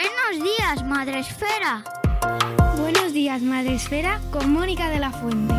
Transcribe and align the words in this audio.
Buenos 0.00 0.42
días, 0.42 0.82
Madre 0.86 1.18
Esfera. 1.18 1.84
Buenos 2.78 3.12
días, 3.12 3.42
Madre 3.42 3.74
Esfera, 3.74 4.18
con 4.30 4.50
Mónica 4.50 4.88
de 4.88 4.98
la 4.98 5.10
Fuente. 5.10 5.52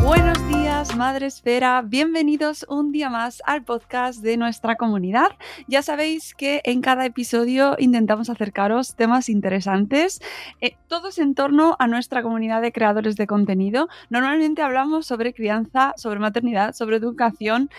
Buenos 0.00 0.38
días, 0.46 0.94
Madre 0.94 1.26
Esfera. 1.26 1.82
Bienvenidos 1.82 2.64
un 2.68 2.92
día 2.92 3.10
más 3.10 3.42
al 3.44 3.64
podcast 3.64 4.22
de 4.22 4.36
nuestra 4.36 4.76
comunidad. 4.76 5.30
Ya 5.66 5.82
sabéis 5.82 6.36
que 6.36 6.60
en 6.62 6.82
cada 6.82 7.04
episodio 7.04 7.74
intentamos 7.80 8.30
acercaros 8.30 8.94
temas 8.94 9.28
interesantes, 9.28 10.20
eh, 10.60 10.76
todos 10.86 11.18
en 11.18 11.34
torno 11.34 11.74
a 11.80 11.88
nuestra 11.88 12.22
comunidad 12.22 12.62
de 12.62 12.70
creadores 12.70 13.16
de 13.16 13.26
contenido. 13.26 13.88
Normalmente 14.08 14.62
hablamos 14.62 15.04
sobre 15.04 15.34
crianza, 15.34 15.94
sobre 15.96 16.20
maternidad, 16.20 16.74
sobre 16.74 16.98
educación. 16.98 17.70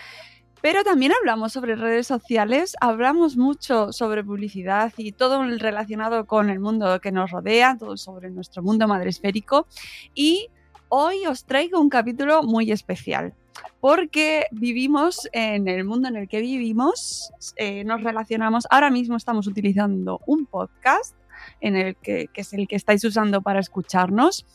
Pero 0.62 0.84
también 0.84 1.12
hablamos 1.18 1.52
sobre 1.52 1.74
redes 1.74 2.06
sociales, 2.06 2.76
hablamos 2.80 3.36
mucho 3.36 3.92
sobre 3.92 4.22
publicidad 4.22 4.92
y 4.96 5.12
todo 5.12 5.42
relacionado 5.58 6.26
con 6.26 6.50
el 6.50 6.60
mundo 6.60 7.00
que 7.00 7.12
nos 7.12 7.30
rodea, 7.30 7.76
todo 7.78 7.96
sobre 7.96 8.30
nuestro 8.30 8.62
mundo 8.62 8.86
madresférico. 8.86 9.66
Y 10.14 10.48
hoy 10.88 11.26
os 11.26 11.44
traigo 11.44 11.80
un 11.80 11.88
capítulo 11.88 12.42
muy 12.42 12.70
especial 12.72 13.34
porque 13.80 14.46
vivimos 14.52 15.28
en 15.32 15.66
el 15.68 15.84
mundo 15.84 16.08
en 16.08 16.16
el 16.16 16.28
que 16.28 16.40
vivimos, 16.40 17.32
eh, 17.56 17.84
nos 17.84 18.02
relacionamos, 18.02 18.66
ahora 18.70 18.90
mismo 18.90 19.16
estamos 19.16 19.46
utilizando 19.46 20.20
un 20.26 20.46
podcast 20.46 21.14
en 21.60 21.76
el 21.76 21.96
que, 21.96 22.28
es 22.34 22.52
el 22.52 22.68
que 22.68 22.76
estáis 22.76 23.04
usando 23.04 23.42
para 23.42 23.60
escucharnos. 23.60 24.46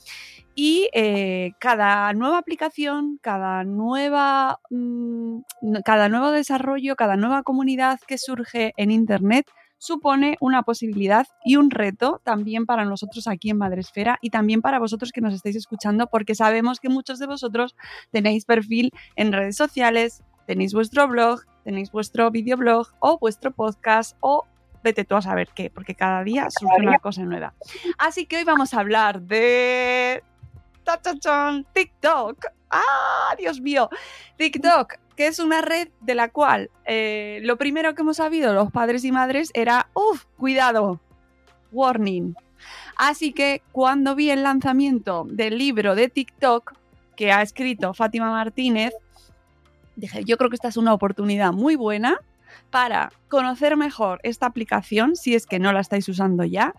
Y 0.56 0.90
eh, 0.94 1.52
cada 1.60 2.14
nueva 2.14 2.38
aplicación, 2.38 3.20
cada, 3.22 3.64
nueva, 3.64 4.60
mm, 4.70 5.40
cada 5.84 6.08
nuevo 6.08 6.32
desarrollo, 6.32 6.96
cada 6.96 7.18
nueva 7.18 7.44
comunidad 7.44 8.00
que 8.08 8.18
surge 8.18 8.74
en 8.78 8.92
Internet 8.92 9.48
supone 9.78 10.38
una 10.40 10.64
posibilidad 10.64 11.28
y 11.44 11.58
un 11.58 11.70
reto 11.70 12.22
también 12.24 12.66
para 12.66 12.86
nosotros 12.86 13.28
aquí 13.28 13.50
en 13.50 13.58
Madresfera 13.58 14.18
y 14.22 14.30
también 14.30 14.62
para 14.62 14.80
vosotros 14.80 15.12
que 15.12 15.22
nos 15.22 15.34
estáis 15.34 15.56
escuchando 15.56 16.08
porque 16.08 16.36
sabemos 16.36 16.80
que 16.80 16.90
muchos 16.90 17.20
de 17.20 17.28
vosotros 17.28 17.76
tenéis 18.12 18.46
perfil 18.46 18.92
en 19.16 19.32
redes 19.32 19.58
sociales, 19.58 20.24
tenéis 20.48 20.74
vuestro 20.74 21.08
blog, 21.08 21.42
tenéis 21.64 21.92
vuestro 21.92 22.32
videoblog 22.32 22.88
o 23.00 23.20
vuestro 23.20 23.52
podcast 23.52 24.16
o 24.22 24.46
vete 24.86 25.04
tú 25.04 25.16
a 25.16 25.22
saber 25.22 25.50
qué, 25.54 25.72
porque 25.72 25.96
cada 25.96 26.24
día 26.24 26.48
surge 26.50 26.80
una 26.80 27.00
cosa 27.00 27.24
nueva. 27.24 27.54
Así 27.98 28.28
que 28.28 28.38
hoy 28.38 28.44
vamos 28.44 28.74
a 28.74 28.80
hablar 28.80 29.20
de 29.20 30.24
TikTok. 31.74 32.46
¡Ah, 32.70 33.36
Dios 33.38 33.60
mío! 33.60 33.90
TikTok, 34.38 34.94
que 35.16 35.28
es 35.28 35.40
una 35.40 35.62
red 35.62 35.90
de 36.02 36.14
la 36.14 36.30
cual 36.30 36.70
eh, 36.86 37.40
lo 37.42 37.58
primero 37.58 37.96
que 37.96 38.04
hemos 38.04 38.18
sabido 38.18 38.54
los 38.54 38.72
padres 38.72 39.04
y 39.04 39.12
madres 39.12 39.50
era, 39.56 39.90
uff, 39.96 40.26
cuidado, 40.38 41.02
warning. 41.72 42.36
Así 42.96 43.34
que 43.34 43.64
cuando 43.72 44.14
vi 44.14 44.30
el 44.30 44.44
lanzamiento 44.44 45.26
del 45.28 45.58
libro 45.58 45.96
de 45.96 46.10
TikTok 46.10 46.74
que 47.16 47.32
ha 47.32 47.42
escrito 47.42 47.96
Fátima 47.96 48.30
Martínez, 48.30 48.94
dije, 49.96 50.24
yo 50.26 50.38
creo 50.38 50.52
que 50.52 50.56
esta 50.56 50.68
es 50.68 50.78
una 50.78 50.94
oportunidad 50.94 51.54
muy 51.54 51.76
buena 51.76 52.20
para 52.70 53.12
conocer 53.28 53.78
mejor 53.78 54.20
esta 54.24 54.46
aplicación, 54.46 55.16
si 55.16 55.36
es 55.36 55.46
que 55.46 55.60
no 55.60 55.72
la 55.74 55.82
estáis 55.82 56.08
usando 56.10 56.44
ya, 56.44 56.74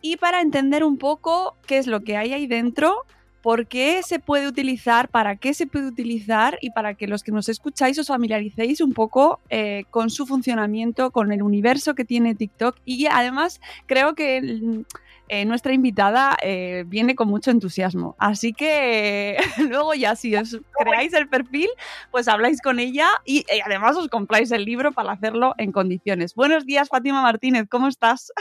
y 0.00 0.16
para 0.16 0.40
entender 0.40 0.84
un 0.84 0.98
poco 0.98 1.56
qué 1.66 1.78
es 1.78 1.86
lo 1.86 2.02
que 2.02 2.16
hay 2.16 2.32
ahí 2.32 2.46
dentro 2.46 3.04
por 3.46 3.68
qué 3.68 4.02
se 4.02 4.18
puede 4.18 4.48
utilizar, 4.48 5.08
para 5.08 5.36
qué 5.36 5.54
se 5.54 5.68
puede 5.68 5.86
utilizar 5.86 6.58
y 6.60 6.70
para 6.70 6.94
que 6.94 7.06
los 7.06 7.22
que 7.22 7.30
nos 7.30 7.48
escucháis 7.48 7.96
os 7.96 8.08
familiaricéis 8.08 8.80
un 8.80 8.92
poco 8.92 9.38
eh, 9.50 9.84
con 9.90 10.10
su 10.10 10.26
funcionamiento, 10.26 11.12
con 11.12 11.30
el 11.30 11.44
universo 11.44 11.94
que 11.94 12.04
tiene 12.04 12.34
TikTok. 12.34 12.76
Y 12.84 13.06
además 13.06 13.60
creo 13.86 14.16
que... 14.16 14.82
Eh, 15.28 15.44
nuestra 15.44 15.72
invitada 15.72 16.36
eh, 16.42 16.84
viene 16.86 17.14
con 17.14 17.28
mucho 17.28 17.50
entusiasmo. 17.50 18.14
Así 18.18 18.52
que 18.52 19.36
luego 19.70 19.94
ya 19.94 20.14
si 20.16 20.36
os 20.36 20.60
creáis 20.78 21.12
el 21.14 21.28
perfil, 21.28 21.68
pues 22.10 22.28
habláis 22.28 22.60
con 22.62 22.78
ella 22.78 23.08
y, 23.24 23.38
y, 23.38 23.60
además 23.64 23.96
os 23.96 24.08
compráis 24.08 24.52
el 24.52 24.64
libro 24.64 24.92
para 24.92 25.12
hacerlo 25.12 25.54
en 25.58 25.72
condiciones. 25.72 26.34
Buenos 26.34 26.64
días, 26.64 26.88
Fátima 26.88 27.22
Martínez, 27.22 27.66
¿cómo 27.68 27.88
estás? 27.88 28.32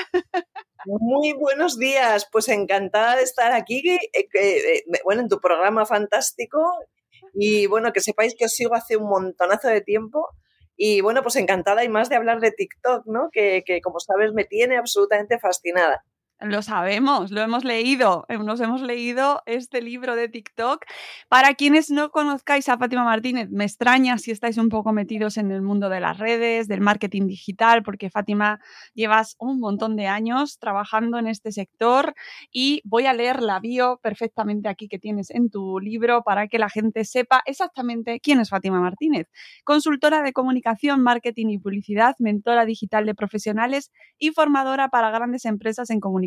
Muy 0.85 1.33
buenos 1.33 1.79
días, 1.79 2.27
pues 2.31 2.47
encantada 2.47 3.15
de 3.15 3.23
estar 3.23 3.53
aquí, 3.53 3.81
eh, 3.89 4.09
eh, 4.13 4.83
bueno, 5.03 5.21
en 5.21 5.29
tu 5.29 5.39
programa 5.39 5.85
fantástico 5.87 6.59
y 7.33 7.65
bueno, 7.65 7.91
que 7.91 8.01
sepáis 8.01 8.35
que 8.37 8.45
os 8.45 8.53
sigo 8.53 8.75
hace 8.75 8.95
un 8.95 9.09
montonazo 9.09 9.67
de 9.69 9.81
tiempo 9.81 10.29
y 10.77 11.01
bueno, 11.01 11.23
pues 11.23 11.37
encantada 11.37 11.83
y 11.83 11.89
más 11.89 12.09
de 12.09 12.17
hablar 12.17 12.39
de 12.39 12.51
TikTok, 12.51 13.07
¿no? 13.07 13.29
Que 13.31 13.63
como 13.83 13.99
sabes 13.99 14.33
me 14.33 14.45
tiene 14.45 14.77
absolutamente 14.77 15.39
fascinada. 15.39 16.03
Lo 16.41 16.61
sabemos, 16.61 17.31
lo 17.31 17.39
hemos 17.39 17.63
leído, 17.63 18.25
eh, 18.27 18.37
nos 18.37 18.59
hemos 18.59 18.81
leído 18.81 19.41
este 19.45 19.81
libro 19.81 20.17
de 20.17 20.27
TikTok. 20.27 20.83
Para 21.29 21.53
quienes 21.53 21.89
no 21.91 22.11
conozcáis 22.11 22.67
a 22.67 22.77
Fátima 22.77 23.05
Martínez, 23.05 23.49
me 23.51 23.63
extraña 23.63 24.17
si 24.17 24.31
estáis 24.31 24.57
un 24.57 24.67
poco 24.67 24.91
metidos 24.91 25.37
en 25.37 25.49
el 25.51 25.61
mundo 25.61 25.87
de 25.87 26.01
las 26.01 26.17
redes, 26.17 26.67
del 26.67 26.81
marketing 26.81 27.27
digital, 27.27 27.83
porque 27.83 28.09
Fátima 28.09 28.59
llevas 28.93 29.37
un 29.39 29.61
montón 29.61 29.95
de 29.95 30.07
años 30.07 30.59
trabajando 30.59 31.19
en 31.19 31.27
este 31.27 31.53
sector 31.53 32.13
y 32.51 32.81
voy 32.83 33.05
a 33.05 33.13
leer 33.13 33.41
la 33.41 33.61
bio 33.61 34.01
perfectamente 34.03 34.67
aquí 34.67 34.89
que 34.89 34.99
tienes 34.99 35.31
en 35.31 35.49
tu 35.49 35.79
libro 35.79 36.23
para 36.23 36.49
que 36.49 36.59
la 36.59 36.69
gente 36.69 37.05
sepa 37.05 37.43
exactamente 37.45 38.19
quién 38.19 38.41
es 38.41 38.49
Fátima 38.49 38.81
Martínez. 38.81 39.29
Consultora 39.63 40.21
de 40.21 40.33
comunicación, 40.33 41.01
marketing 41.01 41.47
y 41.47 41.59
publicidad, 41.59 42.17
mentora 42.19 42.65
digital 42.65 43.05
de 43.05 43.15
profesionales 43.15 43.93
y 44.19 44.31
formadora 44.31 44.89
para 44.89 45.11
grandes 45.11 45.45
empresas 45.45 45.89
en 45.89 46.01
comunicación 46.01 46.25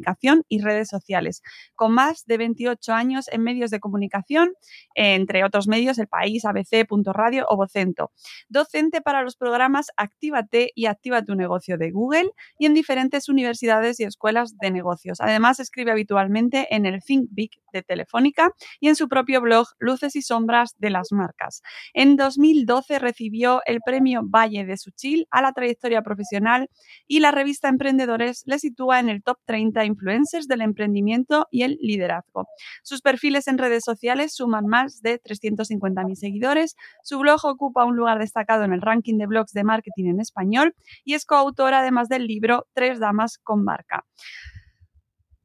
y 0.49 0.61
redes 0.61 0.89
sociales, 0.89 1.43
con 1.75 1.93
más 1.93 2.25
de 2.27 2.39
28 2.39 2.93
años 2.93 3.29
en 3.31 3.43
medios 3.43 3.71
de 3.71 3.81
comunicación, 3.81 4.53
entre 4.95 5.45
otros 5.45 5.69
medios 5.69 5.99
El 5.99 6.09
País, 6.09 6.45
ABC, 6.45 6.87
Punto 6.89 7.13
Radio 7.13 7.47
o 7.49 7.57
Vocento. 7.57 8.13
Docente 8.49 9.01
para 9.01 9.23
los 9.23 9.37
programas 9.37 9.89
Actívate 9.97 10.71
y 10.75 10.87
Activa 10.87 11.23
tu 11.23 11.35
negocio 11.35 11.79
de 11.79 11.91
Google 11.91 12.31
y 12.59 12.67
en 12.67 12.75
diferentes 12.75 13.29
universidades 13.29 14.01
y 14.01 14.05
escuelas 14.05 14.57
de 14.59 14.71
negocios. 14.71 15.21
Además, 15.21 15.61
escribe 15.61 15.93
habitualmente 15.93 16.75
en 16.75 16.87
el 16.87 17.03
Think 17.03 17.29
Big 17.31 17.51
de 17.73 17.83
Telefónica 17.83 18.53
y 18.81 18.89
en 18.89 18.97
su 18.97 19.09
propio 19.09 19.41
blog 19.41 19.67
Luces 19.79 20.17
y 20.17 20.23
Sombras 20.23 20.75
de 20.79 20.91
las 20.91 21.13
Marcas. 21.13 21.63
En 21.93 22.17
2012 22.17 22.99
recibió 22.99 23.61
el 23.67 23.81
premio 23.85 24.23
Valle 24.25 24.65
de 24.65 24.77
Suchil 24.77 25.27
a 25.31 25.43
la 25.43 25.53
trayectoria 25.53 26.03
profesional 26.03 26.71
y 27.07 27.21
la 27.21 27.31
revista 27.31 27.69
Emprendedores 27.69 28.43
le 28.47 28.59
sitúa 28.59 29.01
en 29.01 29.09
el 29.09 29.23
top 29.23 29.39
30 29.45 29.85
influencers 29.89 30.47
del 30.47 30.61
emprendimiento 30.61 31.47
y 31.51 31.63
el 31.63 31.79
liderazgo. 31.81 32.47
Sus 32.83 33.01
perfiles 33.01 33.49
en 33.49 33.59
redes 33.59 33.83
sociales 33.85 34.35
suman 34.35 34.67
más 34.67 35.03
de 35.03 35.21
350.000 35.21 36.15
seguidores, 36.15 36.77
su 37.03 37.19
blog 37.19 37.45
ocupa 37.45 37.85
un 37.85 37.97
lugar 37.97 38.19
destacado 38.19 38.65
en 38.65 38.73
el 38.73 38.81
ranking 38.81 39.19
de 39.19 39.27
blogs 39.27 39.53
de 39.53 39.65
marketing 39.65 40.07
en 40.07 40.21
español 40.21 40.75
y 41.05 41.15
es 41.15 41.25
coautora 41.25 41.81
además 41.81 42.09
del 42.09 42.27
libro 42.27 42.67
Tres 42.73 43.01
Damas 43.01 43.39
con 43.39 43.65
Marca. 43.65 44.05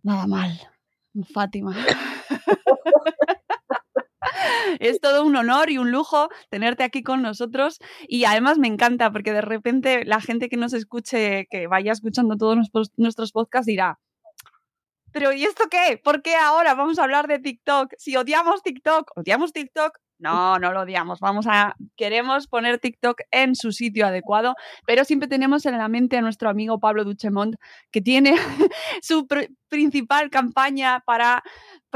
Nada 0.04 0.28
mal, 0.28 0.60
Fátima. 1.34 1.76
es 4.80 5.00
todo 5.00 5.24
un 5.24 5.36
honor 5.36 5.70
y 5.70 5.78
un 5.78 5.92
lujo 5.92 6.30
tenerte 6.50 6.84
aquí 6.84 7.04
con 7.04 7.22
nosotros 7.22 7.80
y 8.08 8.26
además 8.26 8.58
me 8.58 8.68
encanta 8.68 9.12
porque 9.12 9.34
de 9.34 9.42
repente 9.42 10.06
la 10.06 10.22
gente 10.22 10.50
que 10.50 10.58
nos 10.58 10.74
escuche, 10.74 11.48
que 11.50 11.68
vaya 11.68 11.92
escuchando 11.92 12.38
todos 12.38 12.58
nuestros 12.98 13.32
podcasts 13.32 13.66
dirá, 13.66 14.00
pero 15.14 15.32
¿y 15.32 15.44
esto 15.44 15.66
qué? 15.70 15.98
¿Por 16.04 16.24
qué 16.24 16.36
ahora 16.36 16.74
vamos 16.74 16.98
a 16.98 17.04
hablar 17.04 17.28
de 17.28 17.40
TikTok? 17.40 17.94
Si 17.98 18.16
odiamos 18.18 18.64
TikTok, 18.64 19.12
odiamos 19.16 19.54
TikTok. 19.54 20.00
No, 20.18 20.58
no 20.58 20.72
lo 20.74 20.82
odiamos. 20.82 21.20
Vamos 21.20 21.46
a 21.48 21.76
queremos 21.96 22.48
poner 22.48 22.80
TikTok 22.80 23.22
en 23.30 23.56
su 23.56 23.72
sitio 23.72 24.08
adecuado, 24.08 24.56
pero 24.88 25.06
siempre 25.06 25.28
tenemos 25.28 25.66
en 25.66 25.78
la 25.78 25.88
mente 25.88 26.18
a 26.18 26.22
nuestro 26.22 26.50
amigo 26.50 26.80
Pablo 26.80 27.04
Duchemont, 27.04 27.56
que 27.92 28.02
tiene 28.02 28.36
su 29.02 29.28
principal 29.70 30.30
campaña 30.30 31.04
para 31.06 31.44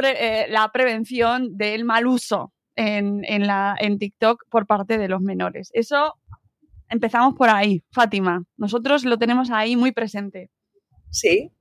eh, 0.04 0.46
la 0.50 0.72
prevención 0.72 1.58
del 1.58 1.86
mal 1.86 2.06
uso 2.06 2.54
en, 2.76 3.26
en, 3.26 3.48
la, 3.48 3.76
en 3.80 3.98
TikTok 3.98 4.44
por 4.50 4.68
parte 4.68 5.00
de 5.00 5.08
los 5.08 5.22
menores. 5.22 5.72
Eso 5.74 6.14
empezamos 6.90 7.34
por 7.36 7.50
ahí, 7.50 7.84
Fátima. 7.92 8.44
Nosotros 8.58 9.06
lo 9.06 9.18
tenemos 9.18 9.50
ahí 9.50 9.76
muy 9.76 9.92
presente. 9.92 10.52
Sí. 11.10 11.52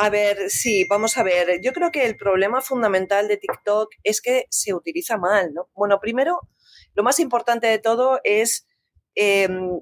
A 0.00 0.10
ver, 0.10 0.48
sí, 0.48 0.84
vamos 0.88 1.18
a 1.18 1.24
ver. 1.24 1.60
Yo 1.60 1.72
creo 1.72 1.90
que 1.90 2.06
el 2.06 2.16
problema 2.16 2.60
fundamental 2.60 3.26
de 3.26 3.36
TikTok 3.36 3.90
es 4.04 4.20
que 4.20 4.46
se 4.48 4.72
utiliza 4.72 5.16
mal, 5.16 5.52
¿no? 5.52 5.70
Bueno, 5.74 5.98
primero, 5.98 6.38
lo 6.94 7.02
más 7.02 7.18
importante 7.18 7.66
de 7.66 7.80
todo 7.80 8.20
es 8.22 8.68
em, 9.16 9.80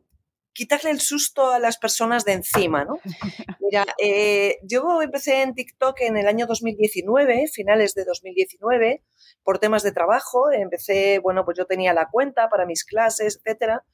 quitarle 0.54 0.90
el 0.90 1.02
susto 1.02 1.50
a 1.50 1.58
las 1.58 1.76
personas 1.76 2.24
de 2.24 2.32
encima, 2.32 2.86
¿no? 2.86 2.98
Mira, 3.60 3.84
eh, 4.02 4.56
yo 4.62 5.02
empecé 5.02 5.42
en 5.42 5.54
TikTok 5.54 6.00
en 6.00 6.16
el 6.16 6.28
año 6.28 6.46
2019, 6.46 7.48
finales 7.52 7.92
de 7.94 8.06
2019, 8.06 9.04
por 9.42 9.58
temas 9.58 9.82
de 9.82 9.92
trabajo. 9.92 10.50
Empecé, 10.50 11.18
bueno, 11.18 11.44
pues 11.44 11.58
yo 11.58 11.66
tenía 11.66 11.92
la 11.92 12.08
cuenta 12.10 12.48
para 12.48 12.64
mis 12.64 12.86
clases, 12.86 13.36
etcétera. 13.36 13.84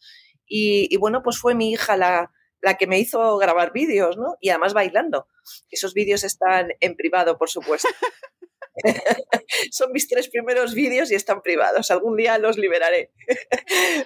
Y, 0.47 0.87
y 0.89 0.99
bueno, 0.99 1.25
pues 1.25 1.37
fue 1.37 1.57
mi 1.57 1.73
hija 1.73 1.97
la, 1.97 2.31
la 2.63 2.77
que 2.79 2.87
me 2.87 2.99
hizo 2.99 3.37
grabar 3.39 3.73
vídeos, 3.73 4.17
¿no? 4.17 4.37
Y 4.41 4.49
además 4.51 4.73
bailando. 4.73 5.27
Esos 5.71 5.93
vídeos 5.95 6.25
están 6.25 6.71
en 6.81 6.97
privado, 6.97 7.37
por 7.37 7.51
supuesto. 7.51 7.89
Son 9.71 9.93
mis 9.93 10.09
tres 10.09 10.29
primeros 10.29 10.73
vídeos 10.75 11.11
y 11.11 11.15
están 11.15 11.43
privados. 11.43 11.91
Algún 11.91 12.17
día 12.17 12.39
los 12.39 12.57
liberaré, 12.57 13.13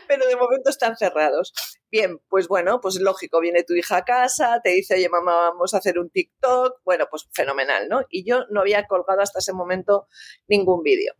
pero 0.08 0.26
de 0.26 0.36
momento 0.36 0.70
están 0.70 0.96
cerrados. 0.96 1.52
Bien, 1.90 2.18
pues 2.28 2.48
bueno, 2.48 2.80
pues 2.80 2.96
lógico, 3.00 3.40
viene 3.40 3.62
tu 3.62 3.74
hija 3.74 3.98
a 3.98 4.04
casa, 4.04 4.60
te 4.64 4.70
dice, 4.70 4.94
oye 4.94 5.08
mamá, 5.08 5.50
vamos 5.50 5.74
a 5.74 5.78
hacer 5.78 5.98
un 5.98 6.10
TikTok. 6.10 6.80
Bueno, 6.84 7.06
pues 7.10 7.28
fenomenal, 7.32 7.88
¿no? 7.88 8.02
Y 8.10 8.28
yo 8.28 8.46
no 8.50 8.60
había 8.60 8.86
colgado 8.86 9.20
hasta 9.20 9.38
ese 9.38 9.52
momento 9.52 10.08
ningún 10.48 10.82
vídeo. 10.82 11.14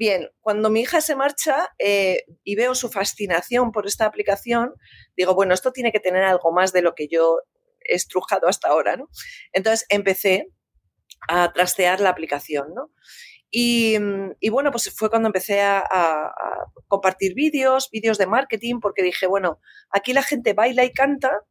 Bien, 0.00 0.30
cuando 0.40 0.70
mi 0.70 0.80
hija 0.80 1.02
se 1.02 1.14
marcha 1.14 1.74
eh, 1.78 2.24
y 2.42 2.54
veo 2.54 2.74
su 2.74 2.88
fascinación 2.88 3.70
por 3.70 3.86
esta 3.86 4.06
aplicación, 4.06 4.72
digo, 5.14 5.34
bueno, 5.34 5.52
esto 5.52 5.72
tiene 5.72 5.92
que 5.92 6.00
tener 6.00 6.22
algo 6.24 6.52
más 6.52 6.72
de 6.72 6.80
lo 6.80 6.94
que 6.94 7.06
yo 7.06 7.36
he 7.80 7.96
estrujado 7.96 8.48
hasta 8.48 8.68
ahora, 8.68 8.96
¿no? 8.96 9.10
Entonces 9.52 9.84
empecé 9.90 10.48
a 11.28 11.52
trastear 11.52 12.00
la 12.00 12.08
aplicación, 12.08 12.72
¿no? 12.74 12.90
Y, 13.50 13.98
bueno, 14.48 14.70
pues 14.70 14.90
fue 14.96 15.10
cuando 15.10 15.28
empecé 15.28 15.60
a, 15.60 15.84
compartir 16.88 17.34
vídeos, 17.34 17.90
vídeos 17.92 18.16
de 18.16 18.26
marketing, 18.26 18.80
porque 18.80 19.02
dije, 19.02 19.26
bueno, 19.26 19.60
aquí 19.90 20.14
la 20.14 20.22
gente 20.22 20.54
baila 20.54 20.82
y 20.82 20.94
canta, 20.94 21.42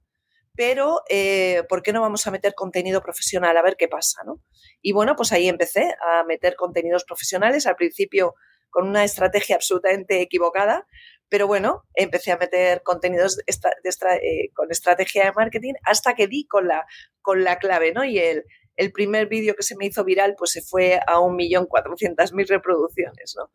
pero 0.56 1.02
eh, 1.10 1.64
¿por 1.70 1.82
qué 1.82 1.94
no 1.94 2.02
vamos 2.02 2.26
a 2.28 2.32
meter 2.32 2.54
contenido 2.54 3.02
profesional? 3.02 3.56
A 3.58 3.62
ver 3.62 3.76
qué 3.78 3.88
pasa, 3.88 4.24
¿no? 4.26 4.42
Y 4.82 4.92
bueno, 4.92 5.16
pues 5.16 5.32
ahí 5.32 5.48
empecé 5.48 5.96
a 6.02 6.24
meter 6.24 6.56
contenidos 6.56 7.06
profesionales, 7.06 7.68
al 7.68 7.76
principio 7.76 8.36
con 8.70 8.88
una 8.88 9.04
estrategia 9.04 9.56
absolutamente 9.56 10.22
equivocada, 10.22 10.86
pero 11.28 11.48
bueno, 11.48 11.86
empecé 11.94 12.32
a 12.32 12.38
meter 12.38 12.82
contenidos 12.84 13.40
eh, 13.40 14.52
con 14.54 14.72
estrategia 14.72 15.26
de 15.26 15.32
marketing 15.32 15.74
hasta 15.84 16.16
que 16.16 16.28
di 16.28 16.46
con 16.46 16.68
la, 16.68 16.86
con 17.22 17.44
la 17.44 17.58
clave, 17.58 17.94
¿no? 17.94 18.04
Y 18.04 18.20
el, 18.20 18.46
el 18.76 18.92
primer 18.92 19.28
vídeo 19.28 19.56
que 19.56 19.64
se 19.64 19.76
me 19.76 19.86
hizo 19.86 20.04
viral 20.04 20.36
pues 20.38 20.52
se 20.52 20.62
fue 20.62 20.96
a 20.96 21.18
1.400.000 21.18 22.48
reproducciones, 22.48 23.36
¿no? 23.38 23.52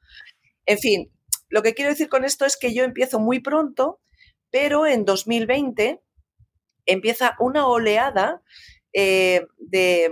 En 0.67 0.79
fin, 0.79 1.12
lo 1.49 1.62
que 1.62 1.75
quiero 1.75 1.91
decir 1.91 2.08
con 2.08 2.25
esto 2.25 2.44
es 2.44 2.56
que 2.56 2.75
yo 2.75 2.85
empiezo 2.85 3.19
muy 3.19 3.41
pronto, 3.41 4.00
pero 4.50 4.87
en 4.87 5.05
2020 5.05 6.00
empieza 6.86 7.36
una 7.38 7.66
oleada 7.66 8.42
eh, 8.92 9.46
de, 9.58 10.10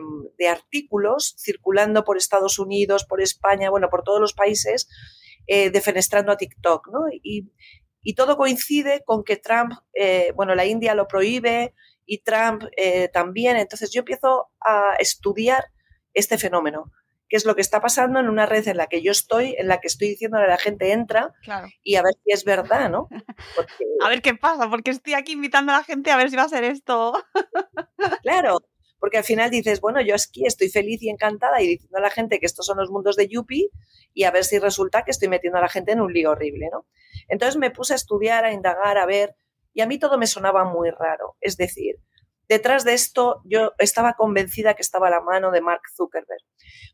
artículos 0.51 1.37
circulando 1.39 2.05
por 2.05 2.17
Estados 2.17 2.59
Unidos, 2.59 3.05
por 3.05 3.21
España, 3.21 3.71
bueno, 3.71 3.89
por 3.89 4.03
todos 4.03 4.21
los 4.21 4.35
países, 4.35 4.89
eh, 5.47 5.71
defenestrando 5.71 6.33
a 6.33 6.37
TikTok, 6.37 6.89
¿no? 6.93 7.01
Y, 7.11 7.49
todo 8.17 8.37
coincide 8.37 9.05
con 9.05 9.23
que 9.23 9.37
Trump, 9.37 9.73
eh, 9.95 10.33
bueno, 10.35 10.57
la 10.57 10.67
India 10.67 10.95
lo 10.95 11.07
prohíbe, 11.07 11.73
y 12.07 12.19
Trump 12.19 12.65
eh, 12.77 13.09
también. 13.09 13.57
Entonces 13.57 13.91
yo 13.91 14.01
empiezo 14.01 14.51
a 14.61 14.95
estudiar 14.99 15.65
este 16.15 16.39
fenómeno, 16.39 16.93
qué 17.33 17.37
es 17.39 17.47
lo 17.47 17.55
que 17.55 17.63
está 17.63 17.81
pasando 17.81 18.21
en 18.21 18.29
una 18.29 18.45
red 18.45 18.69
en 18.69 18.77
la 18.77 18.89
que 18.89 19.01
yo 19.01 19.11
estoy, 19.11 19.55
en 19.57 19.67
la 19.67 19.81
que 19.81 19.89
estoy 19.89 20.09
diciendo 20.09 20.37
a 20.37 20.47
la 20.47 20.59
gente 20.59 20.93
entra 20.93 21.33
y 21.83 21.95
a 21.95 22.03
ver 22.03 22.13
si 22.23 22.31
es 22.31 22.45
verdad, 22.45 22.91
¿no? 22.91 23.09
A 24.05 24.11
ver 24.11 24.21
qué 24.21 24.35
pasa, 24.35 24.69
porque 24.69 24.91
estoy 24.91 25.15
aquí 25.15 25.33
invitando 25.33 25.73
a 25.73 25.79
la 25.79 25.85
gente 25.85 26.11
a 26.11 26.19
ver 26.19 26.29
si 26.29 26.37
va 26.37 26.43
a 26.43 26.49
ser 26.51 26.65
esto. 26.65 27.15
claro, 28.23 28.59
porque 28.99 29.17
al 29.17 29.25
final 29.25 29.49
dices, 29.49 29.81
bueno, 29.81 30.03
yo 30.03 30.15
aquí 30.15 30.45
estoy 30.45 30.69
feliz 30.69 31.03
y 31.03 31.09
encantada 31.09 31.63
y 31.63 31.69
diciendo 31.69 31.97
a 31.97 32.03
la 32.03 32.11
gente 32.11 32.39
que 32.39 32.45
estos 32.45 32.67
son 32.67 32.77
los 32.77 32.91
mundos 32.91 33.17
de 33.17 33.29
Yuppie 33.29 33.71
y 34.13 34.25
a 34.25 34.31
ver 34.31 34.45
si 34.45 34.59
resulta 34.59 35.03
que 35.03 35.13
estoy 35.13 35.29
metiendo 35.29 35.59
a 35.59 35.63
la 35.63 35.69
gente 35.71 35.93
en 35.93 36.03
un 36.03 36.13
lío 36.13 36.33
horrible, 36.33 36.69
¿no? 36.71 36.87
Entonces 37.29 37.57
me 37.57 37.71
puse 37.71 37.95
a 37.95 37.97
estudiar, 37.97 38.45
a 38.45 38.53
indagar, 38.53 38.99
a 38.99 39.07
ver 39.07 39.37
y 39.73 39.81
a 39.81 39.87
mí 39.87 39.99
todo 39.99 40.19
me 40.19 40.27
sonaba 40.27 40.65
muy 40.65 40.91
raro. 40.91 41.37
Es 41.41 41.57
decir, 41.57 41.97
detrás 42.53 42.85
de 42.85 42.93
esto 42.93 43.41
yo 43.47 43.73
estaba 43.79 44.13
convencida 44.13 44.75
que 44.75 44.83
estaba 44.83 45.09
la 45.09 45.23
mano 45.23 45.51
de 45.51 45.63
Mark 45.63 45.83
Zuckerberg. 45.97 46.43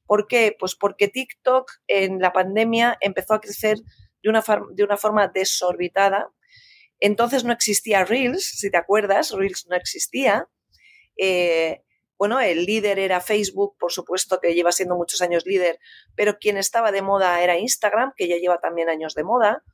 ¿Por 0.07 0.29
qué? 0.29 0.55
Pues 0.57 0.77
porque 0.77 1.09
TikTok 1.09 1.69
en 1.89 2.21
la 2.21 2.33
pandemia 2.33 2.97
empezó 3.01 3.35
a 3.35 3.41
crecer 3.41 3.79
de 4.23 4.31
una, 4.31 4.97
forma 4.97 5.27
desorbitada. 5.27 6.31
Entonces 7.01 7.43
no 7.43 7.53
existía 7.53 8.05
Reels, 8.05 8.45
si 8.45 8.71
te 8.71 8.77
acuerdas, 8.77 9.33
Reels 9.33 9.67
no 9.69 9.75
existía. 9.75 10.49
Eh, 11.17 11.83
bueno, 12.17 12.39
el 12.41 12.65
líder 12.65 13.01
era 13.01 13.21
Facebook, 13.21 13.77
por 13.79 13.93
supuesto 13.93 14.39
que 14.41 14.55
lleva 14.55 14.71
siendo 14.71 14.95
muchos 14.95 15.23
años 15.23 15.45
líder, 15.45 15.81
pero 16.15 16.39
quien 16.39 16.57
estaba 16.57 16.93
de 16.93 17.03
moda 17.03 17.43
era 17.43 17.59
Instagram, 17.59 18.13
que 18.17 18.29
ya 18.29 18.37
lleva 18.37 18.59
también 18.61 18.89
años 18.89 19.15
de 19.15 19.25
moda. 19.25 19.65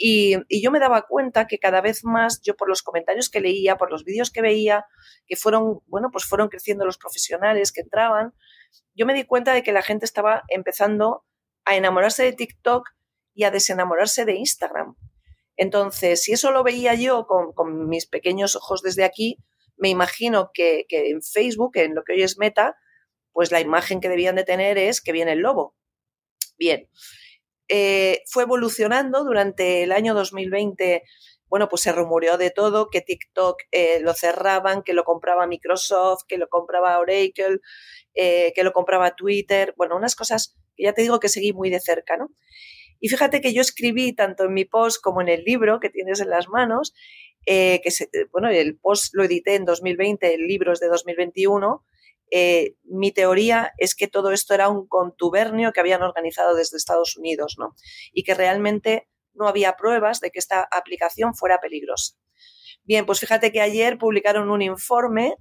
Y, 0.00 0.36
yo 0.62 0.70
me 0.70 0.78
daba 0.78 1.02
cuenta 1.02 1.48
que 1.48 1.58
cada 1.58 1.80
vez 1.80 2.04
más, 2.04 2.40
yo 2.42 2.56
por 2.56 2.68
los 2.68 2.82
comentarios 2.82 3.28
que 3.28 3.40
leía, 3.40 3.76
por 3.76 3.90
los 3.90 4.04
vídeos 4.04 4.30
que 4.30 4.40
veía, 4.40 4.86
que 5.26 5.34
fueron, 5.34 5.80
bueno, 5.86 6.10
pues 6.12 6.24
fueron 6.24 6.48
creciendo 6.48 6.86
los 6.86 6.98
profesionales 6.98 7.72
que 7.72 7.80
entraban, 7.80 8.32
yo 8.94 9.06
me 9.06 9.14
di 9.14 9.24
cuenta 9.24 9.52
de 9.52 9.64
que 9.64 9.72
la 9.72 9.82
gente 9.82 10.04
estaba 10.04 10.44
empezando 10.48 11.24
a 11.64 11.76
enamorarse 11.76 12.22
de 12.22 12.32
TikTok 12.32 12.88
y 13.34 13.44
a 13.44 13.50
desenamorarse 13.50 14.24
de 14.24 14.36
Instagram. 14.36 14.96
Entonces, 15.56 16.22
si 16.22 16.32
eso 16.32 16.52
lo 16.52 16.62
veía 16.62 16.94
yo 16.94 17.26
con, 17.26 17.88
mis 17.88 18.06
pequeños 18.06 18.54
ojos 18.54 18.82
desde 18.82 19.02
aquí, 19.02 19.38
me 19.76 19.88
imagino 19.88 20.50
que, 20.54 20.86
que, 20.88 21.10
en 21.10 21.22
Facebook, 21.22 21.72
en 21.74 21.96
lo 21.96 22.04
que 22.04 22.12
hoy 22.12 22.22
es 22.22 22.38
Meta, 22.38 22.76
pues 23.32 23.50
la 23.50 23.60
imagen 23.60 24.00
que 24.00 24.08
debían 24.08 24.36
de 24.36 24.44
tener 24.44 24.78
es 24.78 25.00
que 25.00 25.10
viene 25.10 25.32
el 25.32 25.40
lobo. 25.40 25.76
Bien, 26.56 26.88
eh, 27.68 28.22
fue 28.26 28.44
evolucionando 28.44 29.24
durante 29.24 29.82
el 29.82 29.92
año 29.92 30.14
2020. 30.14 31.02
Bueno, 31.48 31.68
pues 31.68 31.82
se 31.82 31.92
rumoreó 31.92 32.36
de 32.36 32.50
todo, 32.50 32.90
que 32.90 33.00
TikTok 33.00 33.62
eh, 33.72 34.00
lo 34.00 34.12
cerraban, 34.14 34.82
que 34.82 34.92
lo 34.92 35.04
compraba 35.04 35.46
Microsoft, 35.46 36.24
que 36.28 36.38
lo 36.38 36.48
compraba 36.48 36.98
Oracle, 36.98 37.60
eh, 38.14 38.52
que 38.54 38.64
lo 38.64 38.72
compraba 38.72 39.16
Twitter. 39.16 39.74
Bueno, 39.76 39.96
unas 39.96 40.14
cosas 40.14 40.56
que 40.76 40.84
ya 40.84 40.92
te 40.92 41.02
digo 41.02 41.20
que 41.20 41.28
seguí 41.28 41.52
muy 41.52 41.70
de 41.70 41.80
cerca, 41.80 42.16
¿no? 42.16 42.30
Y 43.00 43.08
fíjate 43.08 43.40
que 43.40 43.52
yo 43.52 43.60
escribí 43.60 44.12
tanto 44.12 44.44
en 44.44 44.54
mi 44.54 44.64
post 44.64 45.00
como 45.00 45.20
en 45.20 45.28
el 45.28 45.44
libro 45.44 45.78
que 45.80 45.88
tienes 45.88 46.20
en 46.20 46.30
las 46.30 46.48
manos, 46.48 46.94
que 47.46 47.80
bueno, 48.32 48.50
el 48.50 48.76
post 48.76 49.14
lo 49.14 49.24
edité 49.24 49.54
en 49.54 49.64
2020, 49.64 50.34
el 50.34 50.46
libro 50.48 50.72
es 50.72 50.80
de 50.80 50.88
2021, 50.88 51.84
eh, 52.30 52.74
mi 52.84 53.12
teoría 53.12 53.72
es 53.78 53.94
que 53.94 54.08
todo 54.08 54.32
esto 54.32 54.54
era 54.54 54.68
un 54.68 54.86
contubernio 54.86 55.72
que 55.72 55.80
habían 55.80 56.02
organizado 56.02 56.54
desde 56.54 56.76
Estados 56.76 57.16
Unidos, 57.16 57.56
¿no? 57.58 57.74
Y 58.12 58.22
que 58.22 58.34
realmente 58.34 59.08
no 59.34 59.48
había 59.48 59.74
pruebas 59.76 60.20
de 60.20 60.30
que 60.30 60.38
esta 60.38 60.68
aplicación 60.70 61.34
fuera 61.34 61.58
peligrosa. 61.60 62.14
Bien, 62.84 63.06
pues 63.06 63.20
fíjate 63.20 63.52
que 63.52 63.60
ayer 63.60 63.98
publicaron 63.98 64.50
un 64.50 64.62
informe. 64.62 65.36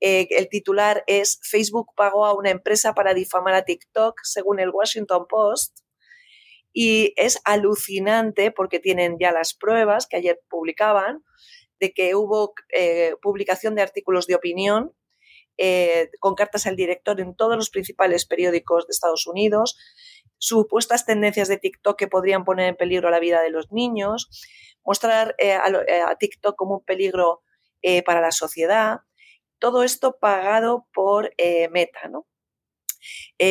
Eh, 0.00 0.28
el 0.30 0.48
titular 0.48 1.04
es 1.06 1.38
Facebook 1.42 1.92
pagó 1.96 2.26
a 2.26 2.34
una 2.34 2.50
empresa 2.50 2.94
para 2.94 3.14
difamar 3.14 3.54
a 3.54 3.64
TikTok, 3.64 4.20
según 4.22 4.60
el 4.60 4.70
Washington 4.70 5.26
Post. 5.28 5.78
Y 6.72 7.14
es 7.16 7.40
alucinante 7.44 8.50
porque 8.50 8.80
tienen 8.80 9.16
ya 9.18 9.32
las 9.32 9.54
pruebas 9.54 10.06
que 10.06 10.16
ayer 10.16 10.40
publicaban 10.48 11.22
de 11.80 11.92
que 11.92 12.14
hubo 12.14 12.54
eh, 12.74 13.14
publicación 13.22 13.74
de 13.74 13.82
artículos 13.82 14.26
de 14.26 14.34
opinión 14.34 14.92
eh, 15.58 16.10
con 16.20 16.34
cartas 16.34 16.66
al 16.66 16.76
director 16.76 17.20
en 17.20 17.34
todos 17.34 17.56
los 17.56 17.70
principales 17.70 18.26
periódicos 18.26 18.86
de 18.86 18.92
Estados 18.92 19.26
Unidos, 19.26 19.78
supuestas 20.38 21.06
tendencias 21.06 21.48
de 21.48 21.56
TikTok 21.56 21.98
que 21.98 22.08
podrían 22.08 22.44
poner 22.44 22.68
en 22.68 22.76
peligro 22.76 23.10
la 23.10 23.20
vida 23.20 23.40
de 23.40 23.50
los 23.50 23.72
niños, 23.72 24.28
mostrar 24.84 25.34
eh, 25.38 25.58
eh, 25.88 26.00
a, 26.00 26.16
TikTok 26.16 26.56
como 26.56 26.76
un 26.76 26.84
peligro 26.84 27.42
para 28.04 28.20
la 28.20 28.32
sociedad, 28.32 29.02
todo 29.60 29.84
esto 29.84 30.16
pagado 30.18 30.88
por 30.92 31.32
Meta, 31.70 32.08
¿no? 32.08 32.26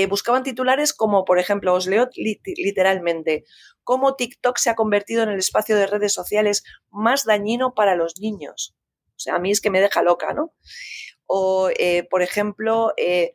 buscaban 0.09 0.43
titulares 0.43 0.93
como, 0.93 1.23
por 1.23 1.39
ejemplo, 1.39 1.73
os 1.73 1.87
leo 1.87 2.09
literalmente, 2.13 3.45
cómo 3.85 4.17
TikTok 4.17 4.57
se 4.57 4.69
ha 4.69 4.75
convertido 4.75 5.23
en 5.23 5.29
el 5.29 5.39
espacio 5.39 5.77
de 5.77 5.87
redes 5.87 6.13
sociales 6.13 6.63
más 6.89 7.23
dañino 7.23 7.73
para 7.73 7.95
los 7.95 8.19
niños. 8.19 8.75
O 9.15 9.19
sea, 9.19 9.35
a 9.35 9.39
mí 9.39 9.51
es 9.51 9.61
que 9.61 9.69
me 9.69 9.79
deja 9.79 10.01
loca, 10.01 10.33
¿no? 10.33 10.53
O, 11.27 11.69
eh, 11.77 12.07
por 12.09 12.21
ejemplo, 12.21 12.93
eh, 12.97 13.33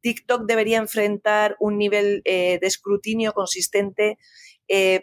TikTok 0.00 0.46
debería 0.46 0.78
enfrentar 0.78 1.56
un 1.60 1.78
nivel 1.78 2.22
eh, 2.24 2.58
de 2.60 2.66
escrutinio 2.66 3.32
consistente 3.32 4.18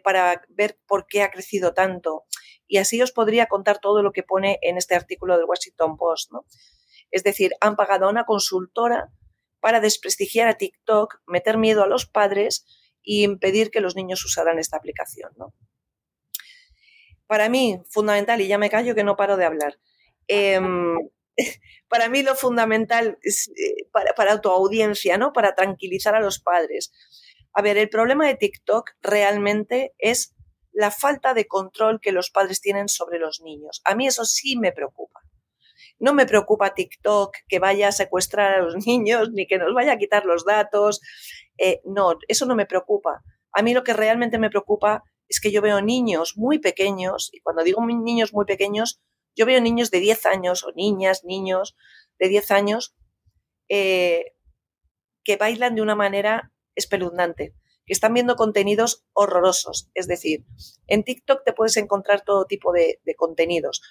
para 0.04 0.42
ver 0.50 0.80
por 0.88 1.06
qué 1.06 1.22
ha 1.22 1.30
crecido 1.30 1.76
tanto. 1.76 2.24
Y 2.68 2.78
así 2.78 3.00
os 3.04 3.12
podría 3.12 3.46
contar 3.46 3.78
todo 3.78 4.02
lo 4.02 4.12
que 4.12 4.24
pone 4.24 4.58
en 4.64 4.78
este 4.78 4.96
artículo 4.96 5.38
del 5.38 5.46
Washington 5.46 5.96
Post. 5.96 6.32
¿no? 6.32 6.44
Es 7.12 7.24
decir, 7.24 7.52
han 7.62 7.76
pagado 7.76 8.08
a 8.08 8.10
una 8.10 8.26
consultora 8.26 9.12
para 9.60 9.80
desprestigiar 9.80 10.48
a 10.48 10.58
TikTok, 10.58 11.22
meter 11.28 11.60
miedo 11.60 11.84
a 11.84 11.88
los 11.88 12.08
padres 12.08 12.66
y 13.04 13.24
impedir 13.24 13.70
que 13.70 13.82
los 13.82 13.96
niños 13.96 14.26
usaran 14.26 14.58
esta 14.58 14.78
aplicación. 14.78 15.32
¿no? 15.38 15.54
Para 17.28 17.48
mí, 17.48 17.80
fundamental, 17.90 18.42
y 18.42 18.48
ya 18.48 18.58
me 18.58 18.72
callo 18.72 18.96
que 18.96 19.04
no 19.04 19.16
paro 19.16 19.38
de 19.38 19.46
hablar, 19.46 19.80
em, 20.28 20.96
para 21.90 22.10
mí 22.10 22.24
lo 22.24 22.36
fundamental 22.36 23.18
eh, 23.24 23.90
para, 24.16 24.42
tu 24.42 24.50
audiencia, 24.50 25.18
¿no? 25.18 25.34
Para 25.34 25.56
tranquilizar 25.56 26.16
a 26.16 26.22
los 26.22 26.40
padres. 26.40 26.92
A 27.54 27.62
ver, 27.62 27.78
el 27.78 27.90
problema 27.90 28.28
de 28.28 28.36
TikTok 28.36 28.92
realmente 29.02 29.94
es 29.98 30.36
la 30.72 30.92
falta 30.92 31.34
de 31.34 31.48
control 31.48 32.00
que 32.00 32.12
los 32.12 32.30
padres 32.30 32.62
tienen 32.62 32.88
sobre 32.88 33.20
los 33.20 33.42
niños. 33.42 33.82
A 33.86 33.96
mí 33.96 34.08
eso 34.08 34.24
sí 34.26 34.58
me 34.58 34.72
preocupa. 34.72 35.20
No 35.98 36.14
me 36.14 36.26
preocupa 36.26 36.74
TikTok 36.74 37.36
que 37.48 37.60
vaya 37.60 37.90
a 37.90 37.92
secuestrar 37.92 38.54
a 38.54 38.62
los 38.62 38.76
niños 38.88 39.32
ni 39.32 39.48
que 39.48 39.58
nos 39.58 39.74
vaya 39.74 39.94
a 39.94 39.98
quitar 39.98 40.26
los 40.26 40.46
datos. 40.46 41.02
Eh, 41.58 41.82
no, 41.86 42.18
eso 42.28 42.46
no 42.46 42.56
me 42.56 42.66
preocupa. 42.66 43.24
A 43.52 43.62
mí 43.64 43.74
lo 43.74 43.84
que 43.84 43.94
realmente 43.94 44.38
me 44.38 44.50
preocupa 44.50 45.04
es 45.28 45.40
que 45.40 45.52
yo 45.52 45.62
veo 45.62 45.82
niños 45.82 46.34
muy 46.38 46.60
pequeños, 46.60 47.30
y 47.32 47.40
cuando 47.42 47.64
digo 47.64 47.86
niños 47.86 48.34
muy 48.34 48.46
pequeños, 48.46 49.00
yo 49.36 49.46
veo 49.46 49.62
niños 49.62 49.92
de 49.92 50.00
10 50.00 50.26
años 50.26 50.64
o 50.64 50.72
niñas, 50.76 51.24
niños 51.24 51.76
de 52.20 52.28
10 52.28 52.52
años 52.52 52.96
eh, 53.70 54.34
que 55.24 55.38
bailan 55.38 55.76
de 55.76 55.82
una 55.82 55.96
manera 55.96 56.52
espeluznante, 56.76 57.54
que 57.86 57.94
están 57.94 58.14
viendo 58.14 58.36
contenidos 58.36 59.06
horrorosos. 59.14 59.90
Es 59.94 60.08
decir, 60.08 60.46
en 60.88 61.04
TikTok 61.04 61.44
te 61.44 61.54
puedes 61.54 61.78
encontrar 61.78 62.24
todo 62.24 62.46
tipo 62.46 62.72
de, 62.74 63.00
contenidos, 63.16 63.82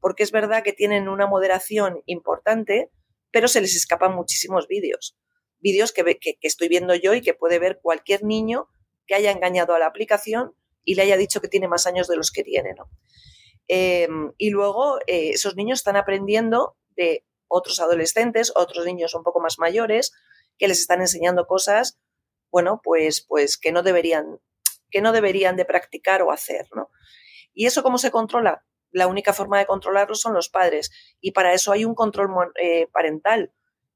porque 0.00 0.22
es 0.22 0.32
verdad 0.32 0.62
que 0.62 0.72
tienen 0.72 1.08
una 1.08 1.26
moderación 1.26 2.02
importante, 2.06 2.90
pero 3.30 3.48
se 3.48 3.60
les 3.60 3.76
escapan 3.76 4.14
muchísimos 4.14 4.66
vídeos. 4.66 5.16
Vídeos 5.60 5.92
que, 5.92 6.02
que, 6.18 6.36
estoy 6.42 6.68
viendo 6.68 6.94
yo 6.94 7.14
y 7.14 7.20
que 7.20 7.34
puede 7.34 7.58
ver 7.58 7.78
cualquier 7.80 8.24
niño 8.24 8.68
que 9.06 9.14
haya 9.14 9.30
engañado 9.30 9.74
a 9.74 9.78
la 9.78 9.86
aplicación 9.86 10.54
y 10.84 10.96
le 10.96 11.02
haya 11.02 11.16
dicho 11.16 11.40
que 11.40 11.48
tiene 11.48 11.68
más 11.68 11.86
años 11.86 12.08
de 12.08 12.16
los 12.16 12.32
que 12.32 12.42
tiene. 12.42 12.74
Em, 13.68 14.32
y 14.38 14.50
luego 14.50 14.98
eh, 15.06 15.30
esos 15.30 15.56
niños 15.56 15.80
están 15.80 15.96
aprendiendo 15.96 16.76
de 16.96 17.24
otros 17.48 17.80
adolescentes, 17.80 18.52
otros 18.56 18.84
niños 18.84 19.14
un 19.14 19.22
poco 19.22 19.40
más 19.40 19.58
mayores, 19.58 20.12
que 20.58 20.68
les 20.68 20.80
están 20.80 21.00
enseñando 21.00 21.46
cosas, 21.46 21.98
bueno, 22.50 22.80
pues, 22.82 23.24
pues 23.26 23.56
que 23.56 23.72
no 23.72 23.82
deberían, 23.82 24.40
que 24.90 25.00
no 25.00 25.12
deberían 25.12 25.56
de 25.56 25.64
practicar 25.64 26.22
o 26.22 26.32
hacer, 26.32 26.66
¿no? 26.74 26.90
¿Y 27.54 27.66
eso 27.66 27.82
cómo 27.82 27.98
se 27.98 28.10
controla? 28.10 28.64
La 28.90 29.06
única 29.06 29.32
forma 29.32 29.58
de 29.58 29.66
controlarlo 29.66 30.14
son 30.14 30.34
los 30.34 30.48
padres. 30.48 30.90
Y 31.20 31.32
para 31.32 31.54
eso 31.54 31.72
hay 31.72 31.84
un 31.84 31.94
control 31.94 32.30
eh, 32.60 32.88
parental, 32.92 33.52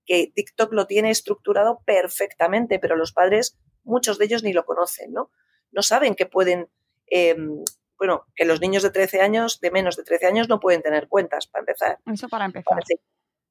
que 0.06 0.32
TikTok 0.34 0.72
lo 0.72 0.86
tiene 0.86 1.10
estructurado 1.10 1.82
perfectamente, 1.84 2.78
pero 2.78 2.96
los 2.96 3.12
padres, 3.12 3.58
muchos 3.84 4.18
de 4.18 4.24
ellos 4.24 4.42
ni 4.42 4.52
lo 4.52 4.64
conocen, 4.64 5.12
¿no? 5.12 5.30
No 5.72 5.82
saben 5.82 6.14
que 6.14 6.26
pueden, 6.26 6.70
em, 7.08 7.62
bueno, 7.98 8.26
que 8.34 8.44
los 8.44 8.60
niños 8.60 8.82
de 8.82 8.90
13 8.90 9.20
años, 9.20 9.60
de 9.60 9.70
menos 9.70 9.96
de 9.96 10.04
13 10.04 10.26
años, 10.26 10.48
no 10.48 10.60
pueden 10.60 10.82
tener 10.82 11.08
cuentas, 11.08 11.46
para 11.46 11.62
empezar. 11.62 11.98
Eso 12.06 12.28
para 12.28 12.44
empezar. 12.44 12.78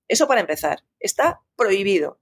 Eso 0.07 0.27
para 0.27 0.41
empezar. 0.41 0.83
Está 0.99 1.41
prohibido. 1.55 2.19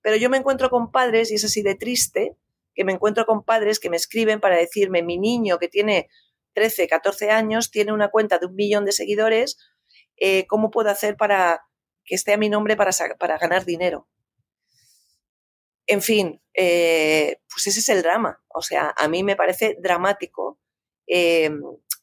Pero 0.00 0.16
yo 0.16 0.30
me 0.30 0.36
encuentro 0.36 0.70
con 0.70 0.92
padres, 0.92 1.30
y 1.30 1.34
es 1.34 1.44
así 1.44 1.62
de 1.62 1.74
triste, 1.74 2.36
que 2.74 2.84
me 2.84 2.92
encuentro 2.92 3.26
con 3.26 3.42
padres 3.42 3.80
que 3.80 3.90
me 3.90 3.96
escriben 3.96 4.40
para 4.40 4.56
decirme, 4.56 5.02
mi 5.02 5.18
niño 5.18 5.58
que 5.58 5.68
tiene 5.68 6.08
13, 6.52 6.86
14 6.86 7.30
años, 7.30 7.70
tiene 7.70 7.92
una 7.92 8.08
cuenta 8.08 8.38
de 8.38 8.46
un 8.46 8.54
millón 8.54 8.84
de 8.84 8.92
seguidores, 8.92 9.58
eh, 10.16 10.46
¿cómo 10.46 10.70
puedo 10.70 10.90
hacer 10.90 11.16
para 11.16 11.66
que 12.04 12.14
esté 12.14 12.32
a 12.34 12.38
mi 12.38 12.48
nombre 12.48 12.76
para, 12.76 12.92
para 13.18 13.38
ganar 13.38 13.64
dinero? 13.64 14.08
En 15.86 16.02
fin, 16.02 16.42
eh, 16.54 17.40
pues 17.52 17.66
ese 17.66 17.80
es 17.80 17.88
el 17.88 18.02
drama. 18.02 18.42
O 18.48 18.62
sea, 18.62 18.94
a 18.96 19.08
mí 19.08 19.22
me 19.22 19.36
parece 19.36 19.76
dramático 19.80 20.58
eh, 21.06 21.50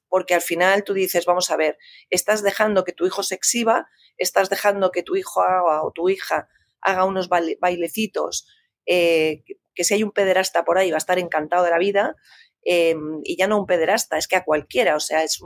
porque 0.10 0.36
al 0.36 0.42
final 0.42 0.84
tú 0.84 0.94
dices, 0.94 1.26
vamos 1.26 1.50
a 1.50 1.58
ver, 1.58 1.78
estás 2.10 2.44
dejando 2.44 2.84
que 2.84 2.92
tu 2.92 3.06
hijo 3.06 3.24
se 3.24 3.36
exhiba, 3.36 3.88
estás 4.18 4.50
dejando 4.50 4.92
que 4.92 5.02
tu 5.02 5.16
hijo 5.16 5.42
o 5.42 5.92
tu 5.92 6.10
hija 6.10 6.50
haga 6.82 7.06
unos 7.06 7.30
bailecitos, 7.30 8.48
eh, 8.86 9.44
que 9.74 9.84
si 9.84 9.96
hay 9.96 10.04
un 10.04 10.12
pederasta 10.12 10.66
por 10.66 10.78
ahí 10.78 10.92
va 10.92 10.98
a 10.98 11.00
estar 11.00 11.18
encantado 11.18 11.64
de 11.64 11.72
la 11.72 11.80
vida, 11.80 12.16
em, 12.64 13.22
y 13.24 13.38
ya 13.38 13.48
no 13.48 13.58
un 13.58 13.66
pederasta, 13.66 14.18
es 14.18 14.28
que 14.28 14.36
a 14.36 14.44
cualquiera, 14.44 14.96
o 14.96 15.00
sea, 15.00 15.24
es 15.24 15.40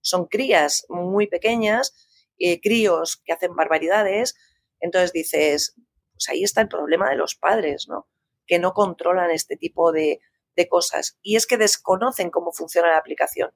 son 0.00 0.26
crías 0.26 0.86
muy 0.88 1.26
pequeñas, 1.26 1.94
eh, 2.38 2.60
críos 2.60 3.20
que 3.24 3.32
hacen 3.32 3.54
barbaridades, 3.54 4.36
entonces 4.80 5.12
dices, 5.12 5.76
pues 6.12 6.28
ahí 6.28 6.44
está 6.44 6.60
el 6.60 6.68
problema 6.68 7.10
de 7.10 7.16
los 7.16 7.34
padres, 7.34 7.86
¿no? 7.88 8.08
Que 8.46 8.58
no 8.58 8.72
controlan 8.72 9.30
este 9.30 9.56
tipo 9.56 9.92
de, 9.92 10.20
de 10.56 10.68
cosas. 10.68 11.18
Y 11.22 11.36
es 11.36 11.46
que 11.46 11.56
desconocen 11.56 12.30
cómo 12.30 12.52
funciona 12.52 12.90
la 12.90 12.98
aplicación. 12.98 13.50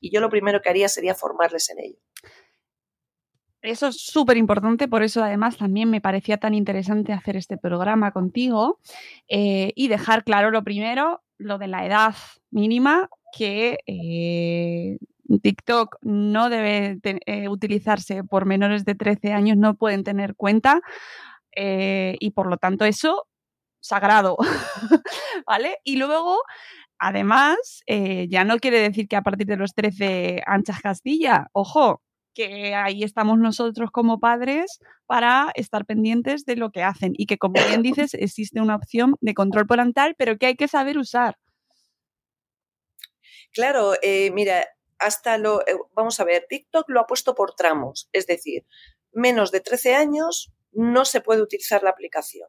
Y 0.00 0.12
yo 0.12 0.20
lo 0.20 0.30
primero 0.30 0.60
que 0.60 0.68
haría 0.68 0.88
sería 0.88 1.14
formarles 1.14 1.70
en 1.70 1.78
ello. 1.80 1.98
Eso 3.62 3.86
es 3.86 4.00
súper 4.00 4.36
importante, 4.36 4.88
por 4.88 5.04
eso 5.04 5.22
además 5.22 5.56
también 5.56 5.88
me 5.88 6.00
parecía 6.00 6.36
tan 6.36 6.52
interesante 6.52 7.12
hacer 7.12 7.36
este 7.36 7.56
programa 7.56 8.10
contigo 8.10 8.80
eh, 9.28 9.72
y 9.76 9.86
dejar 9.86 10.24
claro 10.24 10.50
lo 10.50 10.64
primero, 10.64 11.22
lo 11.38 11.58
de 11.58 11.68
la 11.68 11.86
edad 11.86 12.16
mínima, 12.50 13.08
que 13.32 13.78
eh, 13.86 14.98
TikTok 15.42 15.98
no 16.02 16.50
debe 16.50 16.98
eh, 17.04 17.48
utilizarse 17.48 18.24
por 18.24 18.46
menores 18.46 18.84
de 18.84 18.96
13 18.96 19.32
años, 19.32 19.56
no 19.56 19.76
pueden 19.76 20.02
tener 20.02 20.34
cuenta 20.34 20.82
y 21.54 22.30
por 22.30 22.48
lo 22.48 22.56
tanto 22.56 22.86
eso, 22.86 23.26
sagrado, 23.82 24.38
¿vale? 25.46 25.76
Y 25.84 25.96
luego 25.96 26.38
Además, 27.04 27.82
ya 28.28 28.44
no 28.44 28.58
quiere 28.58 28.78
decir 28.78 29.08
que 29.08 29.16
a 29.16 29.22
partir 29.22 29.48
de 29.48 29.56
los 29.56 29.74
13 29.74 30.40
anchas 30.46 30.80
Castilla, 30.80 31.48
ojo, 31.52 32.00
que 32.34 32.74
ahí 32.74 33.02
estamos 33.02 33.38
nosotros 33.38 33.90
como 33.90 34.20
padres 34.20 34.78
para 35.06 35.50
estar 35.54 35.84
pendientes 35.84 36.44
de 36.44 36.56
lo 36.56 36.70
que 36.70 36.82
hacen 36.82 37.12
y 37.16 37.26
que, 37.26 37.38
como 37.38 37.54
bien 37.54 37.82
dices, 37.82 38.14
existe 38.14 38.60
una 38.60 38.76
opción 38.76 39.16
de 39.20 39.34
control 39.34 39.66
parental, 39.66 40.14
pero 40.16 40.38
que 40.38 40.46
hay 40.46 40.56
que 40.56 40.68
saber 40.68 40.98
usar. 40.98 41.36
Claro, 43.52 43.94
eh, 44.02 44.30
mira, 44.30 44.64
hasta 44.98 45.36
lo, 45.36 45.60
eh, 45.62 45.76
vamos 45.94 46.20
a 46.20 46.24
ver, 46.24 46.46
TikTok 46.48 46.88
lo 46.88 47.00
ha 47.00 47.06
puesto 47.06 47.34
por 47.34 47.54
tramos, 47.54 48.08
es 48.12 48.26
decir, 48.26 48.64
menos 49.12 49.50
de 49.50 49.60
13 49.60 49.94
años 49.94 50.52
no 50.72 51.04
se 51.04 51.20
puede 51.20 51.42
utilizar 51.42 51.82
la 51.82 51.90
aplicación. 51.90 52.48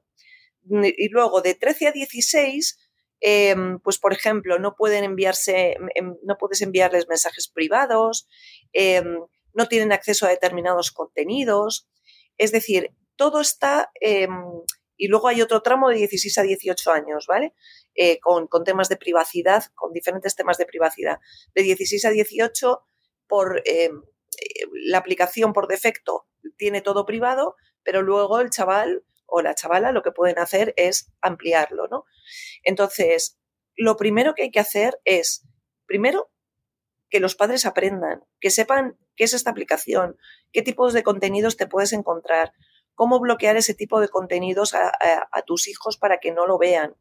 Y 0.70 1.10
luego 1.10 1.41
de 1.41 1.55
13 1.55 1.88
a 1.88 1.91
16, 1.91 2.77
em, 3.20 3.79
pues 3.79 3.98
por 3.98 4.13
ejemplo, 4.13 4.60
no 4.60 4.75
pueden 4.75 5.03
enviarse, 5.03 5.75
em, 5.96 6.15
no 6.24 6.38
puedes 6.38 6.62
enviarles 6.62 7.08
mensajes 7.08 7.48
privados, 7.48 8.27
em, 8.74 9.20
no 9.53 9.67
tienen 9.67 9.91
acceso 9.91 10.25
a 10.25 10.29
determinados 10.29 10.91
contenidos. 10.91 11.88
Es 12.38 12.51
decir, 12.51 12.91
todo 13.15 13.41
está... 13.41 13.91
Em, 14.01 14.32
y 14.96 15.08
luego 15.08 15.27
hay 15.27 15.41
otro 15.41 15.62
tramo 15.62 15.89
de 15.89 15.98
16 15.98 16.38
a 16.38 16.43
18 16.43 16.91
años, 16.91 17.25
¿vale? 17.27 17.53
Eh, 17.96 18.20
con, 18.20 18.48
temas 18.63 18.89
de 18.89 18.98
privacidad, 18.98 19.65
con 19.75 19.91
diferentes 19.91 20.36
temas 20.36 20.58
de 20.58 20.65
privacidad. 20.65 21.17
De 21.53 21.63
16 21.63 22.05
a 22.05 22.10
18, 22.10 22.86
por 23.27 23.62
em, 23.65 24.01
eh, 24.39 24.65
la 24.86 25.00
aplicación 25.00 25.53
por 25.53 25.67
defecto 25.67 26.27
tiene 26.58 26.82
todo 26.82 27.05
privado, 27.05 27.55
pero 27.84 28.01
luego 28.01 28.39
el 28.39 28.50
chaval 28.50 29.03
o 29.25 29.41
la 29.41 29.55
chavala 29.55 29.91
lo 29.91 30.03
que 30.03 30.11
pueden 30.11 30.39
hacer 30.39 30.73
es 30.77 31.11
ampliarlo, 31.21 31.87
¿no? 31.87 32.05
Entonces, 32.63 33.39
lo 33.75 33.97
primero 33.97 34.35
que 34.35 34.43
hay 34.43 34.51
que 34.51 34.59
hacer 34.59 34.99
es, 35.05 35.47
primero, 35.85 36.31
que 37.09 37.19
los 37.19 37.35
padres 37.35 37.65
aprendan, 37.65 38.23
que 38.39 38.49
sepan 38.49 38.97
qué 39.15 39.25
es 39.25 39.33
esta 39.33 39.51
aplicación, 39.51 40.17
qué 40.51 40.61
tipos 40.61 40.93
de 40.93 41.03
contenidos 41.03 41.57
te 41.57 41.67
puedes 41.67 41.93
encontrar, 41.93 42.53
cómo 42.95 43.19
bloquear 43.19 43.57
ese 43.57 43.73
tipo 43.73 43.99
de 44.01 44.09
contenidos 44.09 44.73
a, 44.73 44.91
tus 45.45 45.67
hijos 45.67 45.97
para 45.97 46.17
que 46.17 46.31
no 46.31 46.47
lo 46.47 46.57
vean. 46.57 46.95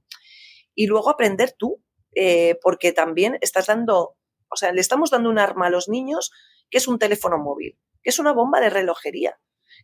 Y 0.74 0.86
luego 0.86 1.10
aprender 1.10 1.52
tú, 1.52 1.82
eh, 2.14 2.58
porque 2.62 2.92
también 2.92 3.38
estás 3.40 3.66
dando, 3.66 4.16
o 4.50 4.56
sea, 4.56 4.72
le 4.72 4.80
estamos 4.80 5.10
dando 5.10 5.30
un 5.30 5.38
arma 5.38 5.66
a 5.66 5.70
los 5.70 5.88
niños 5.88 6.30
que 6.70 6.78
es 6.78 6.88
un 6.88 6.98
teléfono 6.98 7.38
móvil, 7.38 7.78
que 8.02 8.10
es 8.10 8.18
una 8.18 8.32
bomba 8.32 8.60
de 8.60 8.70
relojería, 8.70 9.38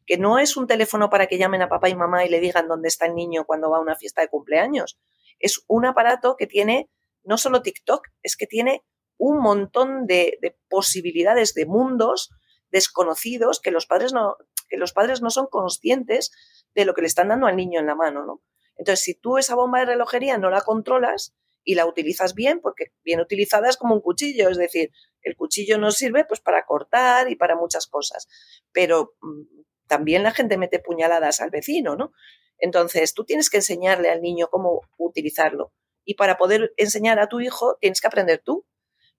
que 0.08 0.16
no 0.16 0.38
es 0.38 0.56
un 0.56 0.66
teléfono 0.66 1.10
para 1.10 1.26
que 1.26 1.36
llamen 1.36 1.60
a 1.60 1.68
papá 1.68 1.90
y 1.90 1.94
mamá 1.94 2.24
y 2.24 2.30
le 2.30 2.40
digan 2.40 2.66
dónde 2.66 2.88
está 2.88 3.04
el 3.04 3.14
niño 3.14 3.44
cuando 3.44 3.70
va 3.70 3.76
a 3.76 3.82
una 3.82 3.94
fiesta 3.94 4.22
de 4.22 4.28
cumpleaños. 4.28 4.98
Es 5.38 5.62
un 5.68 5.84
aparato 5.84 6.34
que 6.36 6.46
tiene 6.46 6.88
no 7.24 7.36
solo 7.36 7.60
TikTok, 7.60 8.08
es 8.22 8.34
que 8.36 8.46
tiene 8.46 8.82
un 9.18 9.38
montón 9.38 10.06
de, 10.06 10.56
posibilidades 10.70 11.52
de 11.52 11.66
mundos 11.66 12.30
desconocidos 12.70 13.60
que 13.60 13.70
los 13.70 13.84
padres 13.84 14.14
no, 14.14 14.36
que 14.70 14.78
los 14.78 14.94
padres 14.94 15.20
no 15.20 15.28
son 15.28 15.46
conscientes 15.46 16.30
de 16.74 16.86
lo 16.86 16.94
que 16.94 17.02
le 17.02 17.06
están 17.06 17.28
dando 17.28 17.46
al 17.46 17.56
niño 17.56 17.78
en 17.78 17.86
la 17.86 17.94
mano, 17.94 18.24
¿no? 18.24 18.40
Entonces, 18.76 19.04
si 19.04 19.14
tú 19.14 19.36
esa 19.36 19.56
bomba 19.56 19.80
de 19.80 19.86
relojería 19.86 20.38
no 20.38 20.48
la 20.48 20.62
controlas 20.62 21.34
y 21.64 21.74
la 21.74 21.84
utilizas 21.84 22.34
bien, 22.34 22.60
porque 22.62 22.92
bien 23.04 23.20
utilizada 23.20 23.68
es 23.68 23.76
como 23.76 23.94
un 23.94 24.00
cuchillo, 24.00 24.48
es 24.48 24.56
decir, 24.56 24.90
el 25.20 25.36
cuchillo 25.36 25.76
nos 25.76 25.96
sirve 25.96 26.24
pues 26.24 26.40
para 26.40 26.64
cortar 26.64 27.30
y 27.30 27.36
para 27.36 27.56
muchas 27.56 27.86
cosas, 27.88 28.26
pero 28.72 29.16
mm, 29.20 29.57
también 29.88 30.22
la 30.22 30.32
gente 30.32 30.56
mete 30.56 30.78
puñaladas 30.78 31.40
al 31.40 31.50
vecino, 31.50 31.96
¿no? 31.96 32.12
Entonces, 32.58 33.14
tú 33.14 33.24
tienes 33.24 33.50
que 33.50 33.58
enseñarle 33.58 34.10
al 34.10 34.20
niño 34.20 34.48
cómo 34.50 34.82
utilizarlo. 34.96 35.72
Y 36.04 36.14
para 36.14 36.36
poder 36.36 36.72
enseñar 36.76 37.18
a 37.18 37.28
tu 37.28 37.40
hijo, 37.40 37.76
tienes 37.80 38.00
que 38.00 38.06
aprender 38.06 38.40
tú. 38.44 38.66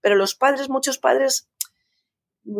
Pero 0.00 0.16
los 0.16 0.34
padres, 0.34 0.68
muchos 0.68 0.98
padres, 0.98 1.48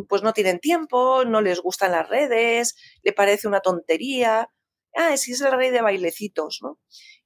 pues 0.09 0.23
no 0.23 0.33
tienen 0.33 0.61
tiempo, 0.61 1.25
no 1.25 1.41
les 1.41 1.61
gustan 1.61 1.93
las 1.93 2.09
redes, 2.09 2.77
le 3.03 3.13
parece 3.13 3.49
una 3.49 3.61
tontería. 3.61 4.51
Ah, 4.95 5.17
sí 5.17 5.33
es 5.33 5.41
la 5.41 5.57
red 5.57 5.73
de 5.73 5.83
bailecitos, 5.83 6.61
¿no? 6.63 6.79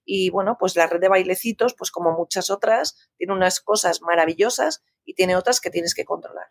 Y 0.04 0.30
bueno, 0.30 0.56
pues 0.58 0.76
la 0.76 0.86
red 0.86 1.00
de 1.00 1.08
bailecitos, 1.08 1.74
pues 1.74 1.90
como 1.90 2.12
muchas 2.12 2.50
otras, 2.50 3.10
tiene 3.16 3.32
unas 3.32 3.60
cosas 3.60 4.02
maravillosas 4.02 4.84
y 5.04 5.14
tiene 5.14 5.36
otras 5.36 5.60
que 5.60 5.70
tienes 5.70 5.94
que 5.94 6.04
controlar. 6.04 6.46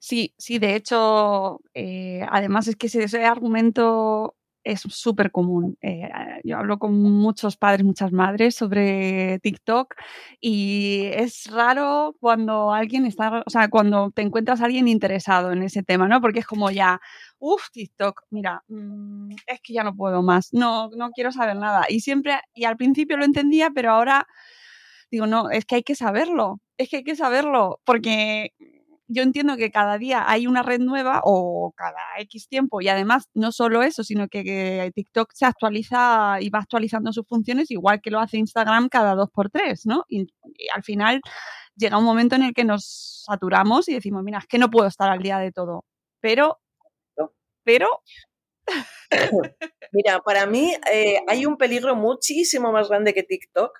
Sí, 0.00 0.34
sí, 0.38 0.58
de 0.58 0.74
hecho, 0.74 1.60
eh, 1.74 2.26
además 2.30 2.68
es 2.68 2.76
que 2.76 2.86
ese 2.88 3.24
argumento 3.24 4.34
es 4.64 4.80
súper 4.82 5.32
común. 5.32 5.76
Eh, 5.82 6.08
yo 6.44 6.56
hablo 6.58 6.78
con 6.78 6.94
muchos 7.00 7.56
padres, 7.56 7.84
muchas 7.84 8.12
madres 8.12 8.54
sobre 8.54 9.40
TikTok 9.40 9.94
y 10.40 11.06
es 11.14 11.46
raro 11.50 12.14
cuando 12.20 12.72
alguien 12.72 13.04
está, 13.06 13.42
o 13.44 13.50
sea, 13.50 13.68
cuando 13.68 14.12
te 14.12 14.22
encuentras 14.22 14.60
a 14.60 14.66
alguien 14.66 14.86
interesado 14.86 15.50
en 15.52 15.62
ese 15.64 15.82
tema, 15.82 16.06
¿no? 16.06 16.20
Porque 16.20 16.40
es 16.40 16.46
como 16.46 16.70
ya, 16.70 17.00
uff, 17.38 17.70
TikTok, 17.72 18.22
mira, 18.30 18.62
mm, 18.68 19.32
es 19.48 19.60
que 19.62 19.72
ya 19.72 19.82
no 19.84 19.96
puedo 19.96 20.22
más, 20.22 20.52
no, 20.52 20.90
no 20.96 21.10
quiero 21.10 21.32
saber 21.32 21.56
nada. 21.56 21.86
Y 21.88 22.00
siempre, 22.00 22.38
y 22.54 22.64
al 22.64 22.76
principio 22.76 23.16
lo 23.16 23.24
entendía, 23.24 23.70
pero 23.74 23.90
ahora 23.92 24.26
digo, 25.10 25.26
no, 25.26 25.50
es 25.50 25.64
que 25.64 25.76
hay 25.76 25.82
que 25.82 25.94
saberlo, 25.94 26.60
es 26.78 26.88
que 26.88 26.98
hay 26.98 27.04
que 27.04 27.16
saberlo, 27.16 27.80
porque 27.84 28.52
yo 29.08 29.22
entiendo 29.22 29.56
que 29.56 29.70
cada 29.70 29.98
día 29.98 30.24
hay 30.28 30.46
una 30.46 30.62
red 30.62 30.80
nueva 30.80 31.20
o 31.24 31.72
cada 31.76 32.00
X 32.18 32.48
tiempo 32.48 32.80
y 32.80 32.88
además 32.88 33.28
no 33.34 33.52
solo 33.52 33.82
eso, 33.82 34.04
sino 34.04 34.28
que, 34.28 34.90
TikTok 34.94 35.32
se 35.34 35.46
actualiza 35.46 36.38
y 36.40 36.50
va 36.50 36.60
actualizando 36.60 37.12
sus 37.12 37.26
funciones 37.26 37.70
igual 37.70 38.00
que 38.00 38.10
lo 38.10 38.20
hace 38.20 38.38
Instagram 38.38 38.88
cada 38.88 39.14
dos 39.14 39.30
por 39.30 39.50
tres, 39.50 39.86
¿no? 39.86 40.04
Y, 40.08 40.26
al 40.74 40.82
final 40.82 41.20
llega 41.76 41.98
un 41.98 42.04
momento 42.04 42.36
en 42.36 42.42
el 42.42 42.54
que 42.54 42.64
nos 42.64 43.24
saturamos 43.26 43.88
y 43.88 43.94
decimos, 43.94 44.22
mira, 44.22 44.38
es 44.38 44.46
que 44.46 44.58
no 44.58 44.70
puedo 44.70 44.86
estar 44.86 45.10
al 45.10 45.22
día 45.22 45.38
de 45.38 45.52
todo. 45.52 45.84
Pero, 46.20 46.58
pero... 47.64 47.88
Mira, 49.92 50.20
para 50.20 50.46
mí 50.46 50.72
eh, 50.90 51.20
hay 51.26 51.44
un 51.44 51.56
peligro 51.56 51.96
muchísimo 51.96 52.72
más 52.72 52.88
grande 52.88 53.12
que 53.12 53.24
TikTok, 53.24 53.76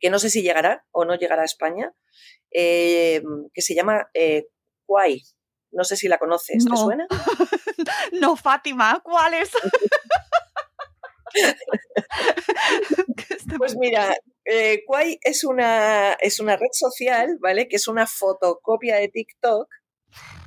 que 0.00 0.10
no 0.10 0.18
sé 0.18 0.30
si 0.30 0.42
llegará 0.42 0.84
o 0.90 1.04
no 1.04 1.14
llegará 1.14 1.42
a 1.42 1.46
España, 1.46 1.92
eh, 2.50 3.22
que 3.52 3.62
se 3.62 3.74
llama 3.74 4.10
eh, 4.14 4.46
No 5.70 5.84
sé 5.84 5.96
si 5.96 6.08
la 6.08 6.18
conoces, 6.18 6.64
¿te 6.64 6.76
suena? 6.76 7.06
no, 8.20 8.34
Fátima, 8.36 9.00
¿cuál 9.04 9.34
es? 9.34 9.50
pues 13.58 13.76
mira, 13.76 14.16
eh, 14.44 14.82
es 15.22 15.44
una, 15.44 16.14
es 16.14 16.40
una 16.40 16.56
red 16.56 16.72
social, 16.72 17.38
¿vale? 17.40 17.68
Que 17.68 17.76
es 17.76 17.86
una 17.86 18.06
fotocopia 18.06 18.96
de 18.96 19.08
TikTok, 19.08 19.68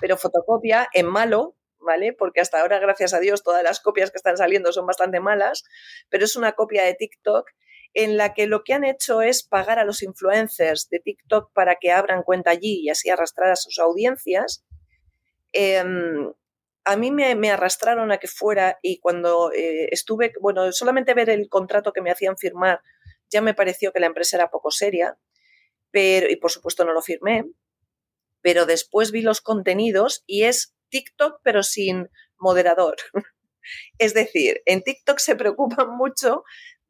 pero 0.01 0.17
fotocopia 0.17 0.89
en 0.93 1.05
malo, 1.05 1.55
¿vale? 1.79 2.13
Porque 2.13 2.41
hasta 2.41 2.60
ahora, 2.60 2.79
gracias 2.79 3.13
a 3.13 3.19
Dios, 3.19 3.43
todas 3.43 3.63
las 3.63 3.79
copias 3.79 4.12
que 4.12 4.17
están 4.17 4.36
saliendo 4.36 4.74
son 4.74 4.86
bastante 4.86 5.19
malas, 5.19 5.63
pero 6.10 6.25
es 6.25 6.36
una 6.36 6.53
copia 6.53 6.83
de 6.83 6.95
TikTok 6.95 7.50
en 7.93 8.17
la 8.17 8.33
que 8.33 8.47
lo 8.47 8.63
que 8.63 8.73
han 8.73 8.83
hecho 8.83 9.21
es 9.21 9.43
pagar 9.43 9.79
a 9.79 9.85
los 9.85 10.01
influencers 10.01 10.89
de 10.89 11.00
TikTok 11.00 11.51
para 11.53 11.75
que 11.75 11.91
abran 11.91 12.23
cuenta 12.23 12.51
allí 12.51 12.81
y 12.83 12.89
así 12.89 13.09
arrastrar 13.09 13.51
a 13.51 13.55
sus 13.55 13.79
audiencias. 13.79 14.65
Em, 15.51 16.33
a 16.85 16.97
mí 16.97 17.12
me, 17.12 17.51
arrastraron 17.51 18.12
a 18.12 18.17
que 18.17 18.27
fuera 18.27 18.79
y 18.81 19.00
cuando 19.00 19.51
eh, 19.53 19.89
estuve, 19.91 20.33
bueno, 20.41 20.71
solamente 20.71 21.13
ver 21.13 21.29
el 21.29 21.47
contrato 21.50 21.93
que 21.93 22.01
me 22.01 22.12
hacían 22.12 22.38
firmar 22.38 22.81
ya 23.33 23.41
me 23.41 23.53
pareció 23.53 23.91
que 23.91 24.00
la 24.00 24.05
empresa 24.05 24.38
era 24.38 24.51
poco 24.51 24.71
seria, 24.71 25.17
pero, 25.91 26.29
y 26.29 26.35
por 26.38 26.51
supuesto 26.51 26.85
no 26.85 26.93
lo 26.93 27.01
firmé, 27.01 27.45
pero 28.41 28.65
después 28.65 29.12
vi 29.12 29.21
los 29.21 29.41
contenidos 29.41 30.23
y 30.27 30.43
es 30.43 30.75
TikTok 30.89 31.41
pero 31.43 31.63
sin 31.63 32.09
moderador. 32.38 32.95
Es 33.97 34.13
decir, 34.13 34.62
en 34.65 34.83
TikTok 34.83 35.19
se 35.19 35.38
preocupan 35.38 35.95
mucho 35.95 36.43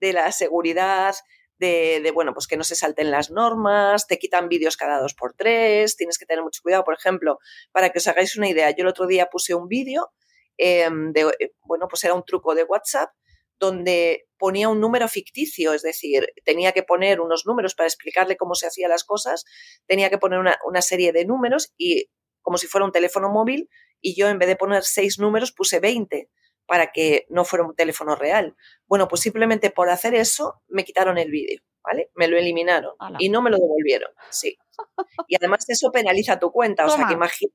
de 0.03 0.11
la 0.11 0.31
seguridad, 0.33 1.15
de, 1.57 2.11
bueno, 2.13 2.33
pues 2.33 2.45
que 2.45 2.57
no 2.57 2.65
se 2.65 2.75
salten 2.75 3.09
las 3.09 3.31
normas, 3.31 4.05
te 4.05 4.19
quitan 4.19 4.49
vídeos 4.49 4.75
cada 4.75 4.99
dos 4.99 5.13
por 5.13 5.33
tres, 5.33 5.95
tienes 5.95 6.17
que 6.17 6.25
tener 6.25 6.43
mucho 6.43 6.61
cuidado. 6.61 6.83
Por 6.83 6.93
ejemplo, 6.93 7.39
para 7.71 7.89
que 7.89 7.99
os 7.99 8.07
hagáis 8.07 8.35
una 8.35 8.49
idea, 8.49 8.69
yo 8.71 8.81
el 8.81 8.89
otro 8.89 9.07
día 9.07 9.29
puse 9.31 9.55
un 9.55 9.69
vídeo 9.69 10.11
em, 10.57 11.13
de, 11.13 11.21
eh, 11.39 11.53
bueno, 11.61 11.87
pues 11.87 12.03
era 12.03 12.13
un 12.15 12.25
truco 12.25 12.53
de 12.53 12.65
WhatsApp 12.65 13.11
donde 13.59 14.27
ponía 14.37 14.67
un 14.67 14.81
número 14.81 15.07
ficticio, 15.07 15.73
es 15.73 15.83
decir, 15.83 16.27
tenía 16.43 16.73
que 16.73 16.83
poner 16.83 17.21
unos 17.21 17.45
números 17.45 17.75
para 17.75 17.87
explicarle 17.87 18.35
cómo 18.35 18.55
se 18.55 18.67
hacían 18.67 18.89
las 18.89 19.05
cosas, 19.05 19.45
tenía 19.87 20.09
que 20.09 20.17
poner 20.17 20.39
una, 20.39 20.59
una 20.65 20.81
serie 20.81 21.13
de 21.13 21.23
números 21.23 21.71
y 21.77 22.09
como 22.41 22.57
si 22.57 22.67
fuera 22.67 22.83
un 22.83 22.91
teléfono 22.91 23.29
móvil 23.29 23.69
y 24.01 24.15
yo 24.15 24.27
en 24.27 24.37
vez 24.37 24.49
de 24.49 24.57
poner 24.57 24.83
seis 24.83 25.17
números 25.17 25.53
puse 25.53 25.79
20 25.79 26.29
para 26.65 26.91
que 26.91 27.25
no 27.29 27.45
fuera 27.45 27.65
un 27.65 27.75
teléfono 27.75 28.15
real. 28.15 28.55
Bueno, 28.87 29.07
pues 29.07 29.21
simplemente 29.21 29.69
por 29.69 29.89
hacer 29.89 30.15
eso 30.15 30.61
me 30.67 30.83
quitaron 30.83 31.17
el 31.17 31.29
vídeo, 31.29 31.61
¿vale? 31.83 32.09
Me 32.15 32.27
lo 32.27 32.37
eliminaron 32.37 32.93
y 33.19 33.29
no 33.29 33.41
me 33.41 33.49
lo 33.49 33.57
devolvieron, 33.57 34.11
sí. 34.29 34.57
Y 35.27 35.35
además 35.35 35.65
eso 35.67 35.91
penaliza 35.91 36.39
tu 36.39 36.51
cuenta, 36.51 36.85
o 36.85 36.89
sea 36.89 37.05
que 37.07 37.13
imagina 37.13 37.53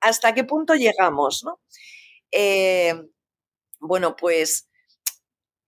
hasta 0.00 0.34
qué 0.34 0.44
punto 0.44 0.74
llegamos, 0.74 1.42
¿no? 1.44 1.60
Eh, 2.30 2.94
bueno, 3.80 4.16
pues 4.16 4.68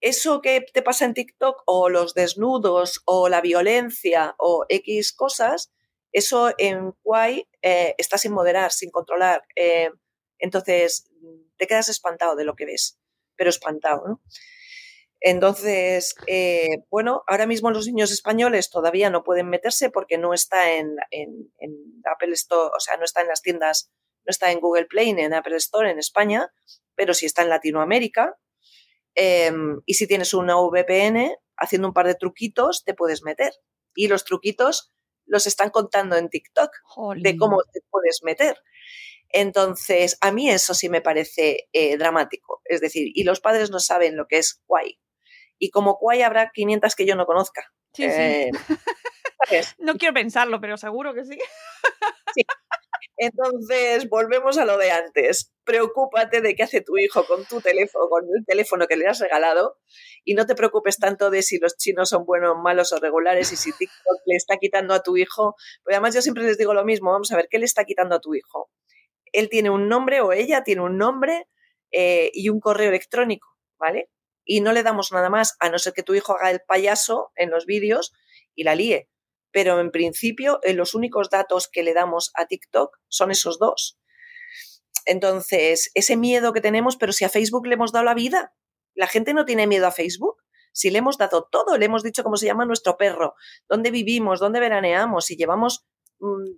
eso 0.01 0.41
que 0.41 0.61
te 0.61 0.83
pasa 0.83 1.05
en 1.05 1.15
TikTok 1.15 1.63
o 1.67 1.89
los 1.89 2.15
desnudos 2.15 3.03
o 3.05 3.29
la 3.29 3.41
violencia 3.41 4.35
o 4.39 4.65
X 4.69 5.13
cosas, 5.13 5.73
eso 6.13 6.53
en 6.59 6.93
Kwai 7.03 7.49
eh, 7.63 7.95
está 7.99 8.17
sin 8.19 8.33
moderar, 8.33 8.73
sin 8.73 8.91
controlar. 8.91 9.43
Eh, 9.57 9.91
entonces, 10.39 11.09
te 11.59 11.67
quedas 11.67 11.89
espantado 11.89 12.37
de 12.37 12.45
lo 12.45 12.55
que 12.55 12.67
ves, 12.67 12.99
pero 13.37 13.51
espantado, 13.51 14.07
¿no? 14.07 14.23
Entonces, 15.21 16.15
eh, 16.29 16.85
bueno, 16.91 17.25
ahora 17.27 17.47
mismo 17.47 17.71
los 17.71 17.87
niños 17.87 18.13
españoles 18.13 18.71
todavía 18.71 19.11
no 19.11 19.25
pueden 19.25 19.49
meterse 19.49 19.91
porque 19.91 20.17
no 20.17 20.33
está 20.33 20.73
en, 20.75 20.97
Apple 22.05 22.33
Store, 22.33 22.71
o 22.75 22.81
sea, 22.81 22.97
no 22.97 23.05
está 23.05 23.23
en 23.23 23.29
las 23.29 23.43
tiendas, 23.43 23.91
no 24.25 24.31
está 24.31 24.53
en 24.53 24.61
Google 24.61 24.87
Play 24.87 25.13
ni 25.13 25.23
en 25.23 25.35
Apple 25.35 25.57
Store 25.57 25.91
en 25.91 25.99
España, 25.99 26.53
pero 26.95 27.15
sí 27.15 27.27
está 27.27 27.43
en 27.43 27.49
Latinoamérica. 27.49 28.39
Em, 29.15 29.81
y 29.87 29.95
si 29.95 30.07
tienes 30.07 30.35
una 30.35 30.57
VPN, 30.57 31.37
haciendo 31.57 31.89
un 31.89 31.95
par 31.95 32.07
de 32.07 32.15
truquitos, 32.15 32.85
te 32.85 32.95
puedes 32.95 33.23
meter. 33.25 33.53
Y 33.95 34.07
los 34.07 34.25
truquitos 34.25 34.93
los 35.27 35.47
están 35.47 35.71
contando 35.71 36.17
en 36.17 36.29
TikTok 36.29 36.71
de 37.17 37.37
cómo 37.37 37.59
te 37.73 37.81
puedes 37.91 38.21
meter. 38.23 38.57
Entonces, 39.31 40.17
a 40.21 40.33
mí 40.33 40.51
eso 40.51 40.75
sí 40.75 40.89
me 40.89 41.01
parece 41.01 41.69
eh, 41.73 41.97
dramático. 41.97 42.63
Es 42.65 42.81
decir, 42.81 43.11
y 43.15 43.25
los 43.25 43.41
padres 43.41 43.71
no 43.71 43.81
saben 43.81 44.17
lo 44.17 44.27
que 44.27 44.39
es 44.39 44.63
Kwai. 44.67 44.99
Y 45.59 45.71
como 45.71 45.99
Kwai 45.99 46.23
habrá 46.23 46.51
500 46.53 46.95
que 46.95 47.07
yo 47.07 47.17
no 47.17 47.27
conozca. 47.27 47.73
Eh, 47.99 48.51
no 49.79 49.95
quiero 49.95 50.15
pensarlo, 50.15 50.61
pero 50.61 50.77
seguro 50.77 51.15
que 51.15 51.25
sí. 51.25 51.39
sí. 52.35 52.43
Entonces, 53.17 54.09
volvemos 54.09 54.59
a 54.59 54.65
lo 54.65 54.79
de 54.79 54.93
antes. 54.93 55.53
Preocúpate 55.65 56.41
de 56.41 56.55
qué 56.55 56.63
hace 56.63 56.81
tu 56.81 56.97
hijo 56.99 57.27
con 57.27 57.45
tu 57.45 57.61
teléfono, 57.61 58.09
con 58.09 58.23
el 58.25 58.45
teléfono 58.47 58.87
que 58.87 58.97
le 58.97 59.09
has 59.09 59.19
regalado, 59.19 59.77
y 60.25 60.35
no 60.35 60.47
te 60.47 60.55
preocupes 60.55 60.99
tanto 60.99 61.29
de 61.31 61.43
si 61.43 61.59
los 61.59 61.77
chinos 61.77 62.11
son 62.11 62.25
buenos, 62.25 62.57
malos 62.63 62.93
o 62.93 63.01
regulares 63.01 63.53
y 63.53 63.57
si 63.57 63.73
TikTok 63.73 64.21
le 64.25 64.37
está 64.37 64.57
quitando 64.59 64.95
a 64.95 65.03
tu 65.03 65.17
hijo. 65.17 65.57
Pero 65.85 65.97
además 65.97 66.15
yo 66.15 66.23
siempre 66.23 66.45
les 66.45 66.59
digo 66.59 66.75
lo 66.75 66.85
mismo, 66.85 67.11
vamos 67.11 67.33
a 67.33 67.37
ver, 67.37 67.49
¿qué 67.51 67.59
le 67.59 67.65
está 67.65 67.85
quitando 67.85 68.15
a 68.15 68.21
tu 68.21 68.35
hijo? 68.35 68.71
Él 69.33 69.49
tiene 69.49 69.71
un 69.71 69.89
nombre 69.89 70.21
o 70.21 70.33
ella 70.33 70.65
tiene 70.65 70.83
un 70.83 70.97
nombre 70.97 71.49
eh, 71.91 72.31
y 72.35 72.49
un 72.49 72.61
correo 72.61 72.89
electrónico, 72.89 73.49
¿vale? 73.79 74.11
Y 74.45 74.61
no 74.61 74.73
le 74.73 74.83
damos 74.83 75.13
nada 75.13 75.31
más, 75.31 75.57
a 75.61 75.69
no 75.71 75.79
ser 75.79 75.93
que 75.93 76.03
tu 76.03 76.15
hijo 76.15 76.37
haga 76.37 76.51
el 76.51 76.61
payaso 76.67 77.33
en 77.37 77.51
los 77.51 77.67
vídeos 77.67 78.13
y 78.55 78.65
la 78.65 78.75
líe. 78.75 79.09
Pero 79.51 79.81
en 79.81 79.91
principio, 79.91 80.61
eh, 80.63 80.75
los 80.75 80.95
únicos 80.95 81.31
datos 81.31 81.69
que 81.69 81.83
le 81.83 81.95
damos 81.95 82.31
a 82.35 82.47
TikTok 82.47 82.99
son 83.09 83.31
esos 83.31 83.59
dos. 83.59 83.99
Entonces, 85.07 85.91
ese 85.95 86.17
miedo 86.17 86.53
que 86.53 86.61
tenemos, 86.61 86.97
pero 86.97 87.13
si 87.13 87.25
a 87.25 87.31
Facebook 87.31 87.67
le 87.67 87.75
hemos 87.75 87.93
dado 87.93 88.05
la 88.05 88.15
vida, 88.15 88.55
la 88.95 89.07
gente 89.07 89.33
no 89.33 89.47
tiene 89.47 89.67
miedo 89.67 89.87
a 89.87 89.93
Facebook. 89.93 90.37
Si 90.73 90.91
le 90.91 90.99
hemos 90.99 91.17
dado 91.17 91.49
todo, 91.51 91.79
le 91.79 91.87
hemos 91.87 92.03
dicho 92.03 92.23
cómo 92.23 92.37
se 92.37 92.47
llama 92.47 92.67
nuestro 92.67 92.97
perro, 92.99 93.35
dónde 93.69 93.91
vivimos, 93.91 94.39
dónde 94.39 94.61
veraneamos, 94.61 95.31
y 95.31 95.37
llevamos 95.37 95.87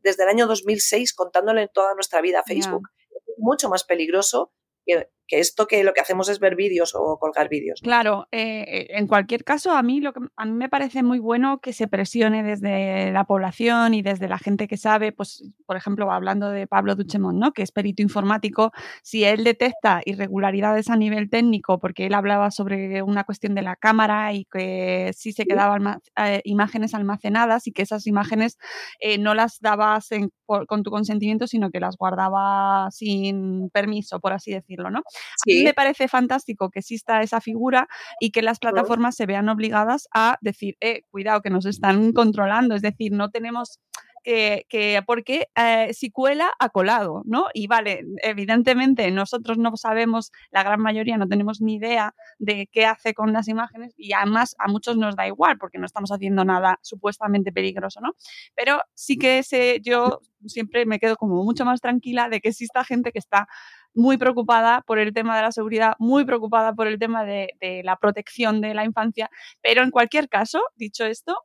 desde 0.02 0.22
el 0.24 0.28
año 0.28 0.46
2006 0.46 1.14
contándole 1.14 1.68
toda 1.68 1.94
nuestra 1.94 2.20
vida 2.20 2.40
a 2.40 2.44
Facebook. 2.44 2.88
Es 3.10 3.34
mucho 3.38 3.68
más 3.68 3.84
peligroso 3.84 4.52
que, 4.84 5.10
esto 5.38 5.66
que 5.66 5.84
lo 5.84 5.92
que 5.92 6.00
hacemos 6.00 6.28
es 6.28 6.40
ver 6.40 6.56
vídeos 6.56 6.94
o 6.94 7.18
colgar 7.18 7.48
vídeos. 7.48 7.80
Claro, 7.82 8.26
eh, 8.32 8.64
eh, 8.66 8.86
en 8.90 9.06
cualquier 9.06 9.44
caso, 9.44 9.72
a 9.72 9.82
mí, 9.82 10.00
lo 10.00 10.12
que, 10.12 10.20
a 10.36 10.44
mí 10.44 10.52
me 10.52 10.68
parece 10.68 11.02
muy 11.02 11.18
bueno 11.18 11.60
que 11.60 11.72
se 11.72 11.86
presione 11.86 12.42
desde 12.42 13.12
la 13.12 13.24
población 13.24 13.94
y 13.94 14.02
desde 14.02 14.28
la 14.28 14.38
gente 14.38 14.66
que 14.66 14.76
sabe, 14.76 15.12
pues, 15.12 15.44
por 15.66 15.76
ejemplo, 15.76 16.10
hablando 16.10 16.50
de 16.50 16.66
Pablo 16.66 16.96
Duchemont, 16.96 17.38
¿no? 17.38 17.52
que 17.52 17.62
es 17.62 17.72
perito 17.72 18.02
informático, 18.02 18.72
si 19.02 19.24
él 19.24 19.44
detecta 19.44 20.00
irregularidades 20.04 20.90
a 20.90 20.96
nivel 20.96 21.30
técnico, 21.30 21.78
porque 21.78 22.06
él 22.06 22.14
hablaba 22.14 22.50
sobre 22.50 23.02
una 23.02 23.24
cuestión 23.24 23.54
de 23.54 23.62
la 23.62 23.76
cámara 23.76 24.32
y 24.32 24.44
que 24.46 25.12
sí 25.14 25.32
se 25.32 25.46
quedaban 25.46 26.00
eh, 26.16 26.40
imágenes 26.44 26.94
almacenadas 26.94 27.66
y 27.66 27.72
que 27.72 27.82
esas 27.82 28.06
imágenes 28.06 28.58
no 29.18 29.34
las 29.34 29.60
dabas 29.60 30.08
con 30.46 30.82
tu 30.82 30.90
consentimiento, 30.90 31.46
sino 31.46 31.70
que 31.70 31.80
las 31.80 31.96
guardaba 31.96 32.90
sin 32.90 33.70
permiso, 33.70 34.20
por 34.20 34.32
así 34.32 34.52
decirlo, 34.52 34.90
¿no? 34.90 35.02
A 35.20 35.46
mí 35.46 35.62
me 35.64 35.74
parece 35.74 36.08
fantástico 36.08 36.70
que 36.70 36.80
exista 36.80 37.22
esa 37.22 37.40
figura 37.40 37.88
y 38.20 38.30
que 38.30 38.42
las 38.42 38.58
plataformas 38.58 39.16
se 39.16 39.26
vean 39.26 39.48
obligadas 39.48 40.08
a 40.14 40.38
decir, 40.40 40.76
eh, 40.80 41.02
cuidado, 41.10 41.42
que 41.42 41.50
nos 41.50 41.66
están 41.66 42.12
controlando. 42.12 42.74
Es 42.74 42.82
decir, 42.82 43.12
no 43.12 43.30
tenemos 43.30 43.80
que, 44.22 44.66
que 44.68 45.02
porque 45.06 45.48
eh, 45.56 45.92
si 45.92 46.10
cuela, 46.10 46.52
ha 46.58 46.68
colado, 46.68 47.22
¿no? 47.24 47.46
Y 47.54 47.66
vale, 47.66 48.04
evidentemente 48.22 49.10
nosotros 49.10 49.58
no 49.58 49.76
sabemos, 49.76 50.32
la 50.50 50.62
gran 50.62 50.80
mayoría 50.80 51.18
no 51.18 51.28
tenemos 51.28 51.60
ni 51.60 51.74
idea 51.74 52.14
de 52.38 52.68
qué 52.72 52.86
hace 52.86 53.14
con 53.14 53.32
las 53.32 53.48
imágenes 53.48 53.94
y 53.96 54.12
además 54.12 54.54
a 54.58 54.68
muchos 54.68 54.96
nos 54.96 55.16
da 55.16 55.26
igual 55.26 55.58
porque 55.58 55.78
no 55.78 55.86
estamos 55.86 56.10
haciendo 56.10 56.44
nada 56.44 56.78
supuestamente 56.82 57.52
peligroso, 57.52 58.00
¿no? 58.00 58.14
Pero 58.54 58.80
sí 58.94 59.18
que 59.18 59.42
sé, 59.42 59.80
yo 59.82 60.20
siempre 60.46 60.86
me 60.86 60.98
quedo 60.98 61.16
como 61.16 61.44
mucho 61.44 61.64
más 61.64 61.80
tranquila 61.80 62.28
de 62.28 62.40
que 62.40 62.48
exista 62.48 62.84
gente 62.84 63.12
que 63.12 63.18
está 63.18 63.48
muy 63.94 64.18
preocupada 64.18 64.82
por 64.82 64.98
el 64.98 65.12
tema 65.12 65.36
de 65.36 65.42
la 65.42 65.52
seguridad, 65.52 65.94
muy 65.98 66.24
preocupada 66.24 66.74
por 66.74 66.86
el 66.86 66.98
tema 66.98 67.24
de, 67.24 67.48
la 67.84 67.96
protección 67.96 68.60
de 68.60 68.74
la 68.74 68.84
infancia, 68.84 69.30
pero 69.62 69.82
en 69.82 69.90
cualquier 69.90 70.28
caso, 70.28 70.60
dicho 70.76 71.04
esto, 71.04 71.36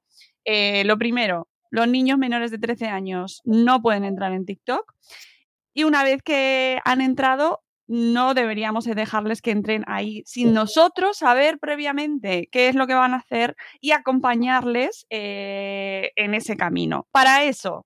eh, 0.43 0.83
lo 0.85 0.97
primero, 0.97 1.47
los 1.69 1.87
niños 1.87 2.17
menores 2.17 2.51
de 2.51 2.57
13 2.57 2.87
años 2.87 3.41
no 3.45 3.81
pueden 3.81 4.03
entrar 4.03 4.33
en 4.33 4.45
TikTok 4.45 4.93
y 5.73 5.83
una 5.83 6.03
vez 6.03 6.23
que 6.23 6.79
han 6.85 7.01
entrado, 7.01 7.61
no 7.87 8.33
deberíamos 8.33 8.85
dejarles 8.85 9.41
que 9.41 9.51
entren 9.51 9.83
ahí 9.87 10.23
sin 10.25 10.53
nosotros 10.53 11.17
saber 11.17 11.59
previamente 11.59 12.47
qué 12.49 12.69
es 12.69 12.75
lo 12.75 12.87
que 12.87 12.93
van 12.93 13.13
a 13.13 13.17
hacer 13.17 13.55
y 13.81 13.91
acompañarles 13.91 15.05
eh, 15.09 16.11
en 16.15 16.33
ese 16.33 16.55
camino. 16.55 17.07
Para 17.11 17.43
eso, 17.43 17.85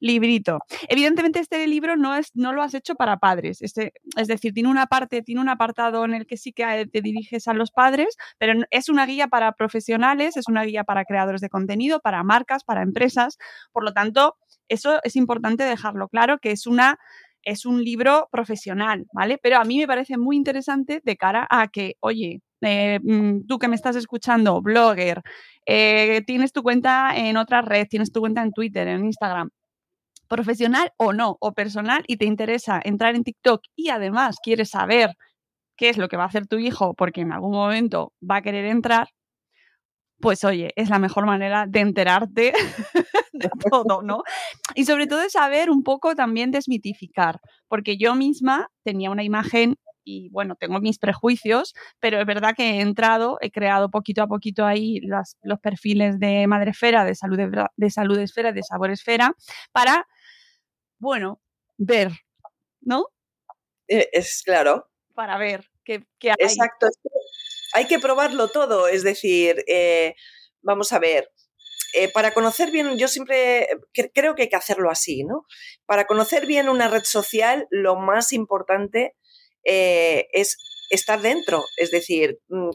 librito. 0.00 0.60
Evidentemente 0.88 1.40
este 1.40 1.66
libro 1.66 1.96
no, 1.96 2.14
es, 2.14 2.30
no 2.34 2.52
lo 2.52 2.62
has 2.62 2.74
hecho 2.74 2.94
para 2.94 3.18
padres, 3.18 3.62
este, 3.62 3.92
es 4.16 4.28
decir, 4.28 4.52
tiene 4.52 4.68
una 4.68 4.86
parte, 4.86 5.22
tiene 5.22 5.40
un 5.40 5.48
apartado 5.48 6.04
en 6.04 6.14
el 6.14 6.26
que 6.26 6.36
sí 6.36 6.52
que 6.52 6.86
te 6.86 7.00
diriges 7.00 7.48
a 7.48 7.54
los 7.54 7.70
padres, 7.70 8.16
pero 8.38 8.62
es 8.70 8.88
una 8.88 9.06
guía 9.06 9.28
para 9.28 9.52
profesionales, 9.52 10.36
es 10.36 10.48
una 10.48 10.64
guía 10.64 10.84
para 10.84 11.04
creadores 11.04 11.40
de 11.40 11.48
contenido, 11.48 12.00
para 12.00 12.22
marcas, 12.22 12.64
para 12.64 12.82
empresas, 12.82 13.38
por 13.72 13.84
lo 13.84 13.92
tanto, 13.92 14.36
eso 14.68 15.00
es 15.02 15.16
importante 15.16 15.64
dejarlo 15.64 16.08
claro, 16.08 16.38
que 16.38 16.50
es 16.52 16.66
una 16.66 16.98
es 17.44 17.64
un 17.64 17.82
libro 17.82 18.28
profesional, 18.30 19.06
¿vale? 19.12 19.38
Pero 19.42 19.58
a 19.58 19.64
mí 19.64 19.78
me 19.78 19.86
parece 19.86 20.18
muy 20.18 20.36
interesante 20.36 21.00
de 21.04 21.16
cara 21.16 21.46
a 21.48 21.68
que, 21.68 21.94
oye, 22.00 22.42
eh, 22.60 22.98
mm, 23.02 23.46
tú 23.46 23.58
que 23.58 23.68
me 23.68 23.76
estás 23.76 23.96
escuchando, 23.96 24.60
blogger, 24.60 25.22
eh, 25.66 26.22
tienes 26.26 26.52
tu 26.52 26.62
cuenta 26.62 27.12
en 27.14 27.36
otra 27.36 27.62
red, 27.62 27.86
tienes 27.88 28.12
tu 28.12 28.20
cuenta 28.20 28.42
en 28.42 28.52
Twitter, 28.52 28.88
en 28.88 29.04
Instagram, 29.04 29.50
profesional 30.28 30.92
o 30.96 31.12
no, 31.12 31.36
o 31.40 31.52
personal, 31.52 32.04
y 32.06 32.16
te 32.16 32.26
interesa 32.26 32.80
entrar 32.84 33.14
en 33.14 33.24
TikTok 33.24 33.62
y 33.76 33.88
además 33.90 34.36
quieres 34.42 34.70
saber 34.70 35.10
qué 35.76 35.88
es 35.88 35.96
lo 35.98 36.08
que 36.08 36.16
va 36.16 36.24
a 36.24 36.26
hacer 36.26 36.46
tu 36.46 36.58
hijo 36.58 36.94
porque 36.94 37.22
en 37.22 37.32
algún 37.32 37.52
momento 37.52 38.12
va 38.28 38.36
a 38.36 38.42
querer 38.42 38.66
entrar, 38.66 39.08
pues 40.20 40.44
oye, 40.44 40.72
es 40.76 40.90
la 40.90 40.98
mejor 40.98 41.26
manera 41.26 41.66
de 41.68 41.80
enterarte 41.80 42.52
de 43.32 43.50
todo, 43.70 44.02
¿no? 44.02 44.22
Y 44.74 44.84
sobre 44.84 45.06
todo 45.06 45.20
de 45.20 45.30
saber 45.30 45.70
un 45.70 45.82
poco 45.84 46.14
también 46.14 46.50
desmitificar, 46.50 47.40
porque 47.68 47.96
yo 47.96 48.14
misma 48.14 48.68
tenía 48.84 49.10
una 49.10 49.22
imagen 49.22 49.76
y 50.04 50.30
bueno, 50.30 50.56
tengo 50.58 50.80
mis 50.80 50.98
prejuicios, 50.98 51.74
pero 52.00 52.18
es 52.18 52.26
verdad 52.26 52.54
que 52.56 52.78
he 52.78 52.80
entrado, 52.80 53.36
he 53.42 53.50
creado 53.50 53.90
poquito 53.90 54.22
a 54.22 54.26
poquito 54.26 54.64
ahí 54.64 55.00
los 55.00 55.60
perfiles 55.60 56.18
de 56.18 56.46
Madresfera, 56.46 57.04
de 57.04 57.14
Salud, 57.14 57.38
de 57.76 57.90
Salud 57.90 58.18
Esfera, 58.18 58.52
de 58.52 58.62
Sabor 58.62 58.90
Esfera, 58.90 59.34
para 59.70 60.06
bueno, 60.98 61.40
ver, 61.76 62.10
¿no? 62.80 63.06
Eh, 63.88 64.08
es 64.12 64.42
claro. 64.44 64.90
Para 65.14 65.38
ver 65.38 65.70
qué, 65.84 66.04
hay. 66.22 66.34
Exacto. 66.38 66.88
Hay 67.74 67.86
que 67.86 67.98
probarlo 67.98 68.48
todo, 68.48 68.88
es 68.88 69.02
decir, 69.02 69.64
eh, 69.66 70.14
vamos 70.62 70.92
a 70.92 70.98
ver. 70.98 71.30
Eh, 71.94 72.10
para 72.12 72.34
conocer 72.34 72.70
bien, 72.70 72.98
yo 72.98 73.08
siempre 73.08 73.66
creo 74.12 74.34
que 74.34 74.42
hay 74.42 74.48
que 74.48 74.56
hacerlo 74.56 74.90
así, 74.90 75.24
¿no? 75.24 75.46
Para 75.86 76.06
conocer 76.06 76.46
bien 76.46 76.68
una 76.68 76.88
red 76.88 77.04
social, 77.04 77.66
lo 77.70 77.96
más 77.96 78.32
importante 78.32 79.14
es 79.64 80.56
estar 80.90 81.20
dentro. 81.20 81.62
Es 81.76 81.90
decir, 81.90 82.40
mm, 82.48 82.70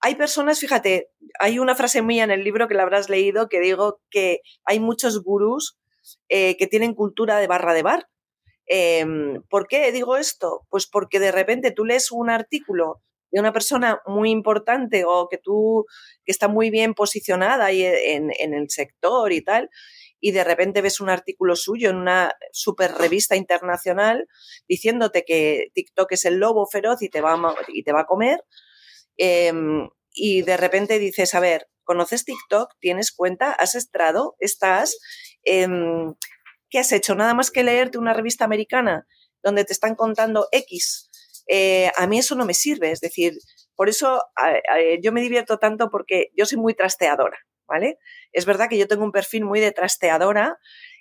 hay 0.00 0.14
personas, 0.16 0.60
fíjate, 0.60 1.10
hay 1.40 1.58
una 1.58 1.74
frase 1.74 2.02
mía 2.02 2.24
en 2.24 2.30
el 2.30 2.44
libro 2.44 2.68
que 2.68 2.74
la 2.74 2.82
habrás 2.82 3.08
leído 3.08 3.48
que 3.48 3.60
digo 3.60 4.02
que 4.10 4.40
hay 4.64 4.78
muchos 4.78 5.22
gurús 5.22 5.78
eh, 6.28 6.56
que 6.56 6.66
tienen 6.66 6.94
cultura 6.94 7.38
de 7.38 7.46
barra 7.46 7.74
de 7.74 7.82
bar. 7.82 8.08
Em, 8.66 9.42
¿Por 9.48 9.66
qué 9.66 9.92
digo 9.92 10.16
esto? 10.16 10.66
Pues 10.70 10.86
porque 10.86 11.20
de 11.20 11.32
repente 11.32 11.70
tú 11.70 11.84
lees 11.84 12.10
un 12.10 12.30
artículo 12.30 13.02
de 13.34 13.40
una 13.40 13.52
persona 13.52 14.00
muy 14.06 14.30
importante 14.30 15.04
o 15.04 15.28
que 15.28 15.38
tú, 15.38 15.86
que 16.24 16.30
está 16.30 16.46
muy 16.46 16.70
bien 16.70 16.94
posicionada 16.94 17.66
ahí 17.66 17.84
en, 17.84 18.30
el 18.30 18.70
sector 18.70 19.32
y 19.32 19.42
tal, 19.42 19.70
y 20.20 20.30
de 20.30 20.44
repente 20.44 20.82
ves 20.82 21.00
un 21.00 21.10
artículo 21.10 21.56
suyo 21.56 21.90
en 21.90 21.96
una 21.96 22.32
super 22.52 22.92
revista 22.92 23.34
internacional 23.34 24.28
diciéndote 24.68 25.24
que 25.24 25.66
TikTok 25.74 26.12
es 26.12 26.24
el 26.26 26.36
lobo 26.36 26.66
feroz 26.66 27.02
y 27.02 27.08
te 27.08 27.20
va 27.20 27.32
a, 27.34 27.56
y 27.68 27.82
te 27.82 27.92
va 27.92 28.02
a 28.02 28.06
comer, 28.06 28.44
em, 29.16 29.88
y 30.12 30.42
de 30.42 30.56
repente 30.56 31.00
dices, 31.00 31.34
a 31.34 31.40
ver, 31.40 31.66
¿conoces 31.82 32.24
TikTok? 32.24 32.70
¿Tienes 32.78 33.10
cuenta? 33.10 33.50
¿Has 33.50 33.74
estrado? 33.74 34.36
¿Estás? 34.38 34.96
Em, 35.44 36.14
¿qué 36.70 36.78
has 36.78 36.92
hecho? 36.92 37.14
Nada 37.14 37.34
más 37.34 37.50
que 37.50 37.62
leerte 37.62 37.98
una 37.98 38.12
revista 38.12 38.44
americana 38.44 39.06
donde 39.42 39.64
te 39.64 39.72
están 39.72 39.94
contando 39.94 40.48
X. 40.52 41.10
Eh, 41.46 41.90
a 41.96 42.06
mí 42.06 42.18
eso 42.18 42.34
no 42.34 42.46
me 42.46 42.54
sirve, 42.54 42.90
es 42.90 43.00
decir, 43.00 43.34
por 43.76 43.88
eso 43.88 44.22
yo 45.02 45.12
me 45.12 45.20
divierto 45.20 45.58
tanto 45.58 45.90
porque 45.90 46.30
yo 46.36 46.46
soy 46.46 46.58
muy 46.58 46.74
trasteadora, 46.74 47.38
¿vale? 47.66 47.98
Es 48.32 48.46
verdad 48.46 48.68
que 48.68 48.78
yo 48.78 48.88
tengo 48.88 49.04
un 49.04 49.12
perfil 49.12 49.44
muy 49.44 49.60
de 49.60 49.72
trasteadora 49.72 50.58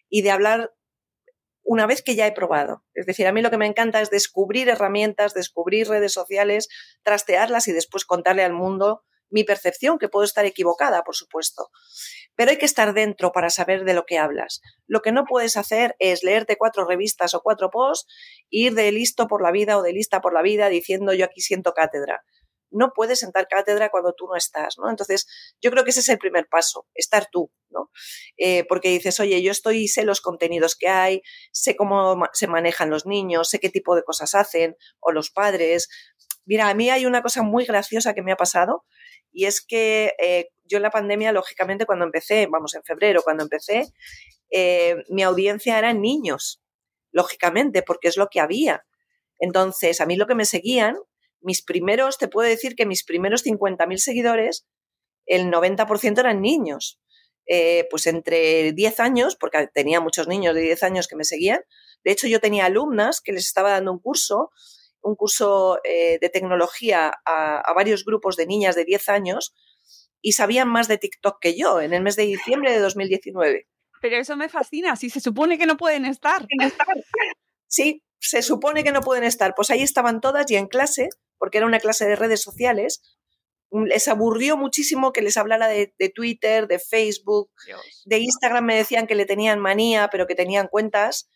y 0.10 0.22
de 0.22 0.32
hablar 0.32 0.72
una 1.64 1.86
vez 1.86 2.02
que 2.02 2.16
ya 2.16 2.28
he 2.28 2.32
probado. 2.34 2.84
Es 2.94 3.06
decir, 3.06 3.26
a 3.26 3.32
mí 3.32 3.42
lo 3.42 3.50
que 3.50 3.58
me 3.58 3.68
encanta 3.68 4.02
es 4.02 4.10
descubrir 4.10 4.70
herramientas, 4.70 5.34
descubrir 5.34 5.88
redes 5.88 6.12
sociales, 6.12 6.68
trastearlas 7.04 7.68
y 7.68 7.72
después 7.72 8.06
contarle 8.06 8.44
al 8.44 8.54
mundo 8.54 9.04
mi 9.34 9.44
percepción, 9.44 9.98
que 9.98 10.10
puedo 10.10 10.24
estar 10.24 10.46
equivocada, 10.46 11.04
por 11.04 11.16
supuesto. 11.16 11.70
Pero 12.36 12.52
hay 12.52 12.58
que 12.58 12.66
estar 12.66 12.94
dentro 12.94 13.32
para 13.32 13.50
saber 13.50 13.84
de 13.84 13.94
lo 13.94 14.06
que 14.06 14.18
hablas. 14.18 14.62
Lo 14.88 15.02
que 15.02 15.12
no 15.12 15.26
puedes 15.26 15.58
hacer 15.58 15.96
es 16.00 16.24
leerte 16.24 16.56
cuatro 16.58 16.86
revistas 16.86 17.34
o 17.34 17.42
cuatro 17.42 17.70
posts, 17.70 18.08
ir 18.50 18.74
de 18.74 18.92
listo 18.92 19.28
por 19.28 19.42
la 19.42 19.52
vida 19.52 19.78
o 19.78 19.82
de 19.82 19.92
lista 19.94 20.22
por 20.22 20.34
la 20.34 20.42
vida 20.42 20.70
diciendo 20.70 21.14
yo 21.14 21.26
aquí 21.26 21.42
siento 21.42 21.74
cátedra. 21.74 22.24
No 22.72 22.92
puedes 22.96 23.20
sentar 23.20 23.48
cátedra 23.48 23.90
cuando 23.90 24.14
tú 24.14 24.26
no 24.28 24.36
estás, 24.36 24.76
¿no? 24.80 24.90
Entonces, 24.90 25.28
yo 25.62 25.70
creo 25.70 25.84
que 25.84 25.92
ese 25.92 26.00
es 26.00 26.10
el 26.10 26.18
primer 26.18 26.48
paso, 26.48 26.88
estar 26.96 27.28
tú, 27.32 27.52
¿no? 27.70 27.92
Eh, 28.38 28.66
porque 28.68 28.90
dices, 28.90 29.20
oye, 29.20 29.44
yo 29.44 29.52
estoy, 29.52 29.88
sé 29.88 30.04
los 30.04 30.22
contenidos 30.22 30.76
que 30.76 30.88
hay, 30.88 31.22
sé 31.52 31.76
cómo 31.76 32.24
se 32.34 32.48
manejan 32.48 32.90
los 32.90 33.06
niños, 33.06 33.50
sé 33.50 33.60
qué 33.60 33.70
tipo 33.70 33.96
de 33.96 34.04
cosas 34.04 34.34
hacen, 34.34 34.76
o 35.00 35.12
los 35.12 35.30
padres. 35.30 35.88
Mira, 36.46 36.68
a 36.68 36.74
mí 36.74 36.90
hay 36.90 37.06
una 37.06 37.22
cosa 37.22 37.44
muy 37.44 37.66
graciosa 37.66 38.16
que 38.16 38.24
me 38.24 38.32
ha 38.32 38.38
pasado, 38.38 38.86
y 39.34 39.46
es 39.46 39.66
que 39.66 40.14
eh, 40.24 40.50
yo 40.64 40.78
en 40.78 40.84
la 40.84 40.92
pandemia, 40.92 41.32
lógicamente, 41.32 41.86
cuando 41.86 42.06
empecé, 42.06 42.48
vamos, 42.48 42.76
en 42.76 42.84
febrero, 42.84 43.22
cuando 43.24 43.44
empecé, 43.44 43.92
eh, 44.52 44.98
mi 45.10 45.24
audiencia 45.24 45.78
eran 45.78 46.02
niños, 46.02 46.62
lógicamente, 47.12 47.82
porque 47.82 48.08
es 48.08 48.16
lo 48.16 48.28
que 48.30 48.40
había. 48.40 48.86
Entonces, 49.40 50.00
a 50.00 50.06
mí 50.06 50.16
lo 50.16 50.28
que 50.28 50.36
me 50.36 50.46
seguían, 50.46 50.98
mis 51.42 51.64
primeros, 51.64 52.18
te 52.18 52.28
puedo 52.28 52.48
decir 52.48 52.76
que 52.76 52.86
mis 52.86 53.04
primeros 53.04 53.44
50.000 53.44 53.98
seguidores, 53.98 54.68
el 55.26 55.52
90% 55.52 56.20
eran 56.20 56.42
niños. 56.42 57.00
Eh, 57.46 57.88
pues 57.90 58.08
entre 58.08 58.72
10 58.72 59.00
años, 59.02 59.36
porque 59.36 59.68
tenía 59.74 60.00
muchos 60.00 60.30
niños 60.30 60.56
de 60.56 60.62
10 60.62 60.84
años 60.84 61.08
que 61.10 61.18
me 61.18 61.26
seguían. 61.26 61.60
De 62.06 62.12
hecho, 62.12 62.28
yo 62.28 62.40
tenía 62.40 62.66
alumnas 62.66 63.20
que 63.20 63.34
les 63.34 63.46
estaba 63.46 63.72
dando 63.72 63.92
un 63.92 64.00
curso 64.00 64.52
un 65.04 65.16
curso 65.16 65.80
eh, 65.84 66.18
de 66.20 66.30
tecnología 66.30 67.14
a, 67.26 67.74
varios 67.74 68.06
grupos 68.06 68.36
de 68.36 68.48
niñas 68.48 68.76
de 68.76 68.86
10 68.86 69.10
años 69.10 69.54
y 70.22 70.32
sabían 70.32 70.70
más 70.70 70.88
de 70.88 70.98
TikTok 70.98 71.40
que 71.40 71.58
yo 71.58 71.82
en 71.82 71.94
el 71.94 72.02
mes 72.02 72.16
de 72.16 72.24
diciembre 72.24 72.72
de 72.72 72.80
2019. 72.80 73.68
Pero 74.02 74.18
eso 74.18 74.36
me 74.36 74.50
fascina, 74.50 74.96
si 74.96 75.10
se 75.10 75.20
supone 75.20 75.58
que 75.58 75.66
no 75.66 75.78
pueden 75.78 76.06
estar. 76.06 76.46
Sí, 77.68 78.04
se 78.20 78.42
supone 78.42 78.84
que 78.84 78.92
no 78.92 79.02
pueden 79.02 79.24
estar. 79.24 79.54
Pues 79.56 79.70
ahí 79.70 79.82
estaban 79.82 80.22
todas 80.22 80.50
y 80.50 80.56
en 80.56 80.68
clase, 80.68 81.10
porque 81.38 81.58
era 81.58 81.68
una 81.68 81.80
clase 81.80 82.06
de 82.06 82.16
redes 82.16 82.42
sociales, 82.42 83.02
mm, 83.72 83.86
les 83.86 84.08
aburrió 84.08 84.58
muchísimo 84.58 85.12
que 85.12 85.22
les 85.22 85.38
hablara 85.38 85.68
de, 85.68 85.94
Twitter, 86.14 86.68
de 86.68 86.80
Facebook, 86.80 87.52
de 88.06 88.20
Instagram 88.20 88.66
me 88.66 88.78
decían 88.78 89.08
que 89.08 89.16
le 89.16 89.26
tenían 89.26 89.60
manía, 89.60 90.10
pero 90.12 90.28
que 90.28 90.36
tenían 90.36 90.68
cuentas. 90.68 91.30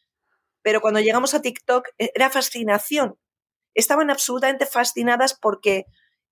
Pero 0.61 0.79
cuando 0.79 0.99
llegamos 0.99 1.33
a 1.33 1.41
TikTok 1.41 1.87
e, 1.97 2.11
era 2.15 2.29
fascinación, 2.29 3.17
estaban 3.77 4.09
absolutamente 4.09 4.65
fascinadas 4.65 5.37
porque 5.39 5.85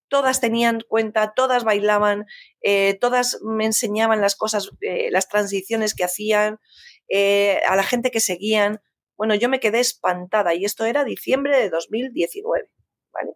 todas 0.08 0.42
tenían 0.42 0.82
cuenta, 0.88 1.34
todas 1.36 1.64
bailaban, 1.64 2.26
eh, 2.62 2.98
todas 3.00 3.40
me 3.44 3.66
enseñaban 3.66 4.20
las 4.20 4.36
cosas, 4.36 4.72
eh, 4.82 5.10
las 5.12 5.28
transiciones 5.28 5.94
que 5.94 6.04
hacían, 6.04 6.60
eh, 7.08 7.62
a 7.68 7.76
la 7.76 7.84
gente 7.84 8.12
que 8.12 8.20
seguían. 8.20 8.82
Bueno, 9.16 9.36
yo 9.36 9.48
me 9.48 9.60
quedé 9.60 9.80
espantada 9.80 10.56
y 10.56 10.66
esto 10.66 10.86
era 10.86 11.04
diciembre 11.04 11.58
de 11.58 11.70
2019, 11.70 12.70
¿vale? 13.14 13.34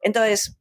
Entonces, 0.00 0.58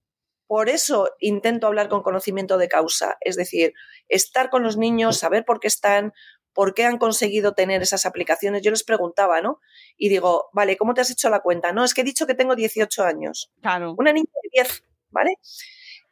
por 0.47 0.69
eso 0.69 1.09
intento 1.19 1.65
hablar 1.65 1.89
con 1.89 2.03
conocimiento 2.03 2.57
de 2.57 2.67
causa, 2.67 3.17
es 3.21 3.35
decir, 3.35 3.73
estar 4.07 4.49
con 4.49 4.61
los 4.63 4.77
niños, 4.77 5.17
saber 5.17 5.45
por 5.45 5.59
qué 5.59 5.67
están, 5.67 6.13
por 6.53 6.73
qué 6.73 6.85
han 6.85 6.97
conseguido 6.97 7.53
tener 7.53 7.81
esas 7.81 8.05
aplicaciones. 8.05 8.61
Yo 8.61 8.71
les 8.71 8.83
preguntaba, 8.83 9.41
¿no? 9.41 9.59
Y 9.97 10.09
digo, 10.09 10.49
vale, 10.53 10.77
¿cómo 10.77 10.93
te 10.93 11.01
has 11.01 11.11
hecho 11.11 11.29
la 11.29 11.41
cuenta? 11.41 11.71
No, 11.71 11.83
es 11.83 11.93
que 11.93 12.01
he 12.01 12.03
dicho 12.05 12.27
que 12.27 12.35
tengo 12.35 12.55
18 12.55 13.03
años. 13.03 13.51
Claro. 13.61 13.95
Una 13.97 14.13
niña 14.13 14.31
de 14.43 14.49
10, 14.63 14.83
¿vale? 15.09 15.35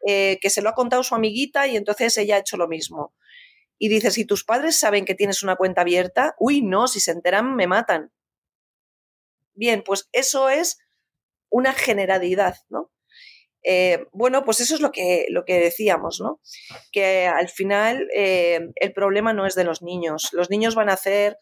Eh, 0.05 0.39
que 0.41 0.49
se 0.49 0.61
lo 0.61 0.69
ha 0.69 0.73
contado 0.73 1.03
su 1.03 1.15
amiguita 1.15 1.67
y 1.67 1.75
entonces 1.75 2.17
ella 2.17 2.35
ha 2.35 2.39
hecho 2.39 2.57
lo 2.57 2.67
mismo. 2.67 3.13
Y 3.77 3.89
dice, 3.89 4.11
si 4.11 4.25
tus 4.25 4.43
padres 4.43 4.77
saben 4.77 5.05
que 5.05 5.15
tienes 5.15 5.43
una 5.43 5.55
cuenta 5.55 5.81
abierta, 5.81 6.35
uy, 6.39 6.61
no, 6.61 6.87
si 6.87 6.99
se 6.99 7.11
enteran 7.11 7.55
me 7.55 7.67
matan. 7.67 8.11
Bien, 9.53 9.83
pues 9.85 10.09
eso 10.11 10.49
es 10.49 10.79
una 11.49 11.73
generalidad, 11.73 12.57
¿no? 12.69 12.91
Eh, 13.63 14.05
bueno, 14.11 14.43
pues 14.45 14.59
eso 14.61 14.75
es 14.75 14.81
lo 14.81 14.91
que, 14.91 15.25
lo 15.29 15.45
que 15.45 15.59
decíamos, 15.59 16.19
¿no? 16.21 16.39
Que 16.91 17.27
al 17.27 17.49
final 17.49 18.07
eh, 18.15 18.71
el 18.75 18.93
problema 18.93 19.33
no 19.33 19.45
es 19.45 19.55
de 19.55 19.63
los 19.63 19.81
niños. 19.81 20.29
Los 20.31 20.49
niños 20.49 20.75
van 20.75 20.89
a 20.89 20.93
hacer 20.93 21.37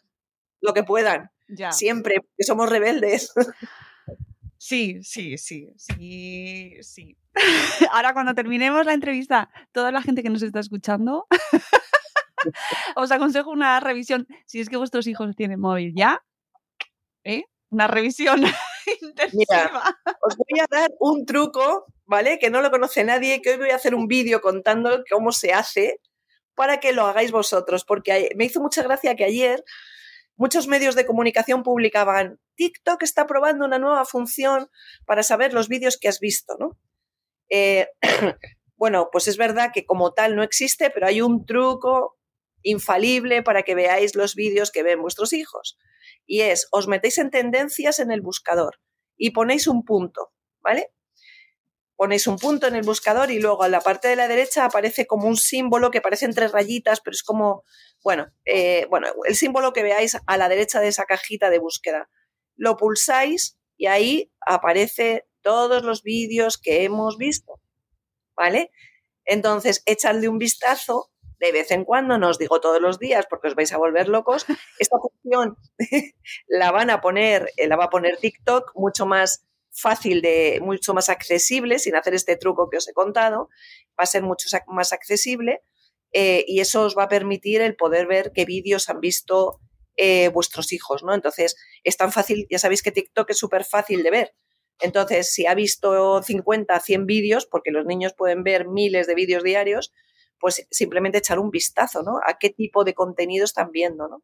lo 0.60 0.74
que 0.74 0.82
puedan, 0.82 1.30
siempre, 1.70 2.16
que 2.36 2.44
somos 2.44 2.68
rebeldes. 2.68 3.32
Sí, 4.60 4.98
sí, 5.04 5.38
sí, 5.38 5.68
sí, 5.76 6.72
sí. 6.82 7.16
Ahora 7.92 8.12
cuando 8.12 8.34
terminemos 8.34 8.84
la 8.84 8.92
entrevista, 8.92 9.50
toda 9.72 9.92
la 9.92 10.02
gente 10.02 10.22
que 10.22 10.30
nos 10.30 10.42
está 10.42 10.58
escuchando, 10.58 11.28
os 12.96 13.12
aconsejo 13.12 13.50
una 13.50 13.78
revisión, 13.78 14.26
si 14.46 14.60
es 14.60 14.68
que 14.68 14.76
vuestros 14.76 15.06
hijos 15.06 15.36
tienen 15.36 15.60
móvil 15.60 15.94
ya, 15.96 16.24
¿eh? 17.22 17.44
una 17.70 17.86
revisión 17.86 18.42
intensiva. 19.00 19.96
os 20.22 20.36
voy 20.36 20.60
a 20.60 20.66
dar 20.68 20.90
un 20.98 21.24
truco, 21.24 21.86
¿vale? 22.08 22.38
Que 22.38 22.50
no 22.50 22.62
lo 22.62 22.70
conoce 22.70 23.04
nadie, 23.04 23.42
que 23.42 23.50
hoy 23.50 23.58
voy 23.58 23.70
a 23.70 23.76
hacer 23.76 23.94
un 23.94 24.08
vídeo 24.08 24.40
contando 24.40 25.04
cómo 25.10 25.30
se 25.30 25.52
hace 25.52 26.00
para 26.54 26.80
que 26.80 26.92
lo 26.92 27.06
hagáis 27.06 27.30
vosotros, 27.30 27.84
porque 27.84 28.30
me 28.34 28.46
hizo 28.46 28.60
mucha 28.60 28.82
gracia 28.82 29.14
que 29.14 29.24
ayer 29.24 29.62
muchos 30.34 30.66
medios 30.66 30.94
de 30.94 31.04
comunicación 31.04 31.62
publicaban, 31.62 32.40
TikTok 32.56 33.02
está 33.02 33.26
probando 33.26 33.66
una 33.66 33.78
nueva 33.78 34.04
función 34.04 34.68
para 35.04 35.22
saber 35.22 35.52
los 35.52 35.68
vídeos 35.68 35.98
que 36.00 36.08
has 36.08 36.18
visto, 36.18 36.56
¿no? 36.58 36.78
Eh, 37.50 37.88
bueno, 38.76 39.10
pues 39.12 39.28
es 39.28 39.36
verdad 39.36 39.70
que 39.72 39.84
como 39.84 40.14
tal 40.14 40.34
no 40.34 40.42
existe, 40.42 40.90
pero 40.90 41.06
hay 41.06 41.20
un 41.20 41.44
truco 41.44 42.16
infalible 42.62 43.42
para 43.42 43.62
que 43.62 43.74
veáis 43.74 44.16
los 44.16 44.34
vídeos 44.34 44.70
que 44.70 44.82
ven 44.82 45.02
vuestros 45.02 45.32
hijos. 45.32 45.78
Y 46.26 46.40
es, 46.40 46.68
os 46.72 46.88
metéis 46.88 47.18
en 47.18 47.30
tendencias 47.30 47.98
en 47.98 48.10
el 48.10 48.22
buscador 48.22 48.80
y 49.16 49.30
ponéis 49.30 49.66
un 49.66 49.84
punto, 49.84 50.32
¿vale? 50.60 50.92
Ponéis 51.98 52.28
un 52.28 52.38
punto 52.38 52.68
en 52.68 52.76
el 52.76 52.84
buscador 52.84 53.32
y 53.32 53.40
luego 53.40 53.64
a 53.64 53.68
la 53.68 53.80
parte 53.80 54.06
de 54.06 54.14
la 54.14 54.28
derecha 54.28 54.64
aparece 54.64 55.08
como 55.08 55.26
un 55.26 55.36
símbolo 55.36 55.90
que 55.90 56.00
parecen 56.00 56.32
tres 56.32 56.52
rayitas, 56.52 57.00
pero 57.00 57.12
es 57.12 57.24
como, 57.24 57.64
bueno, 58.04 58.28
eh, 58.44 58.86
bueno, 58.88 59.08
el 59.24 59.34
símbolo 59.34 59.72
que 59.72 59.82
veáis 59.82 60.16
a 60.24 60.36
la 60.36 60.48
derecha 60.48 60.78
de 60.78 60.86
esa 60.86 61.06
cajita 61.06 61.50
de 61.50 61.58
búsqueda. 61.58 62.08
Lo 62.54 62.76
pulsáis 62.76 63.58
y 63.76 63.86
ahí 63.86 64.32
aparece 64.46 65.26
todos 65.42 65.82
los 65.82 66.04
vídeos 66.04 66.56
que 66.56 66.84
hemos 66.84 67.18
visto, 67.18 67.60
¿vale? 68.36 68.70
Entonces, 69.24 69.82
echadle 69.84 70.28
un 70.28 70.38
vistazo 70.38 71.10
de 71.40 71.50
vez 71.50 71.72
en 71.72 71.84
cuando, 71.84 72.16
no 72.16 72.28
os 72.28 72.38
digo 72.38 72.60
todos 72.60 72.80
los 72.80 73.00
días 73.00 73.26
porque 73.28 73.48
os 73.48 73.56
vais 73.56 73.72
a 73.72 73.76
volver 73.76 74.08
locos. 74.08 74.46
Esta 74.78 74.98
función 75.02 75.56
la 76.46 76.70
van 76.70 76.90
a 76.90 77.00
poner, 77.00 77.50
eh, 77.56 77.66
la 77.66 77.74
va 77.74 77.86
a 77.86 77.90
poner 77.90 78.18
TikTok 78.18 78.70
mucho 78.76 79.04
más 79.04 79.47
fácil 79.70 80.22
de, 80.22 80.60
mucho 80.62 80.94
más 80.94 81.08
accesible, 81.08 81.78
sin 81.78 81.96
hacer 81.96 82.14
este 82.14 82.36
truco 82.36 82.68
que 82.70 82.78
os 82.78 82.88
he 82.88 82.92
contado, 82.92 83.48
va 83.98 84.04
a 84.04 84.06
ser 84.06 84.22
mucho 84.22 84.48
más 84.66 84.92
accesible 84.92 85.62
eh, 86.12 86.44
y 86.46 86.60
eso 86.60 86.82
os 86.82 86.96
va 86.96 87.04
a 87.04 87.08
permitir 87.08 87.60
el 87.60 87.76
poder 87.76 88.06
ver 88.06 88.32
qué 88.34 88.44
vídeos 88.44 88.88
han 88.88 89.00
visto 89.00 89.60
eh, 89.96 90.28
vuestros 90.28 90.72
hijos, 90.72 91.02
¿no? 91.02 91.14
Entonces, 91.14 91.56
es 91.84 91.96
tan 91.96 92.12
fácil, 92.12 92.46
ya 92.50 92.58
sabéis 92.58 92.82
que 92.82 92.92
TikTok 92.92 93.30
es 93.30 93.38
súper 93.38 93.64
fácil 93.64 94.02
de 94.02 94.10
ver. 94.10 94.34
Entonces, 94.80 95.32
si 95.32 95.46
ha 95.46 95.54
visto 95.54 96.22
50, 96.22 96.78
100 96.78 97.06
vídeos, 97.06 97.46
porque 97.46 97.72
los 97.72 97.84
niños 97.84 98.14
pueden 98.16 98.44
ver 98.44 98.68
miles 98.68 99.06
de 99.06 99.14
vídeos 99.14 99.42
diarios, 99.42 99.92
pues 100.38 100.66
simplemente 100.70 101.18
echar 101.18 101.38
un 101.38 101.50
vistazo, 101.50 102.02
¿no? 102.02 102.20
A 102.24 102.38
qué 102.38 102.50
tipo 102.50 102.84
de 102.84 102.94
contenido 102.94 103.44
están 103.44 103.72
viendo, 103.72 104.08
¿no? 104.08 104.22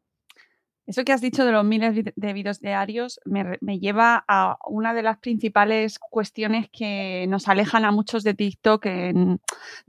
Eso 0.87 1.03
que 1.03 1.13
has 1.13 1.21
dicho 1.21 1.45
de 1.45 1.51
los 1.51 1.65
miles 1.65 1.95
de 2.15 2.33
vídeos 2.33 2.59
diarios 2.59 3.19
me, 3.25 3.79
lleva 3.79 4.23
a 4.27 4.57
una 4.67 4.93
de 4.93 5.01
las 5.01 5.17
principales 5.17 5.97
cuestiones 5.97 6.69
que 6.71 7.25
nos 7.27 7.47
alejan 7.47 7.85
a 7.85 7.91
muchos 7.91 8.23
de 8.23 8.35
TikTok 8.35 8.85
de 8.85 9.39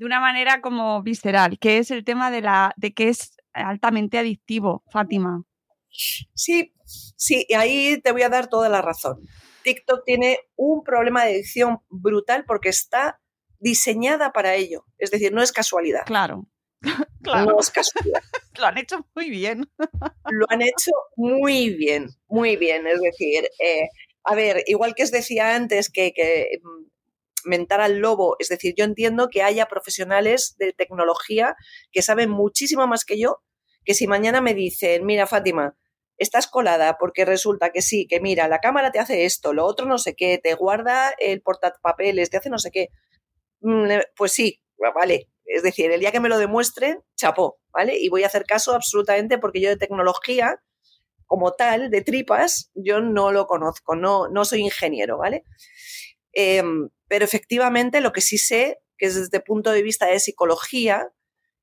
una 0.04 0.20
manera 0.20 0.62
como 0.62 1.02
visceral, 1.02 1.58
que 1.58 1.78
es 1.78 1.90
el 1.90 2.04
tema 2.04 2.30
de, 2.30 2.40
la, 2.40 2.72
de 2.76 2.94
que 2.94 3.10
es 3.10 3.36
altamente 3.52 4.18
adictivo, 4.18 4.84
Fátima. 4.90 5.42
Sí, 5.88 6.72
sí, 7.16 7.44
y 7.48 7.54
ahí 7.54 8.00
te 8.02 8.12
voy 8.12 8.22
a 8.22 8.28
dar 8.28 8.48
toda 8.48 8.68
la 8.68 8.80
razón. 8.80 9.20
TikTok 9.64 10.02
tiene 10.04 10.38
un 10.54 10.82
problema 10.82 11.24
de 11.24 11.32
adicción 11.32 11.80
brutal 11.90 12.44
porque 12.46 12.68
está 12.68 13.20
diseñada 13.58 14.32
para 14.32 14.54
ello. 14.54 14.84
Es 14.98 15.10
decir, 15.10 15.32
no 15.32 15.42
es 15.42 15.52
casualidad. 15.52 16.04
Claro. 16.06 16.46
claro. 17.22 17.52
No 17.52 17.60
es 17.60 17.70
casualidad. 17.70 18.20
Lo 18.58 18.66
han 18.66 18.78
hecho 18.78 19.06
muy 19.14 19.30
bien. 19.30 19.68
Lo 20.30 20.46
han 20.48 20.62
hecho 20.62 20.90
muy 21.16 21.70
bien, 21.70 22.08
muy 22.28 22.56
bien. 22.56 22.86
Es 22.86 23.00
decir, 23.00 23.48
eh, 23.58 23.88
a 24.24 24.34
ver, 24.34 24.62
igual 24.66 24.94
que 24.94 25.04
os 25.04 25.10
decía 25.10 25.54
antes 25.54 25.90
que, 25.90 26.12
que 26.12 26.58
mm, 26.62 27.48
mentar 27.48 27.80
al 27.80 27.98
lobo, 27.98 28.36
es 28.38 28.48
decir, 28.48 28.74
yo 28.76 28.84
entiendo 28.84 29.28
que 29.28 29.42
haya 29.42 29.66
profesionales 29.66 30.56
de 30.58 30.72
tecnología 30.72 31.56
que 31.92 32.02
saben 32.02 32.30
muchísimo 32.30 32.86
más 32.86 33.04
que 33.04 33.18
yo, 33.18 33.42
que 33.84 33.94
si 33.94 34.06
mañana 34.06 34.40
me 34.40 34.54
dicen, 34.54 35.06
mira 35.06 35.26
Fátima, 35.26 35.76
estás 36.18 36.46
colada 36.48 36.96
porque 36.98 37.24
resulta 37.24 37.70
que 37.70 37.82
sí, 37.82 38.06
que 38.08 38.20
mira, 38.20 38.48
la 38.48 38.58
cámara 38.58 38.90
te 38.90 38.98
hace 38.98 39.24
esto, 39.24 39.52
lo 39.52 39.64
otro 39.64 39.86
no 39.86 39.98
sé 39.98 40.14
qué, 40.14 40.38
te 40.42 40.54
guarda 40.54 41.14
el 41.18 41.40
portapapeles, 41.42 42.30
te 42.30 42.36
hace 42.36 42.50
no 42.50 42.58
sé 42.58 42.70
qué, 42.70 42.88
mm, 43.60 43.90
eh, 43.90 44.04
pues 44.16 44.32
sí, 44.32 44.60
vale, 44.94 45.28
es 45.46 45.62
decir, 45.62 45.90
el 45.90 46.00
día 46.00 46.12
que 46.12 46.20
me 46.20 46.28
lo 46.28 46.38
demuestren, 46.38 47.02
chapó, 47.16 47.58
¿vale? 47.72 47.96
Y 47.98 48.08
voy 48.08 48.24
a 48.24 48.26
hacer 48.26 48.44
caso 48.44 48.74
absolutamente 48.74 49.38
porque 49.38 49.60
yo 49.60 49.68
de 49.68 49.76
tecnología, 49.76 50.62
como 51.26 51.52
tal, 51.52 51.90
de 51.90 52.02
tripas, 52.02 52.70
yo 52.74 53.00
no 53.00 53.32
lo 53.32 53.46
conozco, 53.46 53.96
no, 53.96 54.28
no 54.28 54.44
soy 54.44 54.60
ingeniero, 54.60 55.18
¿vale? 55.18 55.44
Em, 56.32 56.88
pero 57.08 57.24
efectivamente 57.24 58.00
lo 58.00 58.12
que 58.12 58.20
sí 58.20 58.38
sé, 58.38 58.78
que 58.98 59.06
desde 59.06 59.36
el 59.36 59.42
punto 59.42 59.72
de 59.72 59.82
vista 59.82 60.06
de 60.06 60.20
psicología, 60.20 61.08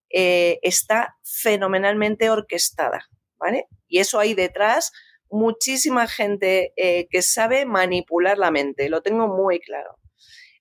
eh, 0.10 0.60
está 0.62 1.18
fenomenalmente 1.24 2.30
orquestada, 2.30 3.10
¿vale? 3.38 3.68
Y 3.88 4.00
eso 4.00 4.20
hay 4.20 4.34
detrás 4.34 4.92
muchísima 5.30 6.08
gente 6.08 6.74
eh, 6.78 7.08
que 7.10 7.22
sabe 7.22 7.66
manipular 7.66 8.38
la 8.38 8.52
mente, 8.52 8.90
lo 8.90 9.02
tengo 9.02 9.28
muy 9.28 9.60
claro. 9.60 9.98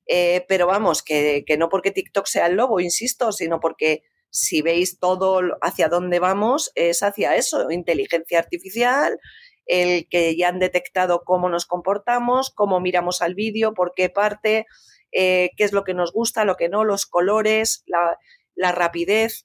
Eh, 0.07 0.45
pero 0.49 0.67
vamos, 0.67 1.03
que, 1.03 1.45
no 1.59 1.69
porque 1.69 1.91
TikTok 1.91 2.27
sea 2.27 2.47
el 2.47 2.57
lobo, 2.57 2.81
insisto, 2.81 3.33
sino 3.33 3.61
porque 3.61 4.03
si 4.31 4.63
veis 4.63 4.99
todo 4.99 5.41
hacia 5.61 5.89
dónde 5.89 6.19
vamos, 6.19 6.73
es 6.75 7.03
hacia 7.03 7.37
eso, 7.37 7.71
inteligencia 7.71 8.39
artificial, 8.39 9.19
el 9.67 10.09
que 10.09 10.37
ya 10.37 10.49
han 10.49 10.59
detectado 10.59 11.23
cómo 11.25 11.49
nos 11.49 11.67
comportamos, 11.67 12.51
cómo 12.51 12.81
miramos 12.81 13.23
al 13.23 13.35
vídeo, 13.35 13.75
por 13.75 13.93
qué 13.95 14.11
parte, 14.11 14.67
eh, 15.13 15.51
qué 15.57 15.65
es 15.65 15.73
lo 15.73 15.85
que 15.85 15.95
nos 15.95 16.13
gusta, 16.13 16.45
lo 16.45 16.57
que 16.57 16.69
no, 16.69 16.85
los 16.85 17.07
colores, 17.07 17.85
la, 17.87 18.19
la 18.55 18.73
rapidez. 18.73 19.45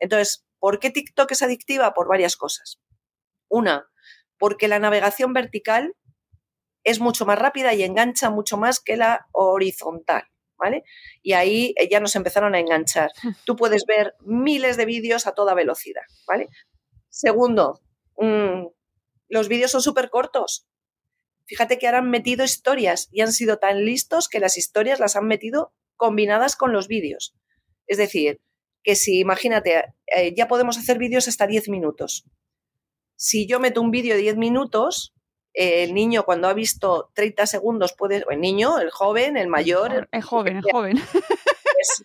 Entonces, 0.00 0.44
¿por 0.58 0.80
qué 0.80 0.90
TikTok 0.90 1.30
es 1.32 1.42
adictiva? 1.42 1.94
Por 1.94 2.08
varias 2.08 2.36
cosas. 2.36 2.80
Una, 3.48 3.88
porque 4.38 4.68
la 4.68 4.80
navegación 4.80 5.32
vertical 5.32 5.94
es 6.84 7.00
mucho 7.00 7.26
más 7.26 7.38
rápida 7.38 7.74
y 7.74 7.82
engancha 7.82 8.30
mucho 8.30 8.56
más 8.56 8.80
que 8.80 8.96
la 8.96 9.26
horizontal. 9.32 10.24
¿Vale? 10.56 10.84
Y 11.20 11.32
ahí 11.32 11.74
eh, 11.76 11.88
ya 11.90 11.98
nos 11.98 12.14
empezaron 12.14 12.54
a 12.54 12.60
enganchar. 12.60 13.10
Tú 13.44 13.56
puedes 13.56 13.84
ver 13.86 14.14
miles 14.20 14.76
de 14.76 14.86
vídeos 14.86 15.26
a 15.26 15.32
toda 15.32 15.52
velocidad, 15.52 16.04
¿vale? 16.28 16.48
Segundo, 17.08 17.80
mm, 18.18 18.66
los 19.28 19.48
vídeos 19.48 19.72
son 19.72 19.82
súper 19.82 20.10
cortos. 20.10 20.68
Fíjate 21.46 21.76
que 21.78 21.86
ahora 21.86 21.98
han 21.98 22.10
metido 22.10 22.44
historias 22.44 23.08
y 23.10 23.20
han 23.20 23.32
sido 23.32 23.58
tan 23.58 23.84
listos 23.84 24.28
que 24.28 24.38
las 24.38 24.56
historias 24.56 25.00
las 25.00 25.16
han 25.16 25.26
metido 25.26 25.74
combinadas 25.96 26.56
con 26.56 26.72
los 26.72 26.88
vídeos. 26.88 27.36
Es 27.86 27.98
decir, 27.98 28.40
que 28.82 28.94
si, 28.94 29.18
imagínate, 29.18 29.94
eh, 30.06 30.34
ya 30.36 30.48
podemos 30.48 30.78
hacer 30.78 30.98
vídeos 30.98 31.28
hasta 31.28 31.46
10 31.46 31.68
minutos. 31.68 32.24
Si 33.16 33.46
yo 33.46 33.60
meto 33.60 33.80
un 33.80 33.90
vídeo 33.90 34.14
de 34.14 34.22
10 34.22 34.36
minutos, 34.36 35.13
el 35.54 35.94
niño 35.94 36.24
cuando 36.24 36.48
ha 36.48 36.52
visto 36.52 37.10
30 37.14 37.46
segundos 37.46 37.92
puede, 37.92 38.24
el 38.28 38.40
niño, 38.40 38.78
el 38.80 38.90
joven, 38.90 39.36
el 39.36 39.48
mayor. 39.48 40.08
El 40.10 40.22
joven, 40.22 40.56
el 40.58 40.64
joven. 40.70 41.02
Pues, 41.74 42.04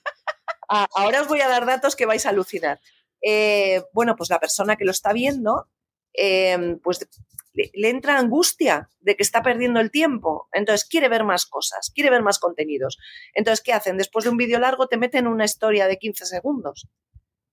ahora 0.68 1.22
os 1.22 1.28
voy 1.28 1.42
a 1.42 1.48
dar 1.48 1.66
datos 1.66 1.96
que 1.96 2.06
vais 2.06 2.26
a 2.26 2.30
alucinar. 2.30 2.80
Eh, 3.22 3.84
bueno, 3.94 4.16
pues 4.16 4.30
la 4.30 4.40
persona 4.40 4.76
que 4.76 4.86
lo 4.86 4.92
está 4.92 5.14
viendo, 5.14 5.68
em, 6.14 6.80
pues 6.80 7.08
le, 7.54 7.72
le, 7.74 7.90
entra 7.90 8.18
angustia 8.18 8.90
de 9.00 9.16
que 9.16 9.24
está 9.24 9.42
perdiendo 9.42 9.80
el 9.80 9.92
tiempo. 9.92 10.48
Entonces 10.54 10.88
quiere 10.88 11.10
ver 11.10 11.24
más 11.24 11.46
cosas, 11.46 11.92
quiere 11.94 12.10
ver 12.10 12.22
más 12.22 12.40
contenidos. 12.40 12.98
Entonces, 13.34 13.64
¿qué 13.64 13.74
hacen? 13.74 13.98
Después 13.98 14.26
de 14.26 14.32
un 14.32 14.38
vídeo 14.38 14.60
largo 14.60 14.88
te 14.88 14.98
meten 14.98 15.28
una 15.28 15.46
historia 15.46 15.88
de 15.88 15.98
15 15.98 16.26
segundos. 16.26 16.88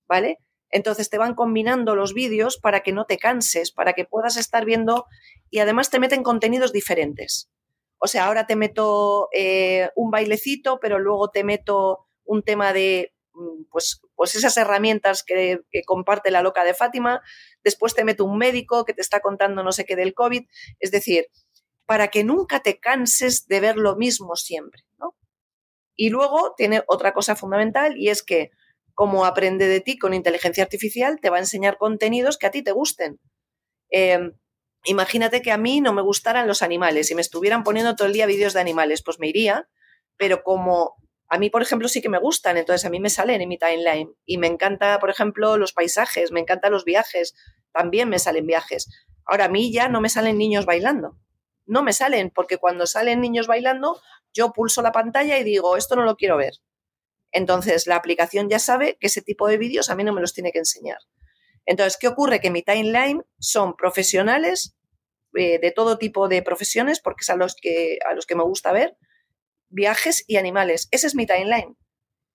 ¿Vale? 0.08 0.38
Entonces 0.70 1.10
te 1.10 1.18
van 1.18 1.34
combinando 1.34 1.94
los 1.94 2.12
vídeos 2.12 2.58
para 2.58 2.80
que 2.80 2.92
no 2.92 3.06
te 3.06 3.18
canses, 3.18 3.70
para 3.70 3.92
que 3.92 4.04
puedas 4.04 4.36
estar 4.36 4.64
viendo 4.64 5.06
y 5.50 5.60
además 5.60 5.90
te 5.90 6.00
meten 6.00 6.22
contenidos 6.22 6.72
diferentes. 6.72 7.48
O 7.98 8.08
sea, 8.08 8.26
ahora 8.26 8.46
te 8.46 8.56
meto 8.56 9.28
eh, 9.32 9.90
un 9.96 10.10
bailecito, 10.10 10.78
pero 10.80 10.98
luego 10.98 11.30
te 11.30 11.44
meto 11.44 12.06
un 12.24 12.42
tema 12.42 12.72
de 12.72 13.14
mm, 13.32 13.64
pues, 13.70 14.00
pues 14.14 14.34
esas 14.34 14.56
herramientas 14.56 15.22
que, 15.22 15.60
comparte 15.86 16.30
la 16.30 16.42
loca 16.42 16.64
de 16.64 16.74
Fátima, 16.74 17.22
después 17.64 17.94
te 17.94 18.04
meto 18.04 18.24
un 18.24 18.38
médico 18.38 18.84
que 18.84 18.92
te 18.92 19.00
está 19.00 19.20
contando 19.20 19.62
no 19.62 19.72
sé 19.72 19.84
qué 19.84 19.96
del 19.96 20.14
COVID, 20.14 20.42
es 20.80 20.90
decir, 20.90 21.26
para 21.86 22.08
que 22.08 22.24
nunca 22.24 22.60
te 22.60 22.78
canses 22.80 23.46
de 23.46 23.60
ver 23.60 23.76
lo 23.76 23.96
mismo 23.96 24.36
siempre. 24.36 24.82
Y 25.98 26.10
luego 26.10 26.52
tiene 26.56 26.82
otra 26.88 27.14
cosa 27.14 27.36
fundamental 27.36 27.96
y 27.96 28.10
es 28.10 28.22
que 28.22 28.50
como 28.96 29.26
aprende 29.26 29.68
de 29.68 29.82
ti 29.82 29.98
con 29.98 30.14
inteligencia 30.14 30.64
artificial, 30.64 31.20
te 31.20 31.28
va 31.28 31.36
a 31.36 31.40
enseñar 31.40 31.76
contenidos 31.76 32.38
que 32.38 32.46
a 32.46 32.50
ti 32.50 32.62
te 32.62 32.72
gusten. 32.72 33.20
Eh, 33.92 34.32
imagínate 34.84 35.42
que 35.42 35.52
a 35.52 35.58
mí 35.58 35.82
no 35.82 35.92
me 35.92 36.00
gustaran 36.00 36.48
los 36.48 36.62
animales 36.62 37.10
y 37.10 37.14
me 37.14 37.20
estuvieran 37.20 37.62
poniendo 37.62 37.94
todo 37.94 38.08
el 38.08 38.14
día 38.14 38.24
vídeos 38.24 38.54
de 38.54 38.60
animales, 38.60 39.02
pues 39.02 39.18
me 39.18 39.28
iría, 39.28 39.68
pero 40.16 40.42
como 40.42 40.96
a 41.28 41.36
mí, 41.36 41.50
por 41.50 41.60
ejemplo, 41.60 41.88
sí 41.88 42.00
que 42.00 42.08
me 42.08 42.18
gustan, 42.18 42.56
entonces 42.56 42.86
a 42.86 42.90
mí 42.90 42.98
me 42.98 43.10
salen 43.10 43.42
en 43.42 43.50
mi 43.50 43.58
timeline 43.58 44.14
y 44.24 44.38
me 44.38 44.46
encanta, 44.46 44.98
por 44.98 45.10
ejemplo, 45.10 45.58
los 45.58 45.74
paisajes, 45.74 46.32
me 46.32 46.40
encantan 46.40 46.72
los 46.72 46.86
viajes, 46.86 47.34
también 47.72 48.08
me 48.08 48.18
salen 48.18 48.46
viajes. 48.46 48.88
Ahora 49.26 49.44
a 49.44 49.48
mí 49.50 49.70
ya 49.70 49.90
no 49.90 50.00
me 50.00 50.08
salen 50.08 50.38
niños 50.38 50.64
bailando, 50.64 51.18
no 51.66 51.82
me 51.82 51.92
salen, 51.92 52.30
porque 52.30 52.56
cuando 52.56 52.86
salen 52.86 53.20
niños 53.20 53.46
bailando, 53.46 54.00
yo 54.32 54.54
pulso 54.54 54.80
la 54.80 54.92
pantalla 54.92 55.36
y 55.36 55.44
digo, 55.44 55.76
esto 55.76 55.96
no 55.96 56.04
lo 56.04 56.16
quiero 56.16 56.38
ver. 56.38 56.54
Entonces, 57.36 57.86
la 57.86 57.96
aplicación 57.96 58.48
ya 58.48 58.58
sabe 58.58 58.96
que 58.98 59.08
ese 59.08 59.20
tipo 59.20 59.46
de 59.46 59.58
vídeos 59.58 59.90
a 59.90 59.94
mí 59.94 60.04
no 60.04 60.14
me 60.14 60.22
los 60.22 60.32
tiene 60.32 60.52
que 60.52 60.58
enseñar. 60.58 60.96
Entonces, 61.66 61.98
¿qué 62.00 62.08
ocurre? 62.08 62.40
Que 62.40 62.50
mi 62.50 62.62
timeline 62.62 63.26
son 63.38 63.76
profesionales 63.76 64.74
eh, 65.36 65.58
de 65.58 65.70
todo 65.70 65.98
tipo 65.98 66.28
de 66.28 66.40
profesiones, 66.40 66.98
porque 66.98 67.20
es 67.20 67.28
a 67.28 67.36
los, 67.36 67.54
que, 67.54 67.98
a 68.08 68.14
los 68.14 68.24
que 68.24 68.36
me 68.36 68.42
gusta 68.42 68.72
ver, 68.72 68.96
viajes 69.68 70.24
y 70.26 70.36
animales. 70.36 70.88
Ese 70.92 71.08
es 71.08 71.14
mi 71.14 71.26
timeline. 71.26 71.76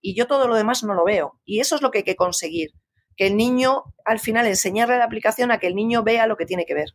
Y 0.00 0.14
yo 0.14 0.28
todo 0.28 0.46
lo 0.46 0.54
demás 0.54 0.84
no 0.84 0.94
lo 0.94 1.04
veo. 1.04 1.40
Y 1.44 1.58
eso 1.58 1.74
es 1.74 1.82
lo 1.82 1.90
que 1.90 1.98
hay 1.98 2.04
que 2.04 2.14
conseguir. 2.14 2.70
Que 3.16 3.26
el 3.26 3.36
niño, 3.36 3.82
al 4.04 4.20
final, 4.20 4.46
enseñarle 4.46 4.98
la 4.98 5.04
aplicación 5.04 5.50
a 5.50 5.58
que 5.58 5.66
el 5.66 5.74
niño 5.74 6.04
vea 6.04 6.28
lo 6.28 6.36
que 6.36 6.46
tiene 6.46 6.64
que 6.64 6.74
ver. 6.74 6.90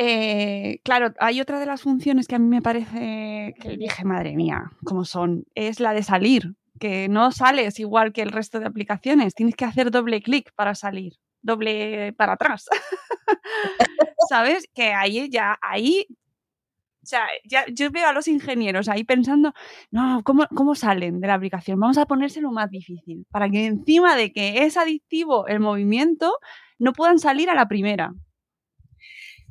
Eh, 0.00 0.80
claro, 0.84 1.12
hay 1.18 1.40
otra 1.40 1.58
de 1.58 1.66
las 1.66 1.82
funciones 1.82 2.28
que 2.28 2.36
a 2.36 2.38
mí 2.38 2.46
me 2.46 2.62
parece 2.62 3.52
que 3.60 3.76
dije, 3.76 4.04
madre 4.04 4.36
mía, 4.36 4.70
cómo 4.84 5.04
son, 5.04 5.44
es 5.56 5.80
la 5.80 5.92
de 5.92 6.04
salir, 6.04 6.54
que 6.78 7.08
no 7.08 7.32
sales 7.32 7.80
igual 7.80 8.12
que 8.12 8.22
el 8.22 8.30
resto 8.30 8.60
de 8.60 8.66
aplicaciones, 8.66 9.34
tienes 9.34 9.56
que 9.56 9.64
hacer 9.64 9.90
doble 9.90 10.22
clic 10.22 10.52
para 10.54 10.76
salir, 10.76 11.14
doble 11.42 12.12
para 12.12 12.34
atrás. 12.34 12.66
¿Sabes? 14.28 14.68
Que 14.72 14.92
ahí 14.92 15.28
ya, 15.30 15.58
ahí, 15.60 16.06
o 17.02 17.06
sea, 17.06 17.26
ya, 17.44 17.64
yo 17.66 17.90
veo 17.90 18.06
a 18.06 18.12
los 18.12 18.28
ingenieros 18.28 18.88
ahí 18.88 19.02
pensando, 19.02 19.52
no, 19.90 20.22
¿cómo, 20.22 20.46
¿cómo 20.54 20.76
salen 20.76 21.20
de 21.20 21.26
la 21.26 21.34
aplicación? 21.34 21.80
Vamos 21.80 21.98
a 21.98 22.06
ponérselo 22.06 22.52
más 22.52 22.70
difícil, 22.70 23.26
para 23.32 23.50
que 23.50 23.66
encima 23.66 24.14
de 24.14 24.32
que 24.32 24.62
es 24.62 24.76
adictivo 24.76 25.48
el 25.48 25.58
movimiento, 25.58 26.38
no 26.78 26.92
puedan 26.92 27.18
salir 27.18 27.50
a 27.50 27.54
la 27.56 27.66
primera. 27.66 28.14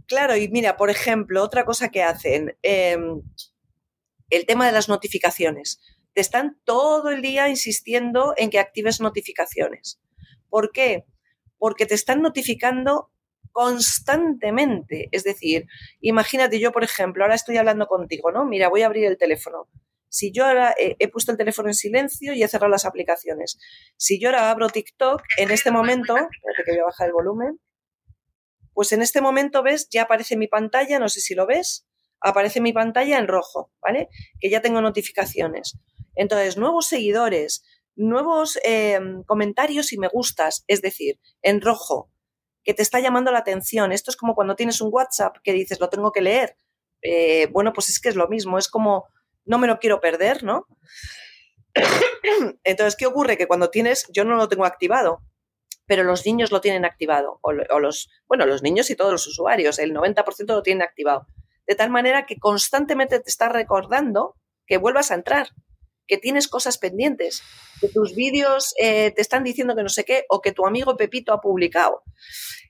Claro, 0.08 0.38
y 0.38 0.48
mira, 0.48 0.78
por 0.78 0.90
ejemplo, 0.90 1.44
otra 1.44 1.66
cosa 1.66 1.90
que 1.90 2.02
hacen, 2.02 2.58
eh, 2.64 2.98
el 4.30 4.46
tema 4.46 4.66
de 4.66 4.72
las 4.72 4.90
notificaciones. 4.90 5.82
Te 6.14 6.22
están 6.22 6.60
todo 6.64 7.10
el 7.10 7.22
día 7.22 7.50
insistiendo 7.50 8.34
en 8.38 8.50
que 8.50 8.60
actives 8.60 9.02
notificaciones. 9.02 10.00
¿Por 10.50 10.72
qué? 10.72 11.06
Porque 11.58 11.86
te 11.86 11.94
están 11.94 12.22
notificando 12.22 13.12
constantemente. 13.52 15.10
Es 15.12 15.24
decir, 15.24 15.66
imagínate 16.00 16.60
yo, 16.60 16.72
por 16.72 16.84
ejemplo, 16.84 17.24
ahora 17.24 17.36
estoy 17.36 17.58
hablando 17.58 17.88
contigo, 17.88 18.32
¿no? 18.32 18.46
Mira, 18.46 18.70
voy 18.70 18.84
a 18.84 18.86
abrir 18.86 19.06
el 19.06 19.18
teléfono. 19.18 19.68
Si 20.10 20.32
yo 20.32 20.46
ahora 20.46 20.74
he, 20.78 20.96
he 21.00 21.10
puesto 21.10 21.32
el 21.32 21.38
teléfono 21.38 21.68
en 21.68 21.74
silencio 21.74 22.34
y 22.34 22.44
he 22.44 22.48
cerrado 22.48 22.72
las 22.72 22.86
aplicaciones. 22.86 23.60
Si 23.98 24.20
yo 24.20 24.30
ahora 24.30 24.50
abro 24.50 24.70
TikTok, 24.70 25.22
en 25.38 25.52
este 25.52 25.72
momento, 25.72 26.16
espérate 26.16 26.64
que 26.66 26.72
voy 26.72 26.80
a 26.80 26.86
bajar 26.86 27.08
el 27.08 27.14
volumen, 27.14 27.60
pues 28.78 28.92
en 28.92 29.02
este 29.02 29.22
momento 29.22 29.64
ves, 29.64 29.90
ya 29.90 30.04
aparece 30.04 30.38
mi 30.38 30.48
pantalla, 30.48 31.00
no 31.00 31.10
sé 31.10 31.20
si 31.20 31.34
lo 31.34 31.48
ves, 31.48 31.88
aparece 32.22 32.62
mi 32.62 32.74
pantalla 32.74 33.18
en 33.18 33.28
rojo, 33.28 33.72
¿vale? 33.82 34.08
Que 34.40 34.52
ya 34.52 34.62
tengo 34.62 34.82
notificaciones. 34.82 35.80
Entonces, 36.14 36.58
nuevos 36.58 36.86
seguidores, 36.86 37.64
nuevos 37.96 38.60
eh, 38.64 39.00
comentarios 39.26 39.94
y 39.94 39.98
me 39.98 40.08
gustas, 40.08 40.64
es 40.68 40.84
decir, 40.84 41.20
en 41.42 41.60
rojo, 41.62 42.12
que 42.64 42.76
te 42.76 42.84
está 42.84 43.00
llamando 43.00 43.32
la 43.32 43.40
atención. 43.40 43.92
Esto 43.92 44.12
es 44.12 44.16
como 44.16 44.36
cuando 44.36 44.56
tienes 44.56 44.80
un 44.80 44.90
WhatsApp 44.94 45.38
que 45.44 45.54
dices, 45.54 45.80
lo 45.80 45.90
tengo 45.90 46.12
que 46.12 46.22
leer. 46.22 46.56
Eh, 47.02 47.48
bueno, 47.48 47.74
pues 47.74 47.90
es 47.90 48.00
que 48.00 48.10
es 48.10 48.16
lo 48.16 48.28
mismo, 48.28 48.60
es 48.60 48.68
como, 48.68 49.06
no 49.44 49.58
me 49.58 49.66
lo 49.66 49.80
quiero 49.80 50.00
perder, 50.00 50.44
¿no? 50.44 50.68
Entonces, 52.64 52.96
¿qué 52.96 53.08
ocurre? 53.08 53.40
Que 53.40 53.48
cuando 53.48 53.72
tienes, 53.72 54.06
yo 54.14 54.24
no 54.24 54.36
lo 54.36 54.48
tengo 54.48 54.66
activado, 54.66 55.24
pero 55.88 56.04
los 56.04 56.26
niños 56.26 56.52
lo 56.52 56.62
tienen 56.62 56.86
activado, 56.86 57.40
o, 57.42 57.52
o, 57.52 57.80
los, 57.80 58.10
bueno, 58.28 58.46
los 58.46 58.62
niños 58.62 58.90
y 58.90 58.96
todos 58.96 59.12
los 59.12 59.26
usuarios, 59.26 59.80
el 59.80 59.94
90% 59.94 60.46
lo 60.48 60.62
tienen 60.62 60.84
activado. 60.84 61.28
De 61.66 61.76
tal 61.76 61.90
manera 61.90 62.26
que 62.26 62.38
constantemente 62.38 63.20
te 63.20 63.30
está 63.30 63.50
recordando 63.50 64.36
que 64.68 64.78
vuelvas 64.78 65.12
a 65.12 65.16
entrar, 65.16 65.50
que 66.08 66.18
tienes 66.18 66.48
cosas 66.48 66.78
pendientes, 66.78 67.42
que 67.82 67.90
tus 67.90 68.16
vídeos 68.16 68.74
eh, 68.80 69.12
te 69.12 69.22
están 69.22 69.44
diciendo 69.44 69.76
que 69.76 69.84
no 69.84 69.90
sé 69.90 70.04
qué, 70.04 70.26
o 70.30 70.42
que 70.42 70.52
tu 70.52 70.66
amigo 70.66 70.98
Pepito 70.98 71.34
ha 71.34 71.42
publicado. 71.42 72.04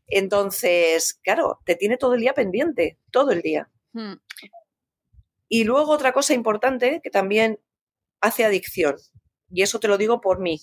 Entonces, 0.08 1.20
claro, 1.24 1.60
te 1.66 1.76
tiene 1.76 1.98
todo 1.98 2.14
el 2.14 2.22
día 2.22 2.34
pendiente, 2.34 3.00
todo 3.12 3.32
el 3.32 3.42
día. 3.42 3.70
Hmm. 3.94 4.16
Y 5.50 5.64
luego 5.64 5.92
otra 5.92 6.14
cosa 6.14 6.34
importante 6.34 7.02
que 7.04 7.10
también 7.10 7.60
hace 8.22 8.46
adicción, 8.46 8.98
y 9.50 9.62
eso 9.62 9.80
te 9.80 9.88
lo 9.88 9.98
digo 9.98 10.22
por 10.22 10.40
mí, 10.40 10.60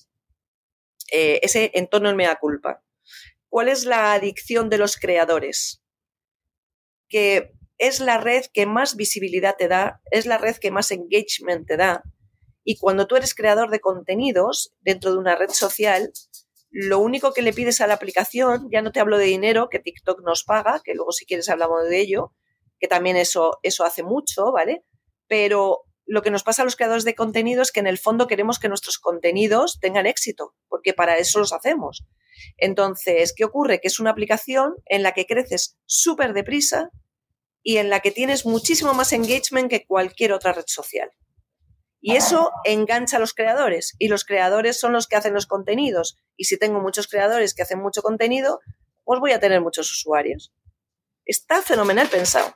eh, 1.12 1.40
ese 1.42 1.70
entorno 1.74 2.10
en 2.10 2.16
mea 2.16 2.36
culpa. 2.36 2.82
¿Cuál 3.48 3.68
es 3.68 3.84
la 3.84 4.12
adicción 4.12 4.68
de 4.70 4.78
los 4.78 4.96
creadores? 4.96 5.82
Que 7.08 7.52
es 7.78 8.00
la 8.00 8.18
red 8.18 8.44
que 8.52 8.66
más 8.66 8.96
visibilidad 8.96 9.56
te 9.56 9.68
da, 9.68 10.00
es 10.10 10.26
la 10.26 10.38
red 10.38 10.56
que 10.56 10.70
más 10.70 10.90
engagement 10.90 11.66
te 11.66 11.76
da. 11.76 12.02
Y 12.64 12.78
cuando 12.78 13.06
tú 13.06 13.16
eres 13.16 13.34
creador 13.34 13.70
de 13.70 13.80
contenidos 13.80 14.74
dentro 14.80 15.12
de 15.12 15.18
una 15.18 15.36
red 15.36 15.50
social, 15.50 16.12
lo 16.70 16.98
único 16.98 17.32
que 17.32 17.42
le 17.42 17.52
pides 17.52 17.80
a 17.80 17.86
la 17.86 17.94
aplicación, 17.94 18.68
ya 18.72 18.82
no 18.82 18.90
te 18.90 19.00
hablo 19.00 19.18
de 19.18 19.26
dinero, 19.26 19.68
que 19.68 19.78
TikTok 19.78 20.22
nos 20.24 20.42
paga, 20.44 20.80
que 20.82 20.94
luego 20.94 21.12
si 21.12 21.26
quieres 21.26 21.48
hablamos 21.48 21.88
de 21.88 22.00
ello, 22.00 22.32
que 22.80 22.88
también 22.88 23.16
eso, 23.16 23.58
eso 23.62 23.84
hace 23.84 24.02
mucho, 24.02 24.50
¿vale? 24.50 24.84
Pero 25.28 25.84
lo 26.06 26.22
que 26.22 26.30
nos 26.30 26.42
pasa 26.42 26.62
a 26.62 26.64
los 26.64 26.76
creadores 26.76 27.04
de 27.04 27.14
contenido 27.14 27.62
es 27.62 27.72
que 27.72 27.80
en 27.80 27.86
el 27.86 27.98
fondo 27.98 28.26
queremos 28.26 28.58
que 28.58 28.68
nuestros 28.68 28.98
contenidos 28.98 29.78
tengan 29.80 30.06
éxito, 30.06 30.54
porque 30.68 30.92
para 30.92 31.18
eso 31.18 31.38
los 31.38 31.52
hacemos. 31.52 32.04
Entonces, 32.56 33.32
¿qué 33.34 33.44
ocurre? 33.44 33.80
Que 33.80 33.88
es 33.88 34.00
una 34.00 34.10
aplicación 34.10 34.74
en 34.86 35.02
la 35.02 35.12
que 35.12 35.26
creces 35.26 35.78
súper 35.86 36.34
deprisa 36.34 36.90
y 37.62 37.78
en 37.78 37.88
la 37.88 38.00
que 38.00 38.10
tienes 38.10 38.44
muchísimo 38.44 38.92
más 38.92 39.12
engagement 39.12 39.70
que 39.70 39.86
cualquier 39.86 40.32
otra 40.32 40.52
red 40.52 40.66
social. 40.66 41.10
Y 42.00 42.16
eso 42.16 42.52
engancha 42.64 43.16
a 43.16 43.20
los 43.20 43.32
creadores 43.32 43.94
y 43.98 44.08
los 44.08 44.26
creadores 44.26 44.78
son 44.78 44.92
los 44.92 45.06
que 45.06 45.16
hacen 45.16 45.32
los 45.32 45.46
contenidos. 45.46 46.18
Y 46.36 46.44
si 46.44 46.58
tengo 46.58 46.80
muchos 46.80 47.08
creadores 47.08 47.54
que 47.54 47.62
hacen 47.62 47.80
mucho 47.80 48.02
contenido, 48.02 48.60
pues 49.04 49.20
voy 49.20 49.32
a 49.32 49.40
tener 49.40 49.62
muchos 49.62 49.90
usuarios. 49.90 50.52
Está 51.24 51.62
fenomenal 51.62 52.08
pensado. 52.08 52.54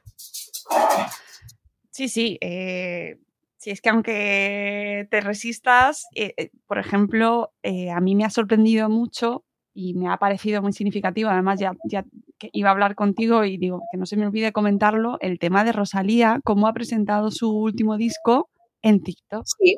Sí, 1.90 2.11
sí. 2.11 2.37
Eh, 2.42 3.18
Sí, 3.59 3.71
es 3.71 3.81
que 3.81 3.88
aunque 3.88 5.09
te 5.11 5.21
resistas, 5.21 6.07
eh, 6.14 6.33
eh, 6.37 6.51
por 6.68 6.79
ejemplo, 6.79 7.53
eh, 7.64 7.91
a 7.91 8.01
mí 8.01 8.14
me 8.14 8.24
ha 8.24 8.30
sorprendido 8.30 8.89
mucho 8.89 9.45
y 9.74 9.95
me 9.95 10.09
ha 10.09 10.16
parecido 10.16 10.62
muy 10.62 10.72
significativo, 10.72 11.28
además 11.28 11.59
ya, 11.59 11.72
ya 11.85 12.05
que 12.39 12.51
iba 12.53 12.68
a 12.68 12.72
hablar 12.72 12.95
contigo 12.95 13.45
y 13.45 13.59
digo 13.59 13.82
que 13.91 13.99
no 13.99 14.07
se 14.07 14.16
me 14.16 14.26
olvide 14.26 14.53
comentarlo, 14.53 15.18
el 15.20 15.41
tema 15.41 15.64
de 15.64 15.72
Rosalía, 15.72 16.41
cómo 16.45 16.68
ha 16.68 16.72
presentado 16.72 17.32
su 17.32 17.51
último 17.51 17.97
disco 17.97 18.49
en 18.80 19.03
TikTok. 19.03 19.45
Sí, 19.45 19.76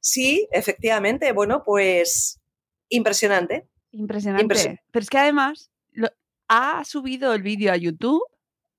sí 0.00 0.48
efectivamente, 0.50 1.32
bueno, 1.32 1.62
pues 1.64 2.40
impresionante. 2.88 3.68
Impresionante. 3.92 4.42
Impresionante. 4.42 4.82
Pero 4.90 5.02
es 5.02 5.10
que 5.10 5.18
además 5.18 5.70
lo, 5.92 6.08
ha 6.48 6.82
subido 6.86 7.34
el 7.34 7.42
vídeo 7.42 7.72
a 7.72 7.76
YouTube 7.76 8.22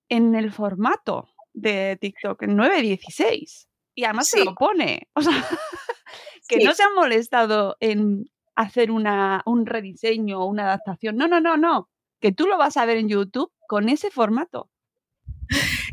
en 0.10 0.34
el 0.34 0.52
formato 0.52 1.30
de 1.54 1.98
TikTok 2.02 2.44
en 2.44 2.58
9.16. 2.58 3.69
Y 4.00 4.06
además 4.06 4.30
sí. 4.30 4.40
se 4.40 4.46
lo 4.46 4.56
pone. 4.56 5.10
O 5.14 5.22
sea, 5.22 5.34
que 6.48 6.60
sí. 6.60 6.64
no 6.64 6.74
se 6.74 6.84
han 6.84 6.94
molestado 6.96 7.76
en 7.82 8.32
hacer 8.56 8.92
una, 8.92 9.44
un 9.46 9.66
rediseño 9.66 10.40
o 10.40 10.46
una 10.46 10.64
adaptación. 10.64 11.18
No, 11.18 11.28
no, 11.28 11.42
no, 11.42 11.58
no. 11.58 11.90
Que 12.22 12.32
tú 12.32 12.48
lo 12.48 12.58
vas 12.58 12.78
a 12.78 12.86
ver 12.86 12.96
en 12.96 13.10
YouTube 13.10 13.52
con 13.68 13.90
ese 13.90 14.10
formato. 14.10 14.70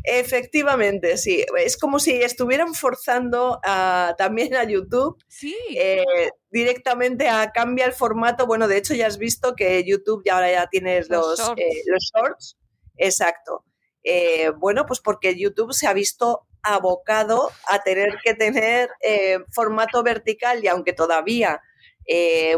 Efectivamente, 0.05 1.17
sí. 1.17 1.43
Es 1.57 1.75
como 1.75 1.99
si 1.99 2.13
estuvieran 2.13 2.75
forzando 2.75 3.59
a, 3.65 4.15
también 4.17 4.55
a 4.55 4.63
YouTube 4.63 5.21
sí. 5.27 5.53
eh, 5.75 6.05
directamente 6.49 7.27
a 7.27 7.51
cambia 7.51 7.87
el 7.87 7.91
formato. 7.91 8.47
Bueno, 8.47 8.69
de 8.69 8.77
hecho 8.77 8.93
ya 8.93 9.07
has 9.07 9.17
visto 9.17 9.53
que 9.53 9.83
YouTube 9.83 10.23
ya 10.25 10.35
ahora 10.35 10.49
ya 10.49 10.67
tienes 10.67 11.09
los, 11.09 11.39
los, 11.39 12.11
shorts. 12.15 12.55
Eh, 12.95 13.07
Exacto. 13.07 13.65
Eh, 14.01 14.51
bueno, 14.57 14.85
pues 14.85 15.01
porque 15.01 15.37
YouTube 15.37 15.73
se 15.73 15.87
ha 15.87 15.93
visto 15.93 16.47
abocado 16.73 17.51
a 17.69 17.83
tener 17.83 18.17
que 18.23 18.33
tener 18.33 18.89
eh, 19.01 19.39
formato 19.51 20.03
vertical 20.03 20.63
y 20.63 20.67
aunque 20.67 20.93
todavía, 20.93 21.61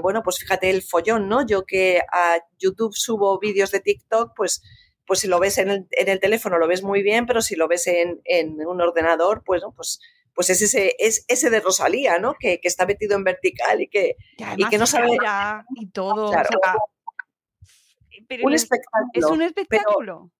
bueno, 0.01 0.21
pues 0.23 0.37
fíjate 0.37 0.69
el 0.69 0.83
follón, 0.83 1.27
¿no? 1.27 1.45
Yo 1.45 1.65
que 1.65 2.01
a 2.13 2.37
YouTube 2.59 2.93
subo 2.95 3.39
vídeos 3.39 3.71
de 3.71 3.79
TikTok, 3.79 4.33
pues 4.35 4.61
pues 5.09 5.21
si 5.21 5.27
lo 5.27 5.39
ves 5.39 5.57
en 5.57 5.87
el, 5.89 6.19
teléfono 6.19 6.59
lo 6.59 6.67
ves 6.67 6.83
muy 6.83 7.01
bien, 7.01 7.25
pero 7.25 7.41
si 7.41 7.55
lo 7.55 7.67
ves 7.67 7.87
en, 7.87 8.21
un 8.63 8.79
ordenador, 8.79 9.41
pues, 9.43 9.63
pues 9.75 9.99
pues 10.35 10.51
es 10.51 10.61
ese, 10.61 10.95
es 10.99 11.25
ese 11.27 11.49
de 11.49 11.59
Rosalía, 11.59 12.19
¿no? 12.19 12.35
Que, 12.39 12.59
está 12.63 12.85
metido 12.85 13.17
en 13.17 13.23
vertical 13.23 13.81
y 13.81 13.89
que, 13.89 14.15
y, 14.55 14.69
que 14.69 14.77
no 14.77 14.85
sabe. 14.85 15.17
Y 15.75 15.89
todo. 15.89 16.31
un 18.43 18.53
espectáculo. 18.53 19.09
Es 19.13 19.25
un 19.25 19.41
espectáculo. 19.41 20.31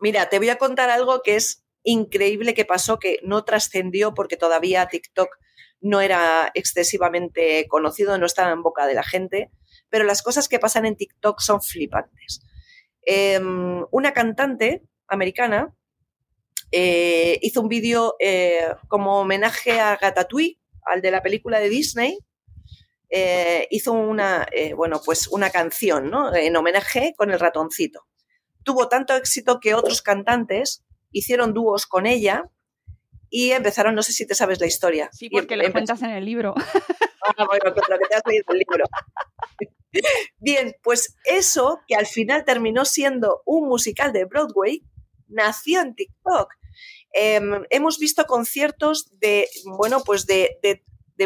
mira, 0.00 0.28
te 0.28 0.38
voy 0.38 0.50
a 0.50 0.58
contar 0.58 0.90
algo 0.90 1.22
que 1.22 1.36
es 1.36 1.63
increíble 1.84 2.54
que 2.54 2.64
pasó, 2.64 2.98
que 2.98 3.20
no 3.22 3.44
trascendió 3.44 4.14
porque 4.14 4.36
todavía 4.36 4.88
TikTok 4.88 5.28
no 5.80 6.00
era 6.00 6.50
excesivamente 6.54 7.68
conocido, 7.68 8.18
no 8.18 8.26
estaba 8.26 8.50
en 8.50 8.62
boca 8.62 8.86
de 8.86 8.94
la 8.94 9.02
gente, 9.02 9.50
pero 9.90 10.04
las 10.04 10.22
cosas 10.22 10.48
que 10.48 10.58
pasan 10.58 10.86
en 10.86 10.96
TikTok 10.96 11.40
son 11.40 11.62
flipantes. 11.62 12.42
Em, 13.02 13.84
una 13.90 14.12
cantante 14.12 14.82
americana 15.06 15.74
eh, 16.72 17.38
hizo 17.42 17.60
un 17.60 17.68
vídeo 17.68 18.16
eh, 18.18 18.66
como 18.88 19.20
homenaje 19.20 19.78
a 19.78 19.96
Gatatouille, 19.96 20.58
al 20.86 21.02
de 21.02 21.10
la 21.10 21.22
película 21.22 21.60
de 21.60 21.68
Disney. 21.68 22.18
Eh, 23.10 23.68
hizo 23.70 23.92
una, 23.92 24.46
bueno, 24.74 25.00
pues 25.04 25.28
una 25.28 25.50
canción 25.50 26.10
en 26.34 26.56
homenaje 26.56 27.14
con 27.16 27.30
el 27.30 27.38
ratoncito. 27.38 28.06
Tuvo 28.64 28.88
tanto 28.88 29.14
éxito 29.14 29.60
que 29.60 29.74
otros 29.74 30.02
cantantes 30.02 30.82
hicieron 31.14 31.54
dúos 31.54 31.86
con 31.86 32.06
ella 32.06 32.50
y 33.30 33.52
empezaron, 33.52 33.94
no 33.94 34.02
sé 34.02 34.12
si 34.12 34.26
te 34.26 34.34
sabes 34.34 34.60
la 34.60 34.66
historia. 34.66 35.08
Sí, 35.12 35.30
porque 35.30 35.56
lo 35.56 35.72
cuentas 35.72 36.02
en 36.02 36.10
el 36.10 36.24
libro. 36.24 36.54
Ah, 37.26 37.46
bueno, 37.46 37.70
lo 37.70 37.74
que 37.74 38.06
te 38.06 38.14
has 38.14 38.22
leído 38.26 38.44
el 38.50 38.58
libro. 38.58 38.84
Bien, 40.38 40.74
pues 40.82 41.16
eso, 41.24 41.80
que 41.86 41.94
al 41.94 42.06
final 42.06 42.44
terminó 42.44 42.84
siendo 42.84 43.42
un 43.46 43.66
musical 43.66 44.12
de 44.12 44.26
Broadway, 44.26 44.84
nació 45.28 45.80
en 45.80 45.94
TikTok. 45.94 46.52
Em, 47.12 47.64
hemos 47.70 47.98
visto 47.98 48.24
conciertos 48.26 49.18
de, 49.20 49.48
bueno, 49.78 50.02
pues 50.04 50.26
de, 50.26 50.58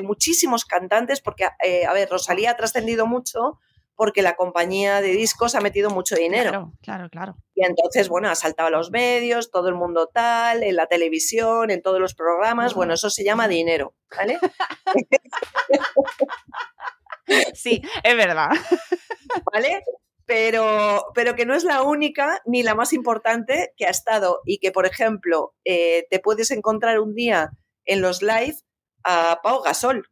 muchísimos 0.02 0.64
cantantes, 0.64 1.20
porque, 1.20 1.48
eh, 1.64 1.86
a 1.86 1.92
ver, 1.92 2.08
Rosalía 2.10 2.52
ha 2.52 2.56
trascendido 2.56 3.06
mucho 3.06 3.58
porque 3.98 4.22
la 4.22 4.36
compañía 4.36 5.00
de 5.00 5.08
discos 5.08 5.56
ha 5.56 5.60
metido 5.60 5.90
mucho 5.90 6.14
dinero. 6.14 6.50
Claro, 6.50 6.72
claro, 6.80 7.10
claro. 7.10 7.36
Y 7.56 7.66
entonces, 7.66 8.08
bueno, 8.08 8.30
ha 8.30 8.36
saltado 8.36 8.68
a 8.68 8.70
los 8.70 8.92
medios, 8.92 9.50
todo 9.50 9.68
el 9.68 9.74
mundo 9.74 10.06
tal, 10.06 10.62
en 10.62 10.76
la 10.76 10.86
televisión, 10.86 11.72
en 11.72 11.82
todos 11.82 12.00
los 12.00 12.14
programas. 12.14 12.74
Bueno, 12.74 12.94
eso 12.94 13.10
se 13.10 13.24
llama 13.24 13.48
dinero, 13.48 13.96
¿vale? 14.16 14.38
sí, 17.54 17.82
es 18.04 18.16
verdad. 18.16 18.50
¿Vale? 19.52 19.82
pero, 20.26 21.06
pero 21.14 21.34
que 21.34 21.46
no 21.46 21.54
es 21.54 21.64
la 21.64 21.82
única 21.82 22.40
ni 22.46 22.62
la 22.62 22.76
más 22.76 22.92
importante 22.92 23.72
que 23.76 23.86
ha 23.86 23.90
estado 23.90 24.42
y 24.44 24.58
que, 24.58 24.70
por 24.70 24.86
ejemplo, 24.86 25.56
eh, 25.64 26.06
te 26.08 26.20
puedes 26.20 26.52
encontrar 26.52 27.00
un 27.00 27.14
día 27.14 27.50
en 27.84 28.00
los 28.00 28.22
live 28.22 28.58
a 29.02 29.40
Pau 29.42 29.62
Gasol, 29.62 30.06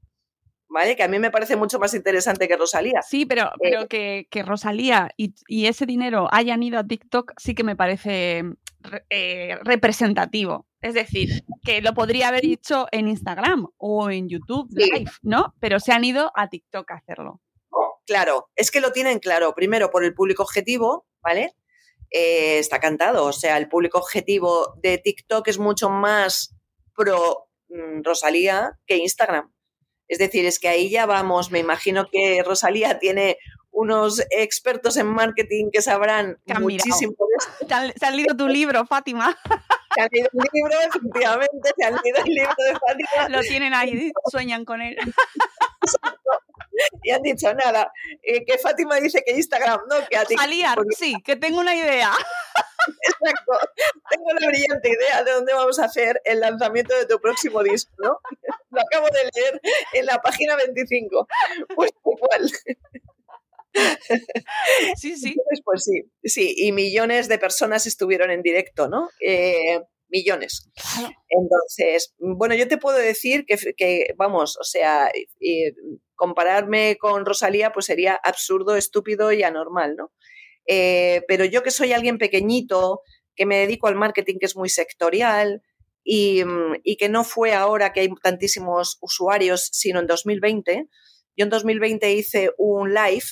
¿vale? 0.76 0.94
Que 0.94 1.04
a 1.04 1.08
mí 1.08 1.18
me 1.18 1.30
parece 1.30 1.56
mucho 1.56 1.78
más 1.78 1.94
interesante 1.94 2.46
que 2.46 2.54
Rosalía. 2.54 3.00
Sí, 3.00 3.24
pero, 3.24 3.44
eh, 3.44 3.58
pero 3.62 3.88
que, 3.88 4.42
Rosalía 4.44 5.10
y, 5.16 5.32
ese 5.66 5.86
dinero 5.86 6.28
hayan 6.30 6.62
ido 6.62 6.78
a 6.78 6.86
TikTok 6.86 7.32
sí 7.38 7.54
que 7.54 7.64
me 7.64 7.76
parece 7.76 8.44
eh, 9.08 9.56
representativo. 9.64 10.66
Es 10.82 10.92
decir, 10.92 11.44
que 11.64 11.80
lo 11.80 11.94
podría 11.94 12.28
haber 12.28 12.42
dicho 12.42 12.88
en 12.92 13.08
Instagram 13.08 13.68
o 13.78 14.10
en 14.10 14.28
YouTube 14.28 14.68
Live, 14.70 15.10
¿no? 15.22 15.54
Pero 15.60 15.80
se 15.80 15.92
han 15.92 16.04
ido 16.04 16.30
a 16.34 16.50
TikTok 16.50 16.90
a 16.90 16.96
hacerlo. 16.96 17.40
Claro, 18.06 18.50
es 18.54 18.70
que 18.70 18.82
lo 18.82 18.92
tienen 18.92 19.18
claro, 19.18 19.54
primero 19.54 19.90
por 19.90 20.04
el 20.04 20.12
público 20.12 20.42
objetivo, 20.42 21.06
¿vale? 21.22 21.54
Eh, 22.10 22.58
está 22.58 22.80
cantado, 22.80 23.24
o 23.24 23.32
sea, 23.32 23.56
el 23.56 23.70
público 23.70 23.96
objetivo 23.96 24.74
de 24.82 24.98
TikTok 24.98 25.48
es 25.48 25.58
mucho 25.58 25.88
más 25.88 26.54
pro 26.94 27.48
mm, 27.70 28.02
Rosalía 28.04 28.78
que 28.86 28.98
Instagram. 28.98 29.55
Es 30.09 30.18
decir, 30.18 30.46
es 30.46 30.59
que 30.59 30.68
ahí 30.68 30.88
ya 30.88 31.07
vamos, 31.07 31.50
me 31.50 31.59
imagino 31.59 32.07
que 32.11 32.42
Rosalía 32.44 32.98
tiene 32.98 33.38
unos 33.76 34.22
expertos 34.30 34.96
en 34.96 35.07
marketing 35.07 35.70
que 35.70 35.82
sabrán 35.82 36.38
muchísimo 36.61 37.12
de 37.61 37.92
Se 37.98 38.07
han 38.07 38.16
leído 38.16 38.34
tu 38.34 38.48
libro, 38.48 38.86
Fátima. 38.86 39.36
Se 39.94 40.00
han 40.00 40.09
leído 40.11 40.30
el 40.32 40.50
libro, 40.52 40.80
efectivamente, 40.80 41.70
se 41.76 41.84
han 41.84 41.94
leído 42.02 42.18
el 42.24 42.34
libro 42.34 42.54
de 42.57 42.72
Fátima. 42.72 43.28
Lo 43.28 43.40
tienen 43.42 43.74
ahí, 43.74 44.12
sueñan 44.30 44.64
con 44.64 44.80
él. 44.80 44.96
y 47.02 47.10
han 47.10 47.22
dicho 47.22 47.52
nada, 47.54 47.92
eh, 48.22 48.44
que 48.44 48.58
Fátima 48.58 48.96
dice 48.96 49.22
que 49.24 49.32
Instagram, 49.32 49.80
no, 49.88 49.96
que 50.08 50.16
a 50.16 50.24
ti. 50.24 50.34
sí, 50.96 51.14
que 51.24 51.36
tengo 51.36 51.60
una 51.60 51.74
idea. 51.74 52.12
Exacto, 53.02 53.52
tengo 54.10 54.32
la 54.38 54.46
brillante 54.46 54.88
idea 54.88 55.24
de 55.24 55.32
dónde 55.32 55.52
vamos 55.54 55.78
a 55.80 55.86
hacer 55.86 56.20
el 56.24 56.40
lanzamiento 56.40 56.96
de 56.96 57.06
tu 57.06 57.20
próximo 57.20 57.62
disco, 57.62 57.92
¿no? 57.98 58.18
Lo 58.70 58.80
acabo 58.80 59.06
de 59.06 59.30
leer 59.34 59.60
en 59.92 60.06
la 60.06 60.20
página 60.20 60.56
25. 60.56 61.26
Pues 61.74 61.90
igual. 62.04 62.50
Sí, 64.96 65.16
sí. 65.16 65.36
pues 65.64 65.84
sí, 65.84 66.10
sí, 66.24 66.54
y 66.56 66.72
millones 66.72 67.28
de 67.28 67.38
personas 67.38 67.86
estuvieron 67.86 68.30
en 68.30 68.42
directo, 68.42 68.88
¿no? 68.88 69.10
Eh, 69.20 69.82
millones. 70.09 70.70
Entonces, 71.28 72.14
bueno, 72.18 72.54
yo 72.54 72.68
te 72.68 72.78
puedo 72.78 72.98
decir 72.98 73.44
que, 73.46 73.57
que 73.76 74.14
vamos, 74.16 74.57
o 74.61 74.64
sea, 74.64 75.11
compararme 76.14 76.96
con 76.98 77.24
Rosalía 77.24 77.72
pues 77.72 77.86
sería 77.86 78.14
absurdo, 78.14 78.76
estúpido 78.76 79.32
y 79.32 79.42
anormal, 79.42 79.96
¿no? 79.96 80.12
Eh, 80.66 81.22
pero 81.28 81.44
yo 81.44 81.62
que 81.62 81.70
soy 81.70 81.92
alguien 81.92 82.18
pequeñito, 82.18 83.02
que 83.36 83.46
me 83.46 83.59
dedico 83.59 83.86
al 83.86 83.94
marketing 83.94 84.38
que 84.40 84.46
es 84.46 84.57
muy 84.57 84.68
sectorial 84.68 85.62
y, 86.02 86.42
que 86.98 87.09
no 87.09 87.24
fue 87.24 87.52
ahora 87.52 87.92
que 87.92 88.00
hay 88.00 88.09
tantísimos 88.22 88.98
usuarios, 89.00 89.68
sino 89.72 90.00
en 90.00 90.07
2020, 90.07 90.88
yo 91.36 91.44
en 91.44 91.50
2020 91.50 92.12
hice 92.12 92.50
un 92.57 92.94
live 92.94 93.24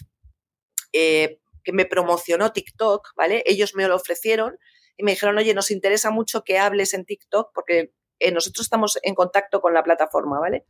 eh, 0.92 1.38
que 1.64 1.72
me 1.72 1.86
promocionó 1.86 2.52
TikTok, 2.52 3.08
¿vale? 3.16 3.42
Ellos 3.46 3.74
me 3.74 3.88
lo 3.88 3.96
ofrecieron 3.96 4.58
y 4.96 5.04
me 5.04 5.12
dijeron, 5.12 5.36
oye, 5.38 5.54
nos 5.54 5.70
interesa 5.70 6.10
mucho 6.10 6.44
que 6.44 6.58
hables 6.58 6.94
en 6.94 7.04
TikTok 7.04 7.50
porque 7.54 7.92
eh, 8.18 8.32
nosotros 8.32 8.64
estamos 8.64 8.98
en 9.02 9.14
contacto 9.14 9.60
con 9.60 9.74
la 9.74 9.82
plataforma, 9.82 10.38
¿vale? 10.38 10.64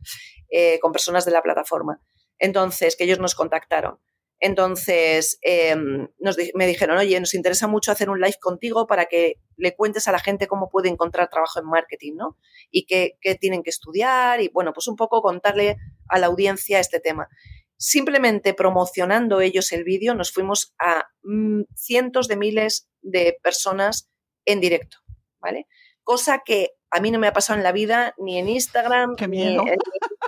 Eh, 0.49 0.79
con 0.79 0.91
personas 0.91 1.25
de 1.25 1.31
la 1.31 1.41
plataforma. 1.41 2.01
Entonces, 2.39 2.95
que 2.95 3.03
ellos 3.05 3.19
nos 3.19 3.35
contactaron. 3.35 3.99
Entonces, 4.39 5.39
em, 5.41 6.09
me 6.55 6.67
dijeron, 6.67 6.97
oye, 6.97 7.19
nos 7.19 7.33
interesa 7.33 7.67
mucho 7.67 7.91
hacer 7.91 8.09
un 8.09 8.19
live 8.19 8.37
contigo 8.41 8.85
para 8.85 9.05
que 9.05 9.35
le 9.55 9.75
cuentes 9.75 10.07
a 10.07 10.11
la 10.11 10.19
gente 10.19 10.47
cómo 10.47 10.69
puede 10.69 10.89
encontrar 10.89 11.29
trabajo 11.29 11.59
en 11.59 11.67
marketing, 11.67 12.15
¿no? 12.15 12.37
Y 12.69 12.85
qué, 12.85 13.17
qué 13.21 13.35
tienen 13.35 13.63
que 13.63 13.69
estudiar 13.69 14.41
y, 14.41 14.49
bueno, 14.49 14.73
pues 14.73 14.87
un 14.87 14.97
poco 14.97 15.21
contarle 15.21 15.77
a 16.09 16.19
la 16.19 16.27
audiencia 16.27 16.79
este 16.79 16.99
tema. 16.99 17.29
Simplemente 17.77 18.53
promocionando 18.53 19.39
ellos 19.39 19.71
el 19.71 19.83
vídeo, 19.83 20.15
nos 20.15 20.31
fuimos 20.33 20.73
a 20.79 21.07
mm, 21.23 21.63
cientos 21.75 22.27
de 22.27 22.35
miles 22.35 22.89
de 23.01 23.37
personas 23.41 24.09
en 24.45 24.59
directo, 24.59 24.97
¿vale? 25.39 25.67
Cosa 26.03 26.41
que 26.45 26.71
a 26.91 26.99
mí 27.01 27.11
no 27.11 27.19
me 27.19 27.27
ha 27.27 27.33
pasado 27.33 27.57
en 27.57 27.63
la 27.63 27.71
vida, 27.71 28.13
ni 28.17 28.37
en 28.37 28.47
Instagram, 28.47 29.15
ni 29.27 29.47
en 29.47 29.59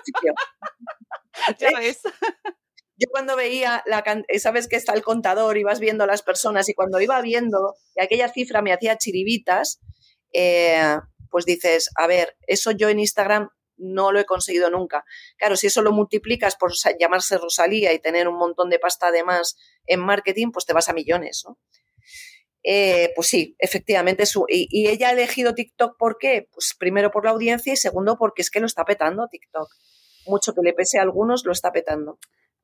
sitio. 0.04 0.34
Yo 3.00 3.08
cuando 3.12 3.36
veía, 3.36 3.84
la, 3.86 4.04
sabes 4.40 4.68
que 4.68 4.76
está 4.76 4.94
el 4.94 5.04
contador 5.04 5.58
y 5.58 5.64
vas 5.64 5.80
viendo 5.80 6.04
a 6.04 6.08
las 6.08 6.24
personas 6.24 6.68
y 6.68 6.74
cuando 6.74 7.00
iba 7.00 7.22
viendo 7.22 7.76
y 7.96 8.02
aquella 8.02 8.28
cifra 8.28 8.64
me 8.64 8.74
hacía 8.74 8.98
chiribitas, 8.98 9.80
eh, 10.34 10.98
pues 11.30 11.46
dices, 11.46 11.92
a 11.96 12.08
ver, 12.08 12.36
eso 12.48 12.72
yo 12.72 12.90
en 12.90 13.00
Instagram 13.00 13.50
no 13.78 14.12
lo 14.12 14.20
he 14.20 14.26
conseguido 14.26 14.72
nunca. 14.72 15.06
Claro, 15.38 15.56
si 15.56 15.68
eso 15.68 15.84
lo 15.84 15.92
multiplicas 15.92 16.56
por 16.56 16.72
llamarse 17.00 17.38
Rosalía 17.38 17.94
y 17.94 18.00
tener 18.00 18.28
un 18.28 18.38
montón 18.38 18.70
de 18.70 18.80
pasta 18.80 19.08
además 19.08 19.56
en 19.86 20.00
marketing, 20.00 20.52
pues 20.52 20.66
te 20.66 20.74
vas 20.74 20.90
a 20.90 20.94
millones, 20.94 21.44
¿no? 21.48 21.58
Eh, 22.70 23.14
pues 23.16 23.30
sí, 23.30 23.56
efectivamente. 23.60 24.26
Su, 24.26 24.46
y, 24.50 24.90
ella 24.90 25.08
ha 25.08 25.12
elegido 25.14 25.56
TikTok, 25.56 25.98
¿por 25.98 26.18
qué? 26.18 26.50
Pues 26.52 26.76
primero 26.78 27.12
por 27.12 27.24
la 27.24 27.32
audiencia 27.32 27.72
y 27.72 27.78
segundo 27.78 28.18
porque 28.18 28.42
es 28.42 28.52
que 28.52 28.60
lo 28.60 28.66
está 28.66 28.84
petando 28.84 29.30
TikTok. 29.30 29.70
Mucho 30.26 30.54
que 30.54 30.62
le 30.62 30.74
pese 30.74 31.00
a 31.00 31.04
algunos, 31.04 31.46
lo 31.46 31.54
está 31.54 31.72
petando. 31.72 32.20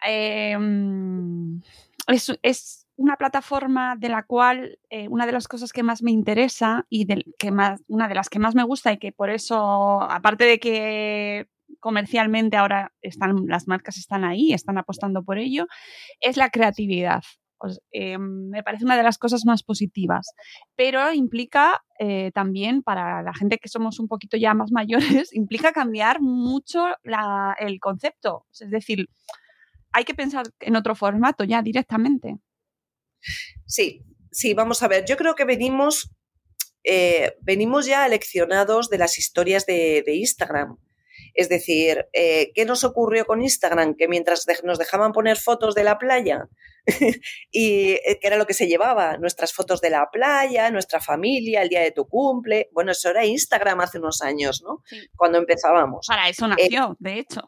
Em, 0.06 1.62
es, 2.08 2.86
una 2.97 3.16
plataforma 3.16 3.95
de 3.97 4.10
la 4.10 4.24
cual 4.24 4.78
eh, 4.89 5.08
una 5.08 5.26
de 5.26 5.32
las 5.32 5.47
cosas 5.47 5.72
que 5.72 5.84
más 5.84 6.04
me 6.04 6.12
interesa 6.12 6.86
y 6.89 7.08
que 7.39 7.51
más, 7.51 7.82
una 7.88 8.10
de 8.10 8.16
las 8.16 8.28
que 8.30 8.39
más 8.39 8.56
me 8.56 8.64
gusta 8.64 8.91
y 8.91 8.97
que 8.97 9.14
por 9.14 9.30
eso, 9.30 10.01
aparte 10.01 10.43
de 10.43 10.60
que 10.60 11.47
comercialmente 11.80 12.58
ahora 12.58 12.91
están, 13.01 13.45
las 13.47 13.68
marcas 13.70 13.97
están 13.97 14.26
ahí, 14.26 14.51
están 14.51 14.78
apostando 14.78 15.24
por 15.24 15.38
ello, 15.38 15.66
es 16.20 16.36
la 16.36 16.49
creatividad. 16.49 17.24
Eh, 17.91 18.18
me 18.18 18.64
parece 18.64 18.86
una 18.86 18.97
de 18.97 19.03
las 19.03 19.18
cosas 19.18 19.45
más 19.45 19.64
positivas, 19.64 20.34
pero 20.76 21.14
implica 21.14 21.84
eh, 21.99 22.32
también 22.34 22.84
para 22.84 23.22
la 23.24 23.34
gente 23.34 23.57
que 23.57 23.70
somos 23.70 23.99
un 23.99 24.07
poquito 24.07 24.38
ya 24.38 24.53
más 24.53 24.72
mayores, 24.72 25.34
implica 25.34 25.72
cambiar 25.72 26.22
mucho 26.22 26.86
el 27.59 27.80
concepto. 27.80 28.45
Es 28.59 28.70
decir, 28.70 29.09
hay 29.91 30.03
que 30.03 30.16
pensar 30.16 30.45
en 30.59 30.76
otro 30.76 30.95
formato 30.95 31.43
ya 31.43 31.61
directamente. 31.61 32.38
Sí, 33.66 34.03
sí, 34.32 34.53
vamos 34.53 34.84
a 34.84 34.88
ver, 34.88 35.05
yo 35.05 35.16
creo 35.16 35.36
que 35.36 35.45
venimos, 35.45 36.11
eh, 36.84 37.38
venimos 37.41 37.86
ya 37.86 38.03
aleccionados 38.03 38.89
de 38.89 38.97
las 38.97 39.18
historias 39.18 39.66
de, 39.66 40.03
Instagram. 40.05 40.78
Es 41.36 41.47
decir, 41.49 42.05
¿qué 42.11 42.66
nos 42.66 42.84
ocurrió 42.84 43.26
con 43.26 43.41
Instagram? 43.41 43.95
Que 43.95 44.07
mientras 44.07 44.45
nos 44.64 44.78
dejaban 44.78 45.14
poner 45.14 45.38
fotos 45.38 45.74
de 45.74 45.84
la 45.84 45.97
playa, 45.97 46.47
y 47.51 47.91
eh, 47.91 48.19
que 48.19 48.27
era 48.27 48.38
lo 48.38 48.45
que 48.45 48.53
se 48.53 48.67
llevaba, 48.67 49.17
nuestras 49.17 49.53
fotos 49.53 49.81
de 49.81 49.89
la 49.89 50.09
playa, 50.11 50.69
nuestra 50.71 50.99
familia, 50.99 51.61
el 51.61 51.69
día 51.69 51.81
de 51.81 51.91
tu 51.91 52.07
cumple, 52.07 52.69
bueno, 52.71 52.91
eso 52.91 53.09
era 53.09 53.25
Instagram 53.25 53.81
hace 53.81 53.99
unos 53.99 54.21
años, 54.21 54.61
¿no? 54.63 54.84
Cuando 55.15 55.38
empezábamos. 55.38 56.07
Para 56.07 56.29
eso 56.29 56.47
nació, 56.47 56.95
de 56.99 57.19
hecho. 57.19 57.41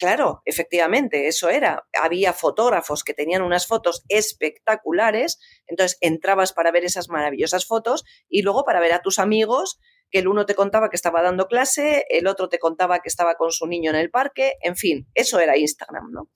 Claro, 0.00 0.40
efectivamente, 0.46 1.28
eso 1.28 1.50
era. 1.50 1.86
Había 2.02 2.32
fotógrafos 2.32 3.04
que 3.04 3.12
tenían 3.12 3.42
unas 3.42 3.66
fotos 3.66 4.02
espectaculares, 4.08 5.38
entonces 5.66 5.98
entrabas 6.00 6.54
para 6.54 6.72
ver 6.72 6.86
esas 6.86 7.10
maravillosas 7.10 7.66
fotos 7.66 8.04
y 8.26 8.40
luego 8.40 8.64
para 8.64 8.80
ver 8.80 8.94
a 8.94 9.02
tus 9.02 9.18
amigos, 9.18 9.78
que 10.10 10.20
el 10.20 10.28
uno 10.28 10.46
te 10.46 10.54
contaba 10.54 10.88
que 10.88 10.96
estaba 10.96 11.20
dando 11.20 11.48
clase, 11.48 12.06
el 12.08 12.26
otro 12.28 12.48
te 12.48 12.58
contaba 12.58 13.00
que 13.00 13.10
estaba 13.10 13.34
con 13.34 13.52
su 13.52 13.66
niño 13.66 13.90
en 13.90 13.96
el 13.96 14.10
parque, 14.10 14.54
en 14.62 14.74
fin, 14.74 15.06
eso 15.14 15.38
era 15.38 15.58
Instagram, 15.58 16.10
¿no? 16.10 16.30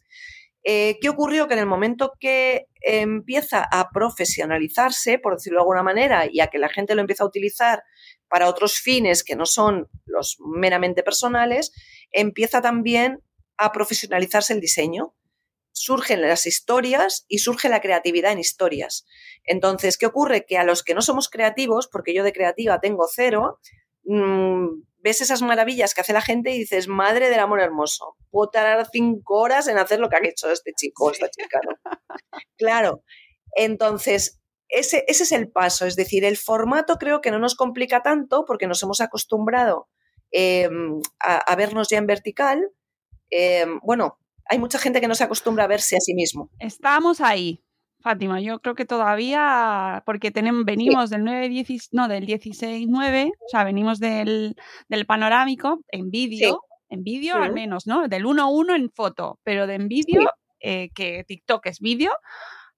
Eh, 0.64 0.98
¿Qué 1.00 1.10
ocurrió? 1.10 1.46
Que 1.46 1.54
en 1.54 1.60
el 1.60 1.66
momento 1.66 2.12
que 2.18 2.68
empieza 2.80 3.66
a 3.70 3.90
profesionalizarse, 3.90 5.18
por 5.18 5.34
decirlo 5.34 5.58
de 5.58 5.62
alguna 5.62 5.82
manera, 5.82 6.26
y 6.30 6.40
a 6.40 6.46
que 6.46 6.58
la 6.58 6.70
gente 6.70 6.94
lo 6.94 7.02
empieza 7.02 7.24
a 7.24 7.26
utilizar 7.26 7.82
para 8.28 8.48
otros 8.48 8.78
fines 8.78 9.22
que 9.22 9.36
no 9.36 9.44
son 9.44 9.88
los 10.06 10.38
meramente 10.40 11.02
personales, 11.02 11.70
empieza 12.10 12.62
también 12.62 13.20
a 13.58 13.72
profesionalizarse 13.72 14.54
el 14.54 14.60
diseño. 14.60 15.14
Surgen 15.72 16.22
las 16.22 16.46
historias 16.46 17.26
y 17.28 17.38
surge 17.38 17.68
la 17.68 17.80
creatividad 17.80 18.32
en 18.32 18.38
historias. 18.38 19.06
Entonces, 19.44 19.98
¿qué 19.98 20.06
ocurre? 20.06 20.46
Que 20.46 20.56
a 20.56 20.64
los 20.64 20.82
que 20.82 20.94
no 20.94 21.02
somos 21.02 21.28
creativos, 21.28 21.88
porque 21.88 22.14
yo 22.14 22.24
de 22.24 22.32
creativa 22.32 22.80
tengo 22.80 23.06
cero, 23.12 23.58
mm, 24.04 24.68
ves 25.04 25.20
esas 25.20 25.42
maravillas 25.42 25.94
que 25.94 26.00
hace 26.00 26.12
la 26.12 26.20
gente 26.20 26.50
y 26.50 26.58
dices, 26.58 26.88
madre 26.88 27.30
del 27.30 27.38
amor 27.38 27.60
hermoso, 27.60 28.16
puedo 28.30 28.50
tardar 28.50 28.88
cinco 28.90 29.40
horas 29.40 29.68
en 29.68 29.78
hacer 29.78 30.00
lo 30.00 30.08
que 30.08 30.16
ha 30.16 30.26
hecho 30.26 30.50
este 30.50 30.72
chico 30.72 31.04
o 31.04 31.10
esta 31.12 31.28
chica. 31.28 31.60
claro. 32.58 33.04
Entonces, 33.54 34.40
ese, 34.68 35.04
ese, 35.06 35.22
es 35.22 35.32
el 35.32 35.52
paso. 35.52 35.86
Es 35.86 35.94
decir, 35.94 36.24
el 36.24 36.36
formato 36.36 36.96
creo 36.96 37.20
que 37.20 37.30
no 37.30 37.38
nos 37.38 37.54
complica 37.54 38.02
tanto 38.02 38.44
porque 38.44 38.66
nos 38.66 38.82
hemos 38.82 39.00
acostumbrado 39.00 39.88
em, 40.32 41.00
a, 41.20 41.54
vernos 41.54 41.88
ya 41.88 41.98
en 41.98 42.06
vertical 42.06 42.72
Em, 43.36 43.80
bueno, 43.82 44.18
hay 44.48 44.58
mucha 44.58 44.78
gente 44.78 45.00
que 45.00 45.08
no 45.08 45.16
se 45.16 45.24
acostumbra 45.24 45.64
a 45.64 45.66
verse 45.66 45.96
a 45.96 46.00
sí 46.00 46.14
mismo. 46.14 46.50
Estamos 46.60 47.20
ahí, 47.20 47.63
Fátima. 48.04 48.38
Yo 48.38 48.60
creo 48.60 48.74
que 48.74 48.84
todavía, 48.84 50.02
porque 50.04 50.30
tenemos, 50.30 50.66
venimos 50.66 51.08
del 51.08 51.24
9, 51.24 51.48
10, 51.48 51.88
no, 51.92 52.06
del 52.06 52.26
16, 52.26 52.86
9, 52.86 53.32
o 53.34 53.48
sea, 53.48 53.64
venimos 53.64 53.98
del, 53.98 54.54
panorámico 55.06 55.80
en 55.88 56.10
vídeo, 56.10 56.60
en 56.90 57.02
vídeo 57.02 57.36
al 57.36 57.54
menos, 57.54 57.86
¿no? 57.86 58.06
Del 58.06 58.26
1 58.26 58.50
1 58.50 58.74
en 58.74 58.90
foto, 58.90 59.40
pero 59.42 59.66
de 59.66 59.76
en 59.76 59.88
vídeo, 59.88 60.30
eh, 60.60 60.90
que 60.94 61.24
TikTok 61.26 61.64
es 61.64 61.80
vídeo, 61.80 62.12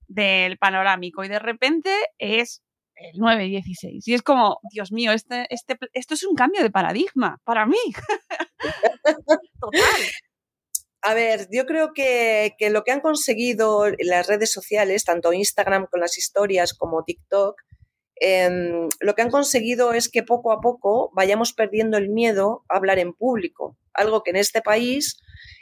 del 0.07 0.59
panorámico 0.59 1.25
y 1.25 1.29
de 1.29 1.41
repente 1.41 1.91
es 2.19 2.63
el 2.95 3.21
9-16. 3.21 4.03
Y 4.07 4.15
es 4.15 4.23
como, 4.23 4.61
Dios 4.71 4.93
mío, 4.93 5.11
este, 5.11 5.49
este, 5.51 5.77
esto 5.93 6.15
es 6.15 6.23
un 6.25 6.37
cambio 6.37 6.63
de 6.63 6.71
paradigma 6.71 7.41
para 7.43 7.67
mí. 7.67 7.77
Total. 9.61 9.83
A 11.03 11.15
ver, 11.15 11.49
yo 11.53 11.67
creo 11.67 11.93
que, 11.93 12.55
lo 12.71 12.83
que 12.83 12.93
han 12.93 13.01
conseguido 13.01 13.85
las 13.99 14.27
redes 14.27 14.51
sociales, 14.51 15.05
tanto 15.05 15.33
Instagram 15.33 15.87
con 15.87 16.01
las 16.01 16.19
historias 16.19 16.75
como 16.75 17.05
TikTok, 17.05 17.61
em, 18.17 18.89
lo 19.01 19.15
que 19.15 19.23
han 19.23 19.31
conseguido 19.31 19.93
es 19.93 20.09
que 20.09 20.23
poco 20.23 20.53
a 20.53 20.61
poco 20.61 21.11
vayamos 21.15 21.53
perdiendo 21.53 21.99
el 21.99 22.09
miedo 22.09 22.65
a 22.69 22.77
hablar 22.79 22.99
en 22.99 23.13
público, 23.13 23.77
algo 23.93 24.23
que 24.23 24.31
en 24.31 24.37
este 24.37 24.63
país 24.63 25.19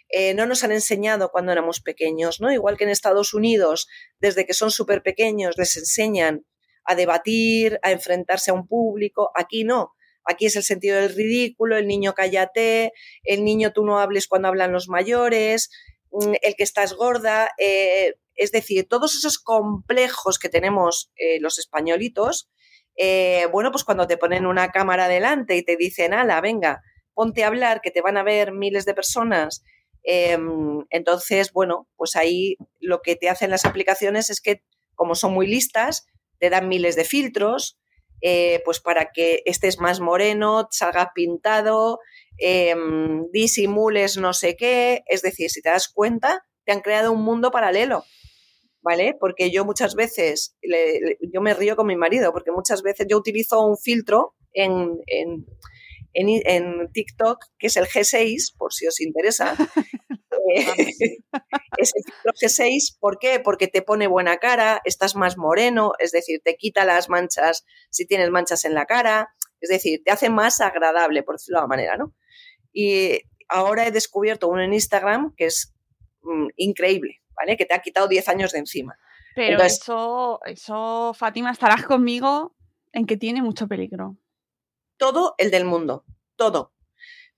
eh, 0.08 0.34
no 0.34 0.46
nos 0.46 0.62
han 0.62 0.72
enseñado 0.72 1.30
cuando 1.30 1.52
éramos 1.52 1.80
pequeños, 1.80 2.40
¿no? 2.40 2.52
Igual 2.52 2.76
que 2.76 2.84
en 2.84 2.90
Estados 2.90 3.34
Unidos, 3.34 3.88
desde 4.20 4.46
que 4.46 4.54
son 4.54 4.70
súper 4.70 5.02
pequeños, 5.02 5.56
les 5.58 5.76
enseñan 5.76 6.46
a 6.84 6.94
debatir, 6.94 7.80
a 7.82 7.90
enfrentarse 7.90 8.50
a 8.50 8.54
un 8.54 8.68
público, 8.68 9.30
aquí 9.34 9.64
no. 9.64 9.94
Aquí 10.24 10.46
es 10.46 10.56
el 10.56 10.62
sentido 10.62 11.00
del 11.00 11.14
ridículo, 11.14 11.76
el 11.76 11.86
niño 11.86 12.14
cállate, 12.14 12.92
el 13.24 13.44
niño 13.44 13.72
tú 13.72 13.84
no 13.84 13.98
hables 13.98 14.26
cuando 14.26 14.48
hablan 14.48 14.72
los 14.72 14.88
mayores, 14.88 15.70
mm, 16.10 16.34
el 16.42 16.54
que 16.56 16.64
estás 16.64 16.94
gorda. 16.94 17.50
Eh, 17.58 18.14
es 18.34 18.52
decir, 18.52 18.86
todos 18.88 19.14
esos 19.14 19.38
complejos 19.38 20.38
que 20.38 20.48
tenemos 20.48 21.12
eh, 21.16 21.38
los 21.40 21.58
españolitos, 21.58 22.50
eh, 22.96 23.46
bueno, 23.52 23.70
pues 23.70 23.84
cuando 23.84 24.06
te 24.06 24.16
ponen 24.16 24.46
una 24.46 24.70
cámara 24.70 25.08
delante 25.08 25.56
y 25.56 25.62
te 25.62 25.76
dicen, 25.76 26.14
ala, 26.14 26.40
venga, 26.40 26.82
ponte 27.12 27.44
a 27.44 27.48
hablar, 27.48 27.80
que 27.80 27.90
te 27.90 28.02
van 28.02 28.16
a 28.16 28.22
ver 28.22 28.52
miles 28.52 28.84
de 28.84 28.94
personas. 28.94 29.62
Em, 30.02 30.84
entonces, 30.90 31.52
bueno, 31.52 31.88
pues 31.96 32.16
ahí 32.16 32.56
lo 32.80 33.00
que 33.02 33.16
te 33.16 33.28
hacen 33.28 33.50
las 33.50 33.64
aplicaciones 33.64 34.30
es 34.30 34.40
que, 34.40 34.62
como 34.94 35.14
son 35.14 35.32
muy 35.32 35.46
listas, 35.46 36.06
te 36.38 36.50
dan 36.50 36.68
miles 36.68 36.96
de 36.96 37.04
filtros, 37.04 37.78
eh, 38.26 38.62
pues 38.64 38.80
para 38.80 39.12
que 39.12 39.42
estés 39.44 39.78
más 39.80 40.00
moreno, 40.00 40.66
salgas 40.70 41.08
pintado, 41.14 41.98
em, 42.38 43.30
disimules 43.32 44.16
no 44.16 44.32
sé 44.32 44.56
qué. 44.56 45.02
Es 45.08 45.20
decir, 45.20 45.50
si 45.50 45.60
te 45.60 45.68
das 45.68 45.90
cuenta, 45.90 46.46
te 46.64 46.72
han 46.72 46.80
creado 46.80 47.12
un 47.12 47.22
mundo 47.22 47.50
paralelo. 47.50 48.02
¿Vale? 48.80 49.14
Porque 49.20 49.50
yo 49.50 49.66
muchas 49.66 49.94
veces, 49.94 50.56
yo 51.32 51.40
me 51.42 51.54
río 51.54 51.76
con 51.76 51.86
mi 51.86 51.96
marido, 51.96 52.32
porque 52.32 52.50
muchas 52.50 52.82
veces 52.82 53.06
yo 53.08 53.18
utilizo 53.18 53.60
un 53.60 53.76
filtro 53.76 54.34
en, 54.52 54.98
en, 55.06 55.46
en 56.14 56.90
TikTok, 56.92 57.44
que 57.58 57.66
es 57.66 57.76
el 57.76 57.86
G6, 57.86 58.56
por 58.56 58.72
si 58.72 58.86
os 58.86 59.00
interesa, 59.00 59.54
es 61.78 61.92
el 61.96 62.32
G6, 62.32 62.98
¿por 63.00 63.18
qué? 63.18 63.40
Porque 63.40 63.68
te 63.68 63.82
pone 63.82 64.06
buena 64.06 64.38
cara, 64.38 64.80
estás 64.84 65.16
más 65.16 65.36
moreno, 65.36 65.92
es 65.98 66.12
decir, 66.12 66.40
te 66.44 66.56
quita 66.56 66.84
las 66.84 67.08
manchas 67.08 67.64
si 67.90 68.06
tienes 68.06 68.30
manchas 68.30 68.64
en 68.64 68.74
la 68.74 68.86
cara, 68.86 69.34
es 69.60 69.70
decir, 69.70 70.02
te 70.04 70.10
hace 70.10 70.30
más 70.30 70.60
agradable, 70.60 71.22
por 71.22 71.36
decirlo 71.36 71.58
de 71.58 71.60
alguna 71.62 71.76
manera, 71.76 71.96
¿no? 71.96 72.14
Y 72.72 73.20
ahora 73.48 73.86
he 73.86 73.90
descubierto 73.90 74.48
uno 74.48 74.62
en 74.62 74.74
Instagram 74.74 75.34
que 75.36 75.46
es 75.46 75.74
mm, 76.22 76.48
increíble, 76.56 77.22
¿vale? 77.36 77.56
Que 77.56 77.64
te 77.64 77.74
ha 77.74 77.80
quitado 77.80 78.08
10 78.08 78.28
años 78.28 78.52
de 78.52 78.58
encima. 78.58 78.96
Pero 79.34 79.60
eso, 79.62 80.40
eso, 80.44 81.12
Fátima, 81.14 81.50
estarás 81.50 81.84
conmigo 81.84 82.54
en 82.92 83.06
que 83.06 83.16
tiene 83.16 83.42
mucho 83.42 83.66
peligro. 83.66 84.16
Todo 84.96 85.34
el 85.38 85.50
del 85.50 85.64
mundo, 85.64 86.04
todo 86.36 86.74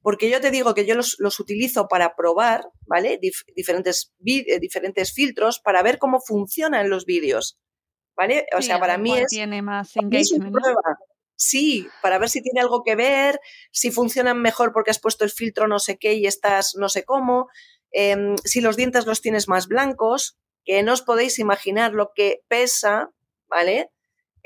porque 0.07 0.31
yo 0.31 0.41
te 0.41 0.53
digo 0.53 0.73
que 0.73 0.87
yo 0.87 0.95
los, 0.95 1.41
utilizo 1.41 1.89
para 1.89 2.15
probar, 2.15 2.69
¿vale? 2.87 3.19
diferentes, 3.57 4.15
eh, 4.25 4.61
diferentes 4.61 5.13
filtros 5.13 5.59
para 5.59 5.83
ver 5.83 5.99
cómo 5.99 6.21
funcionan 6.21 6.89
los 6.89 7.07
vídeos, 7.07 7.59
¿vale? 8.17 8.47
O 8.57 8.63
sea, 8.63 8.79
para 8.79 8.99
mí 8.99 9.19
es... 9.19 9.27
Tiene 9.27 9.63
más 9.63 9.97
engagement, 9.97 10.55
Sí, 11.35 11.89
para 12.03 12.19
ver 12.19 12.29
si 12.29 12.41
tiene 12.41 12.61
algo 12.61 12.85
que 12.85 12.95
ver, 12.95 13.41
si 13.73 13.91
funcionan 13.91 14.41
mejor 14.41 14.73
porque 14.73 14.93
has 14.93 15.01
puesto 15.01 15.25
el 15.25 15.33
filtro 15.33 15.67
no 15.67 15.81
sé 15.81 15.99
qué 15.99 16.15
y 16.15 16.27
estás 16.29 16.77
no 16.77 16.89
sé 16.89 17.05
cómo, 17.05 17.49
em, 17.91 18.37
si 18.45 18.61
los 18.61 18.77
dientes 18.77 19.07
los 19.07 19.21
tienes 19.21 19.49
más 19.49 19.67
blancos, 19.67 20.39
que 20.65 20.85
no 20.85 20.93
os 20.93 21.03
podéis 21.03 21.41
imaginar 21.41 21.95
lo 21.95 22.13
que 22.15 22.45
pesa, 22.47 23.11
¿vale? 23.49 23.91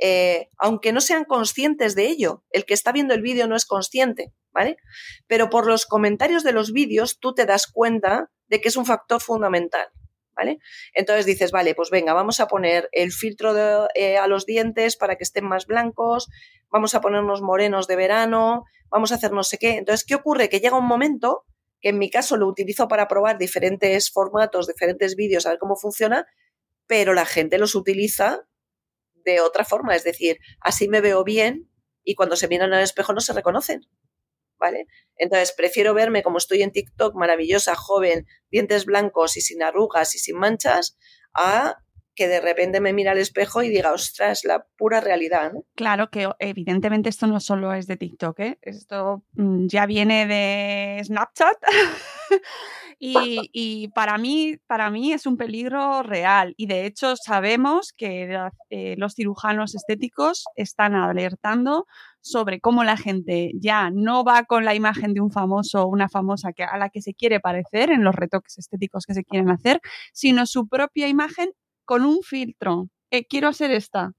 Eh, 0.00 0.48
aunque 0.56 0.92
no 0.92 1.00
sean 1.00 1.24
conscientes 1.24 1.94
de 1.94 2.06
ello. 2.06 2.42
El 2.50 2.64
que 2.64 2.74
está 2.74 2.90
viendo 2.90 3.12
el 3.12 3.20
vídeo 3.20 3.46
no 3.46 3.54
es 3.54 3.66
consciente, 3.66 4.32
¿vale? 4.50 4.78
Pero 5.26 5.50
por 5.50 5.66
los 5.66 5.84
comentarios 5.84 6.42
de 6.42 6.52
los 6.52 6.72
vídeos 6.72 7.20
tú 7.20 7.34
te 7.34 7.44
das 7.44 7.66
cuenta 7.66 8.30
de 8.48 8.60
que 8.60 8.68
es 8.68 8.76
un 8.76 8.86
factor 8.86 9.20
fundamental. 9.20 9.88
¿Vale? 10.34 10.58
Entonces 10.94 11.26
dices, 11.26 11.50
vale, 11.50 11.74
pues 11.74 11.90
venga, 11.90 12.14
vamos 12.14 12.40
a 12.40 12.46
poner 12.46 12.88
el 12.92 13.12
filtro 13.12 13.88
eh, 13.94 14.16
a 14.16 14.26
los 14.26 14.46
dientes 14.46 14.96
para 14.96 15.16
que 15.16 15.24
estén 15.24 15.44
más 15.44 15.66
blancos, 15.66 16.28
vamos 16.70 16.94
a 16.94 17.02
ponernos 17.02 17.42
morenos 17.42 17.86
de 17.86 17.96
verano, 17.96 18.64
vamos 18.88 19.12
a 19.12 19.16
hacer 19.16 19.32
no 19.32 19.42
sé 19.42 19.58
qué. 19.58 19.76
Entonces, 19.76 20.06
¿qué 20.06 20.14
ocurre? 20.14 20.48
Que 20.48 20.60
llega 20.60 20.78
un 20.78 20.86
momento 20.86 21.44
que 21.82 21.90
en 21.90 21.98
mi 21.98 22.08
caso 22.08 22.38
lo 22.38 22.46
utilizo 22.46 22.88
para 22.88 23.06
probar 23.06 23.36
diferentes 23.36 24.10
formatos, 24.10 24.66
diferentes 24.66 25.14
vídeos, 25.14 25.44
a 25.44 25.50
ver 25.50 25.58
cómo 25.58 25.76
funciona, 25.76 26.26
pero 26.86 27.12
la 27.12 27.26
gente 27.26 27.58
los 27.58 27.74
utiliza 27.74 28.46
de 29.24 29.40
otra 29.40 29.64
forma, 29.64 29.94
es 29.94 30.04
decir, 30.04 30.38
así 30.60 30.88
me 30.88 31.00
veo 31.00 31.24
bien 31.24 31.70
y 32.04 32.14
cuando 32.14 32.36
se 32.36 32.48
miran 32.48 32.72
al 32.72 32.82
espejo 32.82 33.12
no 33.12 33.20
se 33.20 33.32
reconocen. 33.32 33.82
¿vale? 34.60 34.86
Entonces, 35.16 35.52
prefiero 35.56 35.94
verme 35.94 36.22
como 36.22 36.38
estoy 36.38 36.62
en 36.62 36.70
TikTok, 36.70 37.16
maravillosa, 37.16 37.74
joven, 37.74 38.26
dientes 38.50 38.84
blancos 38.84 39.36
y 39.36 39.40
sin 39.40 39.62
arrugas 39.62 40.14
y 40.14 40.18
sin 40.18 40.36
manchas, 40.36 40.98
a 41.34 41.78
que 42.20 42.28
de 42.28 42.42
repente 42.42 42.82
me 42.82 42.92
mira 42.92 43.12
al 43.12 43.18
espejo 43.18 43.62
y 43.62 43.70
diga, 43.70 43.94
ostras, 43.94 44.44
la 44.44 44.66
pura 44.76 45.00
realidad. 45.00 45.52
Claro 45.74 46.10
que 46.10 46.28
evidentemente 46.38 47.08
esto 47.08 47.26
no 47.26 47.40
solo 47.40 47.72
es 47.72 47.86
de 47.86 47.96
TikTok, 47.96 48.40
¿eh? 48.40 48.58
esto 48.60 49.24
mm, 49.32 49.68
ya 49.68 49.86
viene 49.86 50.26
de 50.26 51.02
Snapchat 51.02 51.56
y, 52.98 53.88
para, 53.94 54.18
mí, 54.18 54.58
para 54.66 54.90
mí 54.90 55.14
es 55.14 55.24
un 55.24 55.38
peligro 55.38 56.02
real 56.02 56.52
y 56.58 56.66
de 56.66 56.84
hecho 56.84 57.14
sabemos 57.16 57.94
que 57.96 58.38
eh, 58.68 58.96
los 58.98 59.14
cirujanos 59.14 59.74
estéticos 59.74 60.44
están 60.56 60.94
alertando 60.94 61.86
sobre 62.20 62.60
cómo 62.60 62.84
la 62.84 62.98
gente 62.98 63.52
ya 63.54 63.88
no 63.90 64.24
va 64.24 64.44
con 64.44 64.66
la 64.66 64.74
imagen 64.74 65.14
de 65.14 65.22
un 65.22 65.30
famoso 65.30 65.84
o 65.84 65.86
una 65.86 66.10
famosa 66.10 66.52
que, 66.52 66.64
a 66.64 66.76
la 66.76 66.90
que 66.90 67.00
se 67.00 67.14
quiere 67.14 67.40
parecer 67.40 67.90
en 67.90 68.04
los 68.04 68.14
retoques 68.14 68.58
estéticos 68.58 69.06
que 69.06 69.14
se 69.14 69.24
quieren 69.24 69.48
hacer, 69.48 69.80
sino 70.12 70.44
su 70.44 70.68
propia 70.68 71.08
imagen 71.08 71.52
con 71.90 72.04
un 72.04 72.22
filtro. 72.22 72.88
Eh, 73.10 73.26
quiero 73.26 73.48
hacer 73.48 73.72
esta. 73.72 74.12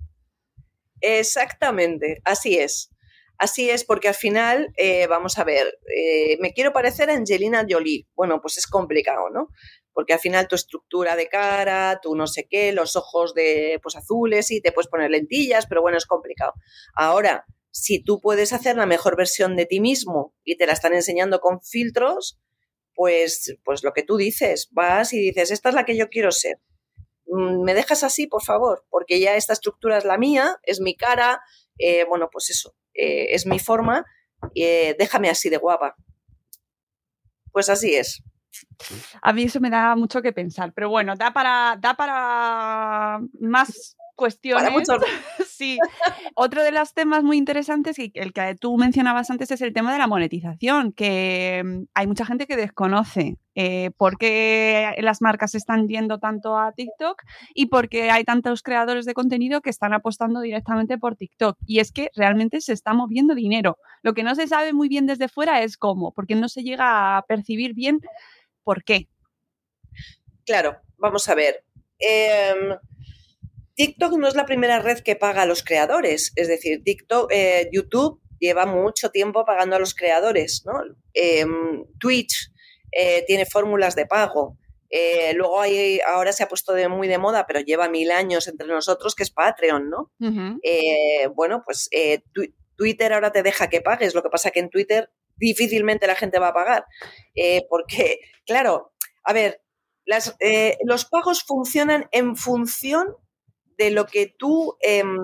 Exactamente, 0.99 2.22
así 2.26 2.57
es. 2.57 2.91
Así 3.38 3.69
es, 3.69 3.86
porque 3.86 4.09
al 4.09 4.13
final, 4.13 4.74
eh, 4.76 5.07
vamos 5.07 5.38
a 5.38 5.45
ver, 5.45 5.80
eh, 5.95 6.38
me 6.41 6.51
quiero 6.51 6.74
parecer 6.74 7.09
a 7.09 7.13
Angelina 7.13 7.65
Jolie. 7.67 8.09
Bueno, 8.13 8.41
pues 8.41 8.57
es 8.57 8.67
complicado, 8.67 9.30
¿no? 9.30 9.47
Porque 9.93 10.11
al 10.11 10.19
final 10.19 10.49
tu 10.49 10.55
estructura 10.55 11.15
de 11.15 11.30
cara, 11.30 12.01
tu 12.03 12.13
no 12.13 12.28
sé 12.28 12.45
qué, 12.49 12.74
los 12.74 12.97
ojos 12.97 13.34
de 13.34 13.80
pues 13.82 13.95
azules 13.95 14.51
y 14.51 14.59
te 14.59 14.74
puedes 14.74 14.89
poner 14.89 15.09
lentillas, 15.09 15.65
pero 15.65 15.82
bueno, 15.82 15.97
es 15.97 16.05
complicado. 16.05 16.51
Ahora, 16.93 17.45
si 17.72 18.03
tú 18.03 18.19
puedes 18.19 18.51
hacer 18.51 18.76
la 18.76 18.86
mejor 18.86 19.15
versión 19.15 19.55
de 19.55 19.65
ti 19.65 19.80
mismo 19.80 20.36
y 20.43 20.57
te 20.57 20.67
la 20.67 20.74
están 20.74 20.93
enseñando 20.93 21.39
con 21.39 21.61
filtros, 21.61 22.38
pues, 22.95 23.55
pues 23.63 23.82
lo 23.86 23.93
que 23.93 24.03
tú 24.03 24.17
dices, 24.17 24.67
vas 24.72 25.13
y 25.13 25.19
dices, 25.19 25.51
esta 25.51 25.69
es 25.69 25.76
la 25.76 25.86
que 25.86 25.95
yo 25.95 26.09
quiero 26.09 26.34
ser. 26.34 26.57
Mm, 27.32 27.64
¿me 27.64 27.74
dejas 27.74 28.04
así, 28.04 28.28
por 28.28 28.44
favor? 28.44 28.86
Porque 28.90 29.20
ya 29.22 29.36
esta 29.36 29.54
estructura 29.54 29.98
es 29.98 30.04
la 30.04 30.18
mía, 30.18 30.58
es 30.64 30.82
mi 30.82 30.96
cara, 30.96 31.42
eh, 31.80 32.04
bueno, 32.04 32.30
pues 32.30 32.50
eso, 32.50 32.76
eh, 32.94 33.28
es 33.30 33.46
mi 33.46 33.58
forma, 33.58 34.06
eh, 34.54 34.96
déjame 35.00 35.30
así 35.30 35.50
de 35.50 35.56
guapa. 35.58 35.96
Pues 37.54 37.70
así 37.70 37.96
es. 37.96 38.22
A 39.22 39.32
mí 39.32 39.44
eso 39.44 39.62
me 39.62 39.70
da 39.70 39.96
mucho 39.96 40.22
que 40.22 40.34
pensar, 40.34 40.74
pero 40.74 40.90
bueno, 40.90 41.16
da 41.16 41.32
para, 41.32 41.78
da 41.80 41.94
para 41.94 43.22
más 43.40 43.96
cuestiones. 44.22 44.69
sí. 45.47 45.80
Otro 46.36 46.61
de 46.63 46.72
los 46.72 46.93
temas 46.93 47.24
muy 47.24 47.38
interesantes 47.38 47.97
y 47.97 48.11
el 48.13 48.34
que 48.34 48.55
tú 48.55 48.78
mencionabas 48.78 49.32
antes 49.32 49.49
es 49.49 49.61
el 49.61 49.74
tema 49.74 49.91
de 49.91 49.97
la 49.97 50.05
monetización, 50.05 50.91
que 50.93 51.63
mm, 51.65 51.84
hay 51.95 52.05
mucha 52.05 52.24
gente 52.24 52.45
que 52.45 52.55
desconoce 52.55 53.38
eh, 53.55 53.89
por 53.97 54.19
qué 54.19 54.93
las 54.99 55.22
marcas 55.22 55.55
están 55.55 55.88
yendo 55.88 56.19
tanto 56.19 56.55
a 56.55 56.72
TikTok 56.72 57.24
y 57.55 57.65
por 57.65 57.89
qué 57.89 58.11
hay 58.11 58.24
tantos 58.24 58.61
creadores 58.61 59.05
de 59.05 59.15
contenido 59.15 59.61
que 59.61 59.72
están 59.72 59.93
apostando 59.93 60.39
directamente 60.41 60.99
por 60.99 61.15
TikTok. 61.15 61.57
Y 61.65 61.80
es 61.80 61.91
que 61.91 62.11
realmente 62.15 62.61
se 62.61 62.74
está 62.74 62.93
moviendo 62.93 63.34
dinero. 63.34 63.80
Lo 64.03 64.13
que 64.13 64.24
no 64.24 64.36
se 64.36 64.47
sabe 64.47 64.72
muy 64.72 64.88
bien 64.88 65.07
desde 65.07 65.30
fuera 65.30 65.63
es 65.63 65.78
cómo, 65.78 66.11
porque 66.11 66.36
no 66.36 66.47
se 66.47 66.61
llega 66.61 67.17
a 67.17 67.24
percibir 67.24 67.74
bien 67.74 68.01
por 68.63 68.84
qué. 68.84 69.07
Claro, 70.45 70.78
vamos 70.97 71.28
a 71.28 71.34
ver. 71.34 71.63
Em, 71.99 72.78
TikTok 73.76 74.13
no 74.17 74.28
es 74.28 74.36
la 74.36 74.45
primera 74.45 74.80
red 74.80 74.99
que 74.99 75.15
paga 75.15 75.43
a 75.43 75.45
los 75.45 75.63
creadores, 75.63 76.34
es 76.36 76.47
decir, 76.47 76.84
TikTok, 76.84 77.32
eh, 77.32 77.69
YouTube 77.72 78.22
lleva 78.39 78.65
mucho 78.65 79.11
tiempo 79.11 79.45
pagando 79.45 79.76
a 79.76 79.80
los 79.80 79.93
creadores, 79.93 80.63
¿no? 80.65 80.74
Em, 81.13 81.86
Twitch 81.99 82.51
eh, 82.91 83.24
tiene 83.28 83.45
fórmulas 83.45 83.95
de 83.95 84.05
pago. 84.05 84.57
Eh, 84.89 85.34
luego 85.36 85.61
hay, 85.61 86.01
ahora 86.05 86.34
se 86.34 86.43
ha 86.43 86.49
puesto 86.49 86.74
de, 86.74 86.89
muy 86.89 87.07
de 87.07 87.17
moda, 87.17 87.45
pero 87.47 87.61
lleva 87.61 87.88
mil 87.88 88.11
años 88.11 88.47
entre 88.47 88.67
nosotros, 88.67 89.15
que 89.15 89.24
es 89.24 89.32
Patreon, 89.32 89.89
¿no? 89.89 90.11
bueno, 91.34 91.63
pues 91.63 91.89
Twitter 92.76 93.13
ahora 93.13 93.32
te 93.32 93.43
deja 93.43 93.69
que 93.69 93.80
pagues, 93.80 94.13
lo 94.13 94.22
que 94.22 94.30
pasa 94.30 94.51
que 94.51 94.59
en 94.59 94.69
Twitter 94.69 95.09
difícilmente 95.38 96.07
la 96.07 96.15
gente 96.15 96.39
va 96.39 96.49
a 96.49 96.53
pagar, 96.53 96.86
porque, 97.69 98.19
claro, 98.45 98.91
a 99.24 99.32
ver, 99.32 99.61
las, 100.05 100.36
los 100.84 101.05
pagos 101.05 101.43
funcionan 101.43 102.09
en 102.11 102.36
función 102.36 103.15
de 103.82 103.90
lo 103.90 104.06
que 104.06 104.28
tú, 104.28 104.78
em, 104.82 105.18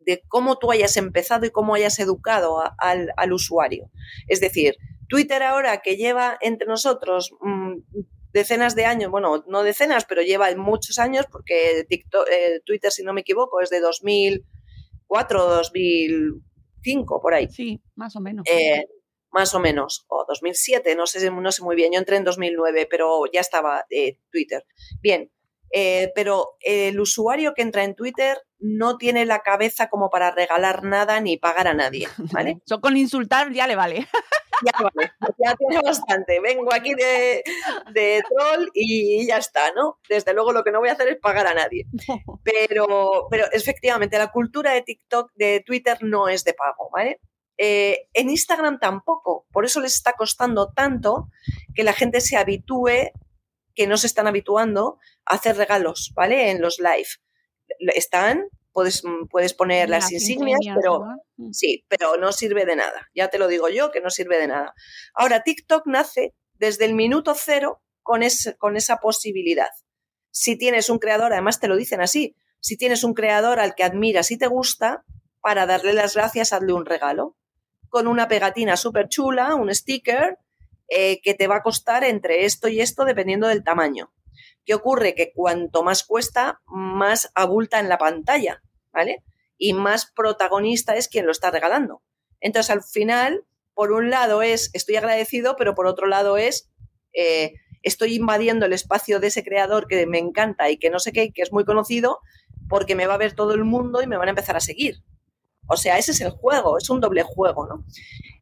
de 0.00 0.20
cómo 0.26 0.58
tú 0.58 0.72
hayas 0.72 0.96
empezado 0.96 1.46
y 1.46 1.50
cómo 1.50 1.76
hayas 1.76 2.00
educado 2.00 2.60
al, 2.76 3.32
usuario. 3.32 3.88
Es 4.26 4.40
decir, 4.40 4.74
Twitter 5.08 5.44
ahora 5.44 5.80
que 5.80 5.96
lleva 5.96 6.36
entre 6.40 6.66
nosotros 6.66 7.30
mm, 7.40 7.74
decenas 8.32 8.74
de 8.74 8.86
años, 8.86 9.12
bueno, 9.12 9.44
no 9.46 9.62
decenas, 9.62 10.06
pero 10.06 10.22
lleva 10.22 10.52
muchos 10.56 10.98
años, 10.98 11.26
porque 11.30 11.86
eh, 11.88 12.60
Twitter, 12.64 12.90
si 12.90 13.04
no 13.04 13.12
me 13.12 13.20
equivoco, 13.20 13.60
es 13.60 13.70
de 13.70 13.78
2004 13.78 15.46
2005, 15.46 17.20
por 17.22 17.34
ahí. 17.34 17.46
Sí, 17.48 17.80
más 17.94 18.16
o 18.16 18.20
menos. 18.20 18.44
Eh, 18.50 18.86
más 19.30 19.54
o 19.54 19.60
menos, 19.60 20.04
o 20.08 20.24
2007, 20.28 20.96
no 20.96 21.06
sé, 21.06 21.30
no 21.30 21.52
sé 21.52 21.62
muy 21.62 21.76
bien, 21.76 21.92
yo 21.92 22.00
entré 22.00 22.16
en 22.16 22.24
2009, 22.24 22.88
pero 22.90 23.22
ya 23.32 23.40
estaba 23.40 23.86
eh, 23.88 24.18
Twitter. 24.30 24.66
Bien, 25.00 25.30
eh, 25.72 26.12
pero 26.14 26.56
el 26.60 27.00
usuario 27.00 27.54
que 27.54 27.62
entra 27.62 27.84
en 27.84 27.94
Twitter 27.94 28.38
no 28.58 28.98
tiene 28.98 29.24
la 29.24 29.40
cabeza 29.40 29.88
como 29.88 30.10
para 30.10 30.30
regalar 30.30 30.84
nada 30.84 31.20
ni 31.20 31.38
pagar 31.38 31.66
a 31.66 31.74
nadie, 31.74 32.08
¿vale? 32.32 32.58
con 32.82 32.96
insultar 32.96 33.52
ya 33.52 33.66
le 33.66 33.76
vale. 33.76 34.06
Ya 34.64 34.72
vale, 34.80 35.10
ya 35.44 35.56
tiene 35.56 35.80
bastante. 35.82 36.38
Vengo 36.40 36.72
aquí 36.72 36.94
de, 36.94 37.42
de, 37.92 38.22
troll 38.28 38.68
y 38.74 39.26
ya 39.26 39.38
está, 39.38 39.72
¿no? 39.72 39.98
Desde 40.08 40.34
luego 40.34 40.52
lo 40.52 40.62
que 40.62 40.70
no 40.70 40.78
voy 40.78 40.90
a 40.90 40.92
hacer 40.92 41.08
es 41.08 41.18
pagar 41.18 41.48
a 41.48 41.54
nadie. 41.54 41.86
Pero, 42.44 43.28
pero 43.30 43.46
efectivamente, 43.52 44.18
la 44.18 44.30
cultura 44.30 44.72
de 44.72 44.82
TikTok, 44.82 45.30
de 45.34 45.62
Twitter 45.64 45.98
no 46.02 46.28
es 46.28 46.44
de 46.44 46.54
pago, 46.54 46.90
¿vale? 46.92 47.20
Eh, 47.56 48.08
en 48.14 48.30
Instagram 48.30 48.78
tampoco, 48.80 49.46
por 49.52 49.64
eso 49.64 49.80
les 49.80 49.94
está 49.94 50.14
costando 50.14 50.72
tanto 50.72 51.28
que 51.74 51.84
la 51.84 51.92
gente 51.92 52.20
se 52.20 52.36
habitúe 52.36 53.12
que 53.74 53.86
no 53.86 53.96
se 53.96 54.06
están 54.06 54.26
habituando 54.26 54.98
a 55.24 55.34
hacer 55.36 55.56
regalos, 55.56 56.12
¿vale? 56.14 56.50
En 56.50 56.60
los 56.60 56.78
live. 56.78 57.08
Están, 57.94 58.48
puedes, 58.72 59.04
mm, 59.04 59.28
puedes 59.30 59.54
poner 59.54 59.88
las, 59.88 60.10
insignias, 60.12 60.60
pero 60.74 61.04
mm. 61.36 61.52
sí, 61.52 61.84
pero 61.88 62.16
no 62.16 62.32
sirve 62.32 62.64
de 62.64 62.76
nada. 62.76 63.10
Ya 63.14 63.28
te 63.28 63.38
lo 63.38 63.48
digo 63.48 63.68
yo, 63.68 63.90
que 63.90 64.00
no 64.00 64.10
sirve 64.10 64.38
de 64.38 64.48
nada. 64.48 64.74
Ahora, 65.14 65.42
TikTok 65.42 65.86
nace 65.86 66.34
desde 66.54 66.84
el 66.84 66.94
minuto 66.94 67.34
cero 67.34 67.82
con, 68.02 68.22
con 68.58 68.76
esa 68.76 68.96
posibilidad. 68.98 69.70
Si 70.30 70.56
tienes 70.56 70.88
un 70.88 70.98
creador, 70.98 71.32
además 71.32 71.60
te 71.60 71.68
lo 71.68 71.76
dicen 71.76 72.00
así, 72.00 72.36
si 72.60 72.76
tienes 72.76 73.04
un 73.04 73.14
creador 73.14 73.60
al 73.60 73.74
que 73.74 73.84
admiras 73.84 74.30
y 74.30 74.38
te 74.38 74.46
gusta, 74.46 75.04
para 75.40 75.66
darle 75.66 75.92
las 75.92 76.14
gracias, 76.14 76.52
hazle 76.52 76.72
un 76.72 76.86
regalo. 76.86 77.36
Con 77.88 78.06
una 78.06 78.28
pegatina 78.28 78.76
súper 78.76 79.08
chula, 79.08 79.54
un 79.54 79.74
sticker, 79.74 80.38
eh, 80.94 81.22
que 81.22 81.32
te 81.32 81.46
va 81.46 81.56
a 81.56 81.62
costar 81.62 82.04
entre 82.04 82.44
esto 82.44 82.68
y 82.68 82.82
esto 82.82 83.06
dependiendo 83.06 83.48
del 83.48 83.64
tamaño. 83.64 84.12
¿Qué 84.66 84.74
ocurre? 84.74 85.14
Que 85.14 85.32
cuanto 85.32 85.82
más 85.82 86.04
cuesta, 86.04 86.60
más 86.66 87.32
abulta 87.34 87.80
en 87.80 87.88
la 87.88 87.96
pantalla, 87.96 88.62
¿vale? 88.92 89.24
Y 89.56 89.72
más 89.72 90.12
protagonista 90.14 90.94
es 90.94 91.08
quien 91.08 91.24
lo 91.24 91.32
está 91.32 91.50
regalando. 91.50 92.02
Entonces, 92.40 92.68
al 92.68 92.82
final, 92.82 93.46
por 93.72 93.90
un 93.90 94.10
lado 94.10 94.42
es 94.42 94.68
estoy 94.74 94.96
agradecido, 94.96 95.56
pero 95.56 95.74
por 95.74 95.86
otro 95.86 96.06
lado 96.06 96.36
es 96.36 96.70
eh, 97.14 97.54
estoy 97.82 98.16
invadiendo 98.16 98.66
el 98.66 98.74
espacio 98.74 99.18
de 99.18 99.28
ese 99.28 99.42
creador 99.42 99.86
que 99.86 100.06
me 100.06 100.18
encanta 100.18 100.68
y 100.68 100.76
que 100.76 100.90
no 100.90 100.98
sé 100.98 101.12
qué, 101.12 101.32
que 101.32 101.40
es 101.40 101.52
muy 101.52 101.64
conocido, 101.64 102.20
porque 102.68 102.96
me 102.96 103.06
va 103.06 103.14
a 103.14 103.18
ver 103.18 103.32
todo 103.32 103.54
el 103.54 103.64
mundo 103.64 104.02
y 104.02 104.06
me 104.06 104.18
van 104.18 104.28
a 104.28 104.32
empezar 104.32 104.56
a 104.56 104.60
seguir. 104.60 104.96
O 105.68 105.78
sea, 105.78 105.96
ese 105.96 106.10
es 106.10 106.20
el 106.20 106.32
juego, 106.32 106.76
es 106.76 106.90
un 106.90 107.00
doble 107.00 107.22
juego, 107.22 107.66
¿no? 107.66 107.86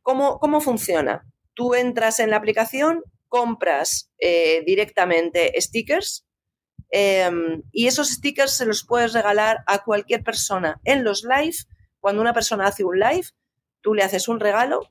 ¿Cómo, 0.02 0.40
cómo 0.40 0.60
funciona? 0.60 1.24
Tú 1.60 1.74
entras 1.74 2.20
en 2.20 2.30
la 2.30 2.38
aplicación, 2.38 3.04
compras 3.28 4.10
eh, 4.18 4.62
directamente 4.64 5.52
stickers 5.60 6.26
em, 6.90 7.64
y 7.70 7.86
esos 7.86 8.08
stickers 8.08 8.56
se 8.56 8.64
los 8.64 8.86
puedes 8.86 9.12
regalar 9.12 9.58
a 9.66 9.84
cualquier 9.84 10.24
persona 10.24 10.80
en 10.84 11.04
los 11.04 11.22
live. 11.22 11.56
Cuando 11.98 12.22
una 12.22 12.32
persona 12.32 12.66
hace 12.66 12.82
un 12.82 12.98
live, 12.98 13.26
tú 13.82 13.92
le 13.92 14.02
haces 14.02 14.26
un 14.26 14.40
regalo 14.40 14.90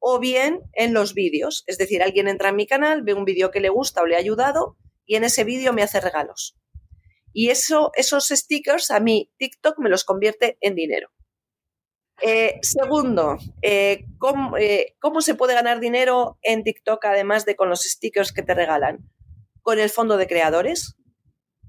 o 0.00 0.18
bien 0.18 0.60
en 0.74 0.92
los 0.92 1.14
vídeos. 1.14 1.64
Es 1.66 1.78
decir, 1.78 2.02
alguien 2.02 2.28
entra 2.28 2.50
en 2.50 2.56
mi 2.56 2.66
canal, 2.66 3.00
ve 3.00 3.14
un 3.14 3.24
vídeo 3.24 3.50
que 3.50 3.60
le 3.60 3.70
gusta 3.70 4.02
o 4.02 4.06
le 4.06 4.16
ha 4.16 4.18
ayudado 4.18 4.76
y 5.06 5.16
en 5.16 5.24
ese 5.24 5.44
vídeo 5.44 5.72
me 5.72 5.82
hace 5.82 5.98
regalos. 5.98 6.58
Y 7.32 7.48
eso, 7.48 7.90
esos 7.94 8.28
stickers 8.28 8.90
a 8.90 9.00
mí 9.00 9.30
TikTok 9.38 9.78
me 9.78 9.88
los 9.88 10.04
convierte 10.04 10.58
en 10.60 10.74
dinero. 10.74 11.08
Eh, 12.24 12.60
segundo, 12.62 13.36
eh, 13.62 14.06
eh, 14.60 14.94
¿cómo, 15.00 15.20
se 15.20 15.34
puede 15.34 15.54
ganar 15.54 15.80
dinero 15.80 16.38
en 16.42 16.62
TikTok 16.62 17.04
además 17.04 17.44
de 17.44 17.56
con 17.56 17.68
los 17.68 17.80
stickers 17.82 18.32
que 18.32 18.42
te 18.42 18.54
regalan? 18.54 19.10
Con 19.60 19.80
el 19.80 19.90
fondo 19.90 20.16
de 20.16 20.28
creadores. 20.28 20.94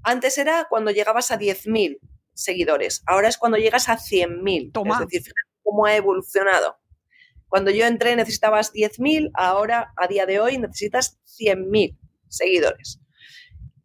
Antes 0.04 0.38
era 0.38 0.66
cuando 0.70 0.92
llegabas 0.92 1.32
a 1.32 1.38
10.000 1.38 1.98
seguidores, 2.34 3.02
ahora 3.06 3.28
es 3.28 3.36
cuando 3.36 3.58
llegas 3.58 3.88
a 3.88 3.96
100.000. 3.96 5.02
Es 5.02 5.08
decir, 5.08 5.32
cómo 5.64 5.86
ha 5.86 5.96
evolucionado. 5.96 6.78
Cuando 7.48 7.72
yo 7.72 7.86
entré 7.86 8.14
necesitabas 8.14 8.72
10.000, 8.72 9.30
ahora 9.34 9.92
a 9.96 10.06
día 10.06 10.24
de 10.24 10.38
hoy 10.38 10.58
necesitas 10.58 11.18
100.000 11.40 11.98
seguidores. 12.28 13.00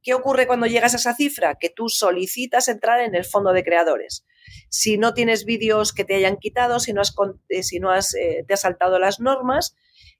¿Qué 0.03 0.13
ocurre 0.13 0.45
cuando 0.45 0.67
llegas 0.67 0.93
a 0.93 0.97
esa 0.97 1.15
cifra? 1.15 1.55
Que 1.55 1.69
tú 1.69 1.89
solicitas 1.89 2.67
entrar 2.67 3.01
en 3.01 3.15
el 3.15 3.25
fondo 3.25 3.53
de 3.53 3.63
creadores. 3.63 4.23
Si 4.69 4.97
no 4.97 5.13
tienes 5.13 5.45
vídeos 5.45 5.93
que 5.93 6.05
te 6.05 6.15
hayan 6.15 6.37
quitado, 6.37 6.79
si 6.79 6.93
no 6.93 7.01
has, 7.01 7.13
eh, 7.49 7.63
si 7.63 7.79
no 7.79 7.91
has 7.91 8.13
eh, 8.15 8.43
te 8.47 8.53
has 8.53 8.61
saltado 8.61 8.99
las 8.99 9.19
normas, 9.19 9.75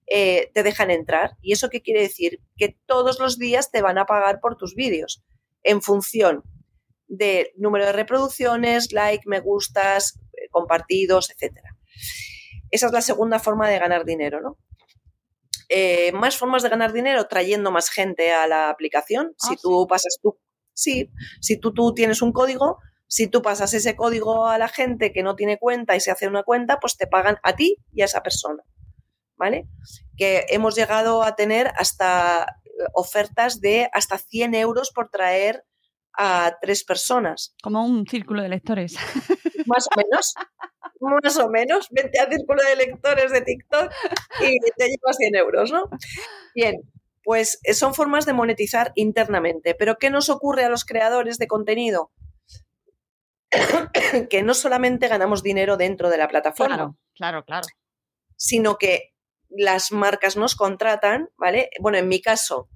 eh, 0.07 0.51
te 0.53 0.63
dejan 0.63 0.91
entrar. 0.91 1.37
¿Y 1.41 1.53
eso 1.53 1.69
qué 1.69 1.81
quiere 1.81 2.01
decir? 2.01 2.41
Que 2.57 2.77
todos 2.85 3.19
los 3.19 3.37
días 3.37 3.71
te 3.71 3.81
van 3.81 3.97
a 3.97 4.05
pagar 4.05 4.39
por 4.39 4.57
tus 4.57 4.75
vídeos 4.75 5.23
en 5.63 5.81
función 5.81 6.43
del 7.07 7.47
número 7.57 7.85
de 7.85 7.91
reproducciones, 7.91 8.91
like, 8.91 9.23
me 9.27 9.39
gustas, 9.39 10.19
compartidos, 10.51 11.31
etc. 11.31 11.57
Esa 12.71 12.87
es 12.87 12.91
la 12.91 13.01
segunda 13.01 13.39
forma 13.39 13.67
de 13.69 13.79
ganar 13.79 14.05
dinero, 14.05 14.41
¿no? 14.41 14.57
Eh, 15.69 16.11
más 16.13 16.35
formas 16.35 16.63
de 16.63 16.69
ganar 16.69 16.93
dinero 16.93 17.27
trayendo 17.27 17.69
más 17.69 17.91
gente 17.91 18.31
a 18.31 18.47
la 18.47 18.69
aplicación. 18.69 19.35
si 19.37 19.53
ah, 19.53 19.57
tú 19.61 19.85
pasas 19.87 20.17
tú, 20.21 20.39
sí, 20.73 21.11
si 21.41 21.59
tú, 21.59 21.73
tú 21.73 21.93
tienes 21.93 22.23
un 22.23 22.31
código, 22.31 22.79
si 23.09 23.27
tú 23.27 23.41
pasas 23.41 23.73
ese 23.73 23.95
código 23.95 24.47
a 24.47 24.59
la 24.59 24.67
gente 24.67 25.11
que 25.11 25.23
no 25.23 25.35
tiene 25.35 25.57
cuenta 25.57 25.95
y 25.95 25.99
se 25.99 26.11
hace 26.11 26.27
una 26.27 26.43
cuenta, 26.43 26.79
pues 26.79 26.95
te 26.95 27.07
pagan 27.07 27.39
a 27.41 27.55
ti 27.55 27.77
y 27.91 28.03
a 28.03 28.05
esa 28.05 28.21
persona. 28.21 28.63
¿Vale? 29.35 29.67
Que 30.15 30.45
hemos 30.49 30.75
llegado 30.75 31.23
a 31.23 31.35
tener 31.35 31.71
hasta 31.77 32.43
eh, 32.65 32.69
ofertas 32.93 33.61
de 33.61 33.89
hasta 33.93 34.17
100 34.17 34.53
euros 34.53 34.91
por 34.91 35.09
traer 35.09 35.65
a 36.13 36.55
tres 36.61 36.83
personas. 36.83 37.55
Como 37.63 37.83
un 37.83 38.05
círculo 38.05 38.43
de 38.43 38.49
lectores. 38.49 38.95
Más 39.65 39.87
o 39.87 39.97
menos. 39.97 40.33
más 40.99 41.37
o 41.37 41.49
menos, 41.49 41.87
vente 41.91 42.19
al 42.19 42.29
círculo 42.29 42.61
de 42.61 42.75
lectores 42.75 43.31
de 43.31 43.41
TikTok 43.41 43.91
y 44.41 44.59
te 44.77 44.85
llevas 44.85 45.15
100 45.17 45.35
euros, 45.35 45.71
¿no? 45.71 45.89
Bien, 46.53 46.81
pues 47.23 47.59
eh, 47.63 47.73
son 47.73 47.93
formas 47.93 48.25
de 48.25 48.33
monetizar 48.33 48.91
internamente. 48.95 49.75
Pero 49.75 49.97
¿qué 49.97 50.09
nos 50.09 50.29
ocurre 50.29 50.65
a 50.65 50.69
los 50.69 50.85
creadores 50.85 51.37
de 51.37 51.47
contenido? 51.47 52.11
que 54.29 54.43
no 54.43 54.53
solamente 54.53 55.07
ganamos 55.07 55.43
dinero 55.43 55.77
dentro 55.77 56.09
de 56.09 56.17
la 56.17 56.27
plataforma. 56.27 56.75
Claro, 56.75 56.97
claro, 57.15 57.45
claro. 57.45 57.67
Sino 58.35 58.77
que 58.77 59.13
las 59.49 59.91
marcas 59.91 60.37
nos 60.37 60.55
contratan, 60.55 61.29
¿vale? 61.37 61.69
Bueno, 61.79 61.97
en 61.97 62.07
mi 62.07 62.21
caso, 62.21 62.69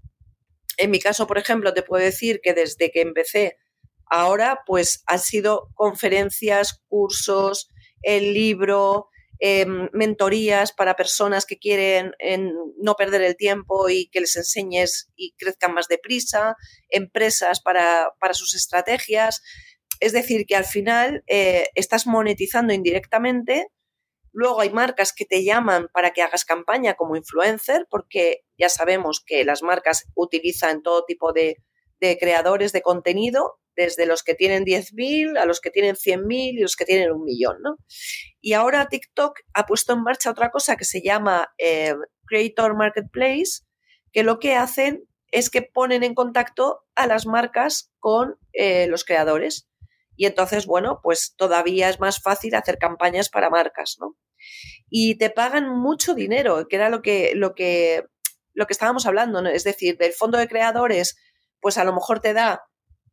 en 0.77 0.91
mi 0.91 0.99
caso, 0.99 1.27
por 1.27 1.37
ejemplo, 1.37 1.73
te 1.73 1.83
puedo 1.83 2.03
decir 2.03 2.41
que 2.41 2.53
desde 2.53 2.91
que 2.91 3.01
empecé 3.01 3.57
ahora, 4.05 4.61
pues 4.65 5.03
han 5.07 5.19
sido 5.19 5.69
conferencias, 5.75 6.81
cursos, 6.87 7.69
el 8.01 8.33
libro, 8.33 9.09
em, 9.39 9.89
mentorías 9.93 10.71
para 10.71 10.95
personas 10.95 11.45
que 11.45 11.57
quieren 11.57 12.13
no 12.77 12.95
perder 12.95 13.21
el 13.21 13.35
tiempo 13.35 13.89
y 13.89 14.09
que 14.09 14.21
les 14.21 14.35
enseñes 14.35 15.11
y 15.15 15.33
crezcan 15.37 15.73
más 15.73 15.87
deprisa, 15.87 16.55
empresas 16.89 17.61
para, 17.61 18.11
sus 18.33 18.55
estrategias. 18.55 19.41
Es 20.03 20.11
decir, 20.11 20.45
que 20.45 20.57
al 20.57 20.65
final 20.65 21.23
eh, 21.27 21.67
estás 21.75 22.07
monetizando 22.07 22.73
indirectamente. 22.73 23.67
Luego 24.33 24.59
hay 24.59 24.69
marcas 24.69 25.13
que 25.13 25.23
te 25.23 25.45
llaman 25.45 25.87
para 25.93 26.11
que 26.11 26.21
hagas 26.21 26.43
campaña 26.43 26.95
como 26.95 27.15
influencer, 27.15 27.87
porque 27.89 28.41
ya 28.57 28.67
sabemos 28.67 29.23
que 29.25 29.45
las 29.45 29.63
marcas 29.63 30.03
utilizan 30.13 30.81
todo 30.81 31.05
tipo 31.05 31.31
de, 31.31 31.55
creadores 32.19 32.73
de 32.73 32.81
contenido 32.81 33.61
desde 33.77 34.05
los 34.05 34.23
que 34.23 34.35
tienen 34.35 34.65
10.000 34.65 35.37
a 35.39 35.45
los 35.45 35.61
que 35.61 35.71
tienen 35.71 35.95
100.000 35.95 36.57
y 36.57 36.59
los 36.59 36.75
que 36.75 36.83
tienen 36.83 37.13
un 37.13 37.23
millón, 37.23 37.61
¿no? 37.61 37.77
Y 38.41 38.51
ahora 38.51 38.89
TikTok 38.89 39.39
ha 39.53 39.65
puesto 39.65 39.93
en 39.93 40.03
marcha 40.03 40.31
otra 40.31 40.51
cosa 40.51 40.75
que 40.75 40.83
se 40.83 41.01
llama 41.01 41.53
eh, 41.57 41.95
Creator 42.25 42.75
Marketplace, 42.75 43.63
que 44.11 44.23
lo 44.23 44.39
que 44.39 44.55
hacen 44.55 45.07
es 45.31 45.49
que 45.49 45.61
ponen 45.61 46.03
en 46.03 46.13
contacto 46.13 46.81
a 46.93 47.07
las 47.07 47.25
marcas 47.25 47.93
con 47.99 48.37
eh, 48.51 48.87
los 48.87 49.05
creadores. 49.05 49.69
Y 50.15 50.25
entonces, 50.25 50.65
bueno, 50.65 50.99
pues 51.01 51.33
todavía 51.35 51.89
es 51.89 51.99
más 51.99 52.21
fácil 52.21 52.55
hacer 52.55 52.77
campañas 52.77 53.29
para 53.29 53.49
marcas, 53.49 53.97
¿no? 53.99 54.15
Y 54.89 55.17
te 55.17 55.29
pagan 55.29 55.69
mucho 55.69 56.13
dinero, 56.13 56.67
que 56.67 56.75
era 56.75 56.89
lo 56.89 57.01
que, 57.01 57.33
lo 57.35 57.55
que, 57.55 58.03
lo 58.53 58.67
que 58.67 58.73
estábamos 58.73 59.05
hablando, 59.05 59.41
¿no? 59.41 59.49
Es 59.49 59.63
decir, 59.63 59.97
del 59.97 60.13
fondo 60.13 60.37
de 60.37 60.47
creadores, 60.47 61.17
pues 61.59 61.77
a 61.77 61.83
lo 61.83 61.93
mejor 61.93 62.19
te 62.19 62.33
da 62.33 62.63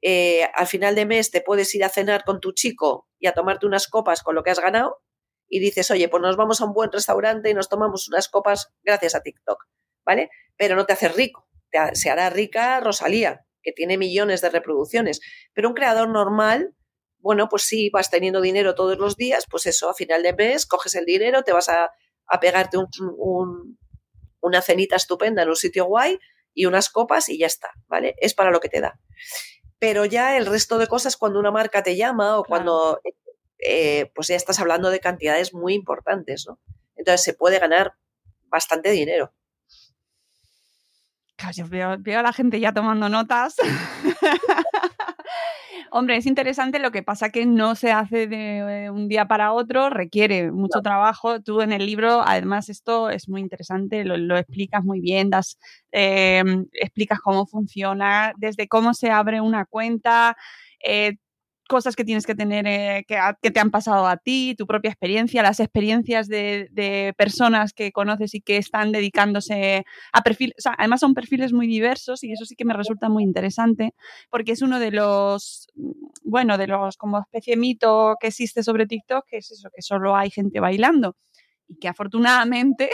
eh, 0.02 0.44
al 0.54 0.66
final 0.66 0.94
de 0.94 1.04
mes 1.04 1.30
te 1.30 1.42
puedes 1.42 1.74
ir 1.74 1.84
a 1.84 1.90
cenar 1.90 2.24
con 2.24 2.40
tu 2.40 2.52
chico 2.52 3.06
y 3.18 3.26
a 3.26 3.32
tomarte 3.32 3.66
unas 3.66 3.86
copas 3.86 4.22
con 4.22 4.34
lo 4.34 4.42
que 4.42 4.50
has 4.50 4.60
ganado 4.60 5.02
y 5.48 5.60
dices, 5.60 5.90
oye, 5.90 6.08
pues 6.08 6.22
nos 6.22 6.36
vamos 6.36 6.60
a 6.60 6.64
un 6.64 6.72
buen 6.72 6.90
restaurante 6.92 7.50
y 7.50 7.54
nos 7.54 7.68
tomamos 7.68 8.08
unas 8.08 8.28
copas 8.28 8.72
gracias 8.82 9.14
a 9.14 9.20
TikTok, 9.20 9.64
¿vale? 10.06 10.30
Pero 10.56 10.76
no 10.76 10.86
te 10.86 10.92
haces 10.92 11.14
rico, 11.14 11.48
se 11.92 12.08
hará 12.08 12.30
rica 12.30 12.80
Rosalía, 12.80 13.44
que 13.62 13.72
tiene 13.72 13.98
millones 13.98 14.40
de 14.40 14.50
reproducciones, 14.50 15.20
pero 15.52 15.68
un 15.68 15.74
creador 15.74 16.08
normal, 16.08 16.74
bueno, 17.20 17.48
pues 17.48 17.62
sí, 17.62 17.90
vas 17.90 18.10
teniendo 18.10 18.40
dinero 18.40 18.74
todos 18.74 18.98
los 18.98 19.16
días, 19.16 19.46
pues 19.50 19.66
eso, 19.66 19.88
a 19.88 19.94
final 19.94 20.22
de 20.22 20.34
mes 20.34 20.66
coges 20.66 20.94
el 20.94 21.04
dinero, 21.04 21.42
te 21.42 21.52
vas 21.52 21.68
a, 21.68 21.90
pegarte 22.40 22.78
una 24.40 24.62
cenita 24.62 24.94
estupenda 24.94 25.42
en 25.42 25.48
un 25.48 25.56
sitio 25.56 25.86
guay 25.86 26.18
y 26.54 26.66
unas 26.66 26.88
copas 26.88 27.28
y 27.28 27.38
ya 27.38 27.46
está, 27.48 27.72
¿vale? 27.88 28.14
Es 28.18 28.34
para 28.34 28.52
lo 28.52 28.60
que 28.60 28.68
te 28.68 28.80
da 28.80 29.00
pero 29.80 30.04
ya 30.04 30.36
el 30.36 30.46
resto 30.46 30.78
de 30.78 30.86
cosas 30.86 31.16
cuando 31.16 31.40
una 31.40 31.50
marca 31.50 31.82
te 31.82 31.96
llama 31.96 32.38
o 32.38 32.44
cuando 32.44 33.00
eh, 33.58 34.12
pues 34.14 34.28
ya 34.28 34.36
estás 34.36 34.60
hablando 34.60 34.90
de 34.90 35.00
cantidades 35.00 35.54
muy 35.54 35.74
importantes, 35.74 36.44
¿no? 36.46 36.60
Entonces 36.96 37.24
se 37.24 37.32
puede 37.32 37.58
ganar 37.58 37.94
bastante 38.42 38.90
dinero. 38.90 39.32
Claro, 41.36 41.66
veo, 41.68 41.96
veo 41.98 42.20
a 42.20 42.22
la 42.22 42.34
gente 42.34 42.60
ya 42.60 42.74
tomando 42.74 43.08
notas. 43.08 43.56
Hombre, 45.92 46.16
es 46.16 46.26
interesante, 46.26 46.78
lo 46.78 46.92
que 46.92 47.02
pasa 47.02 47.30
que 47.30 47.46
no 47.46 47.74
se 47.74 47.90
hace 47.90 48.28
de 48.28 48.84
eh, 48.84 48.90
un 48.90 49.08
día 49.08 49.26
para 49.26 49.52
otro, 49.52 49.90
requiere 49.90 50.52
mucho 50.52 50.82
trabajo. 50.82 51.40
Tú 51.42 51.62
en 51.62 51.72
el 51.72 51.84
libro, 51.84 52.22
además, 52.24 52.68
esto 52.68 53.10
es 53.10 53.28
muy 53.28 53.40
interesante, 53.40 54.04
lo, 54.04 54.36
explicas 54.36 54.84
muy 54.84 55.00
bien, 55.00 55.30
das, 55.30 55.58
em, 55.90 56.66
explicas 56.74 57.18
cómo 57.20 57.44
funciona, 57.44 58.32
desde 58.38 58.68
cómo 58.68 58.94
se 58.94 59.10
abre 59.10 59.40
una 59.40 59.64
cuenta, 59.64 60.36
eh, 60.84 61.16
cosas 61.70 61.94
que 61.94 62.04
tienes 62.04 62.26
que 62.26 62.34
tener, 62.34 62.66
eh, 62.66 63.06
que, 63.06 63.50
te 63.52 63.60
han 63.60 63.70
pasado 63.70 64.08
a 64.08 64.16
ti, 64.16 64.56
tu 64.58 64.66
propia 64.66 64.90
experiencia, 64.90 65.40
las 65.40 65.60
experiencias 65.60 66.26
de, 66.26 67.14
personas 67.16 67.72
que 67.72 67.92
conoces 67.92 68.34
y 68.34 68.40
que 68.40 68.56
están 68.56 68.90
dedicándose 68.90 69.84
a 70.12 70.22
perfiles, 70.22 70.56
o 70.58 70.62
sea, 70.62 70.74
además 70.76 70.98
son 70.98 71.14
perfiles 71.14 71.52
muy 71.52 71.68
diversos 71.68 72.24
y 72.24 72.32
eso 72.32 72.44
sí 72.44 72.56
que 72.56 72.64
me 72.64 72.74
resulta 72.74 73.08
muy 73.08 73.22
interesante 73.22 73.94
porque 74.30 74.50
es 74.50 74.62
uno 74.62 74.80
de 74.80 74.90
los, 74.90 75.68
bueno, 76.24 76.58
de 76.58 76.66
los 76.66 76.96
como 76.96 77.20
especie 77.20 77.54
de 77.54 77.60
mito 77.60 78.16
que 78.20 78.26
existe 78.26 78.64
sobre 78.64 78.86
TikTok, 78.86 79.24
que 79.28 79.36
es 79.36 79.52
eso, 79.52 79.68
que 79.72 79.82
solo 79.82 80.16
hay 80.16 80.30
gente 80.30 80.58
bailando 80.58 81.16
y 81.68 81.76
que 81.76 81.86
afortunadamente 81.86 82.90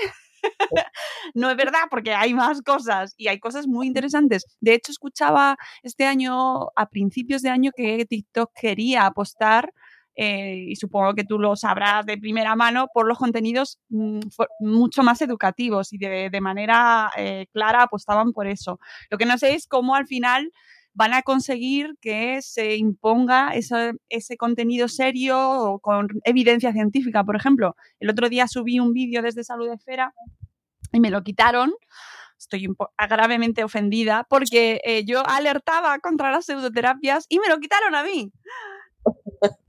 no 1.35 1.51
es 1.51 1.57
verdad, 1.57 1.85
porque 1.91 2.15
hay 2.15 2.35
más 2.35 2.63
cosas 2.63 3.15
y 3.17 3.29
hay 3.29 3.39
cosas 3.39 3.67
muy 3.67 3.87
interesantes. 3.87 4.45
De 4.61 4.75
hecho, 4.75 4.93
escuchaba 4.93 5.57
este 5.83 6.05
año, 6.05 6.69
a 6.77 6.89
principios 6.89 7.43
de 7.43 7.51
año, 7.51 7.71
que 7.75 8.05
TikTok 8.05 8.51
quería 8.55 9.07
apostar. 9.07 9.73
Eh, 10.19 10.65
y 10.69 10.77
supongo 10.77 11.13
que 11.13 11.25
tú 11.25 11.39
lo 11.39 11.57
sabrás 11.57 12.07
de 12.07 12.17
primera 12.17 12.57
mano, 12.57 12.89
por 12.95 13.07
los 13.07 13.19
contenidos 13.19 13.79
mm, 13.91 14.21
mucho 14.61 15.03
más 15.03 15.21
educativos 15.21 15.93
y 15.93 15.99
de, 15.99 16.41
manera 16.41 17.11
eh, 17.19 17.47
clara 17.53 17.83
apostaban 17.83 18.33
por 18.33 18.47
eso. 18.47 18.81
Lo 19.11 19.19
que 19.19 19.27
no 19.27 19.37
sé 19.37 19.55
es 19.55 19.67
cómo 19.67 19.95
al 19.95 20.07
final 20.07 20.51
van 20.97 21.13
a 21.13 21.23
conseguir 21.23 21.95
que 22.01 22.41
se 22.41 22.77
imponga 22.77 23.51
ese, 23.55 24.37
contenido 24.39 24.89
serio 24.89 25.39
o 25.39 25.79
con 25.79 26.09
evidencia 26.25 26.73
científica, 26.73 27.23
por 27.23 27.37
ejemplo. 27.37 27.77
El 28.01 28.09
otro 28.09 28.31
día 28.31 28.49
subí 28.49 28.81
un 28.81 28.95
vídeo 28.95 29.21
desde 29.21 29.45
Salud 29.45 29.71
Esfera 29.71 30.15
y 30.93 31.01
me 31.01 31.11
lo 31.11 31.23
quitaron. 31.23 31.75
Estoy 32.39 32.67
gravemente 33.11 33.63
ofendida 33.63 34.27
porque 34.29 34.81
eh, 34.85 35.05
yo 35.05 35.23
alertaba 35.27 35.99
contra 35.99 36.31
las 36.31 36.47
pseudoterapias 36.47 37.27
y 37.29 37.41
me 37.41 37.49
lo 37.49 37.59
quitaron 37.59 37.95
a 37.95 38.03
mí. 38.03 38.33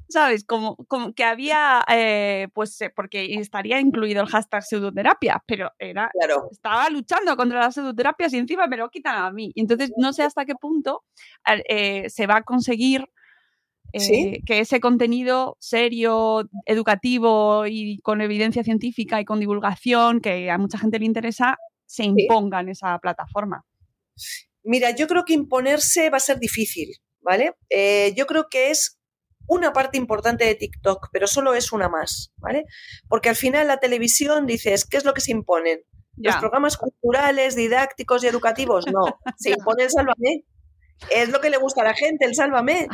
¿Sabes? 0.09 0.45
Como, 0.45 0.77
como 0.87 1.13
que 1.13 1.23
había, 1.23 1.83
eh, 1.89 2.47
pues, 2.53 2.79
eh, 2.81 2.91
porque 2.95 3.35
estaría 3.35 3.79
incluido 3.79 4.21
el 4.21 4.29
hashtag 4.29 4.63
pseudoterapia, 4.63 5.43
pero 5.45 5.71
era, 5.79 6.09
estaba 6.49 6.89
luchando 6.89 7.35
contra 7.35 7.59
las 7.59 7.75
pseudoterapias 7.75 8.33
y 8.33 8.37
encima 8.37 8.67
me 8.67 8.77
lo 8.77 8.89
quitan 8.89 9.15
a 9.15 9.31
mí. 9.31 9.51
Entonces 9.55 9.91
no 9.97 10.13
sé 10.13 10.23
hasta 10.23 10.45
qué 10.45 10.55
punto 10.55 11.03
se 12.07 12.27
va 12.27 12.37
a 12.37 12.43
conseguir 12.43 13.05
que 13.91 14.59
ese 14.59 14.79
contenido 14.79 15.57
serio, 15.59 16.49
educativo 16.65 17.65
y 17.65 17.99
con 17.99 18.21
evidencia 18.21 18.63
científica 18.63 19.19
y 19.19 19.25
con 19.25 19.39
divulgación 19.39 20.21
que 20.21 20.51
a 20.51 20.57
mucha 20.57 20.77
gente 20.77 20.99
le 20.99 21.05
interesa, 21.05 21.57
se 21.85 22.03
imponga 22.03 22.59
en 22.59 22.69
esa 22.69 22.97
plataforma. 22.99 23.65
Mira, 24.63 24.91
yo 24.91 25.07
creo 25.07 25.25
que 25.25 25.33
imponerse 25.33 26.09
va 26.09 26.17
a 26.17 26.21
ser 26.21 26.39
difícil, 26.39 26.89
¿vale? 27.21 27.53
yo 28.15 28.25
creo 28.25 28.47
que 28.49 28.71
es 28.71 28.96
una 29.47 29.73
parte 29.73 29.97
importante 29.97 30.45
de 30.45 30.55
TikTok, 30.55 31.09
pero 31.11 31.27
solo 31.27 31.53
es 31.53 31.71
una 31.71 31.89
más, 31.89 32.31
¿vale? 32.37 32.65
Porque 33.07 33.29
al 33.29 33.35
final 33.35 33.67
la 33.67 33.77
televisión 33.77 34.45
dices, 34.45 34.85
¿qué 34.85 34.97
es 34.97 35.05
lo 35.05 35.13
que 35.13 35.21
se 35.21 35.31
imponen? 35.31 35.81
Los 36.17 36.35
programas 36.37 36.77
culturales, 36.77 37.55
didácticos 37.55 38.23
y 38.23 38.27
educativos, 38.27 38.85
no. 38.87 39.05
Se 39.37 39.51
impone 39.51 39.83
el 39.83 39.91
Sálvame. 39.91 40.43
Es 41.11 41.29
lo 41.29 41.39
que 41.41 41.51
le 41.51 41.57
gusta 41.57 41.81
a 41.81 41.85
la 41.85 41.93
gente, 41.93 42.25
el 42.25 42.33
Sálvame. 42.33 42.87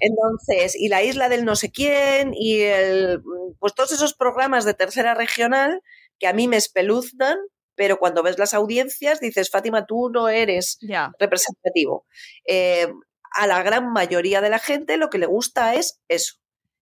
Entonces, 0.00 0.74
y 0.74 0.88
la 0.88 1.02
isla 1.02 1.28
del 1.28 1.44
no 1.44 1.54
sé 1.54 1.70
quién, 1.70 2.32
y 2.34 2.62
el, 2.62 3.22
pues 3.60 3.74
todos 3.74 3.92
esos 3.92 4.14
programas 4.14 4.64
de 4.64 4.74
tercera 4.74 5.14
regional 5.14 5.82
que 6.18 6.26
a 6.26 6.32
mí 6.32 6.48
me 6.48 6.56
espeluznan, 6.56 7.38
pero 7.76 7.98
cuando 7.98 8.22
ves 8.22 8.38
las 8.38 8.54
audiencias 8.54 9.20
dices, 9.20 9.50
Fátima, 9.50 9.86
tú 9.86 10.10
no 10.10 10.28
eres 10.28 10.78
representativo. 11.18 12.06
Eh, 12.46 12.88
a 13.34 13.46
la 13.46 13.62
gran 13.62 13.92
mayoría 13.92 14.40
de 14.40 14.50
la 14.50 14.58
gente 14.58 14.96
lo 14.96 15.10
que 15.10 15.18
le 15.18 15.26
gusta 15.26 15.74
es 15.74 16.00
eso. 16.08 16.36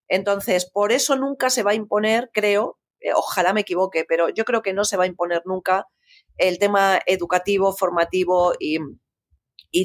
Entonces, 0.08 0.70
por 0.70 0.92
eso 0.92 1.16
nunca 1.16 1.50
se 1.50 1.62
va 1.62 1.72
a 1.72 1.74
imponer, 1.74 2.30
creo, 2.32 2.78
eh, 3.00 3.12
ojalá 3.14 3.52
me 3.52 3.62
equivoque, 3.62 4.04
pero 4.06 4.28
yo 4.28 4.44
creo 4.44 4.62
que 4.62 4.72
no 4.72 4.84
se 4.84 4.96
va 4.96 5.04
a 5.04 5.06
imponer 5.06 5.42
nunca 5.44 5.86
el 6.36 6.58
tema 6.58 7.00
educativo, 7.06 7.72
formativo 7.72 8.52
y, 8.58 8.78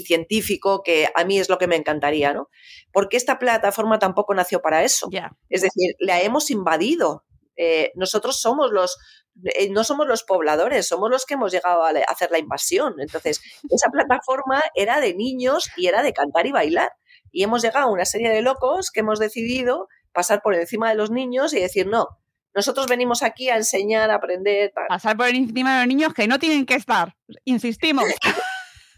científico, 0.05 0.83
que 0.83 1.07
a 1.15 1.23
mí 1.23 1.39
es 1.39 1.47
lo 1.47 1.57
que 1.57 1.67
me 1.67 1.77
encantaría, 1.77 2.33
¿no? 2.33 2.49
Porque 2.91 3.15
esta 3.15 3.39
plataforma 3.39 3.99
tampoco 3.99 4.33
nació 4.33 4.61
para 4.61 4.83
eso. 4.83 5.07
Es 5.49 5.61
decir, 5.61 5.95
la 5.99 6.21
hemos 6.21 6.51
invadido. 6.51 7.23
Eh, 7.57 7.91
nosotros 7.95 8.39
somos 8.39 8.71
los, 8.71 8.97
eh, 9.43 9.69
no 9.69 9.83
somos 9.83 10.07
los 10.07 10.23
pobladores, 10.23 10.87
somos 10.87 11.09
los 11.09 11.25
que 11.25 11.33
hemos 11.33 11.51
llegado 11.51 11.83
a 11.83 11.89
hacer 12.07 12.31
la 12.31 12.39
invasión. 12.39 12.95
Entonces, 12.99 13.41
esa 13.69 13.89
plataforma 13.89 14.63
era 14.75 14.99
de 14.99 15.13
niños 15.15 15.69
y 15.75 15.87
era 15.87 16.03
de 16.03 16.13
cantar 16.13 16.45
y 16.45 16.51
bailar. 16.51 16.91
Y 17.31 17.43
hemos 17.43 17.61
llegado 17.61 17.87
a 17.87 17.91
una 17.91 18.05
serie 18.05 18.29
de 18.29 18.41
locos 18.41 18.91
que 18.91 19.01
hemos 19.01 19.19
decidido 19.19 19.87
pasar 20.13 20.41
por 20.41 20.55
encima 20.55 20.89
de 20.89 20.95
los 20.95 21.11
niños 21.11 21.53
y 21.53 21.59
decir, 21.59 21.87
no, 21.87 22.07
nosotros 22.53 22.87
venimos 22.87 23.21
aquí 23.21 23.49
a 23.49 23.57
enseñar, 23.57 24.09
a 24.09 24.15
aprender. 24.15 24.71
Pasar 24.87 25.15
por 25.15 25.27
encima 25.27 25.73
de 25.73 25.79
los 25.81 25.87
niños 25.87 26.13
que 26.13 26.27
no 26.27 26.39
tienen 26.39 26.65
que 26.65 26.75
estar, 26.75 27.15
insistimos. 27.43 28.05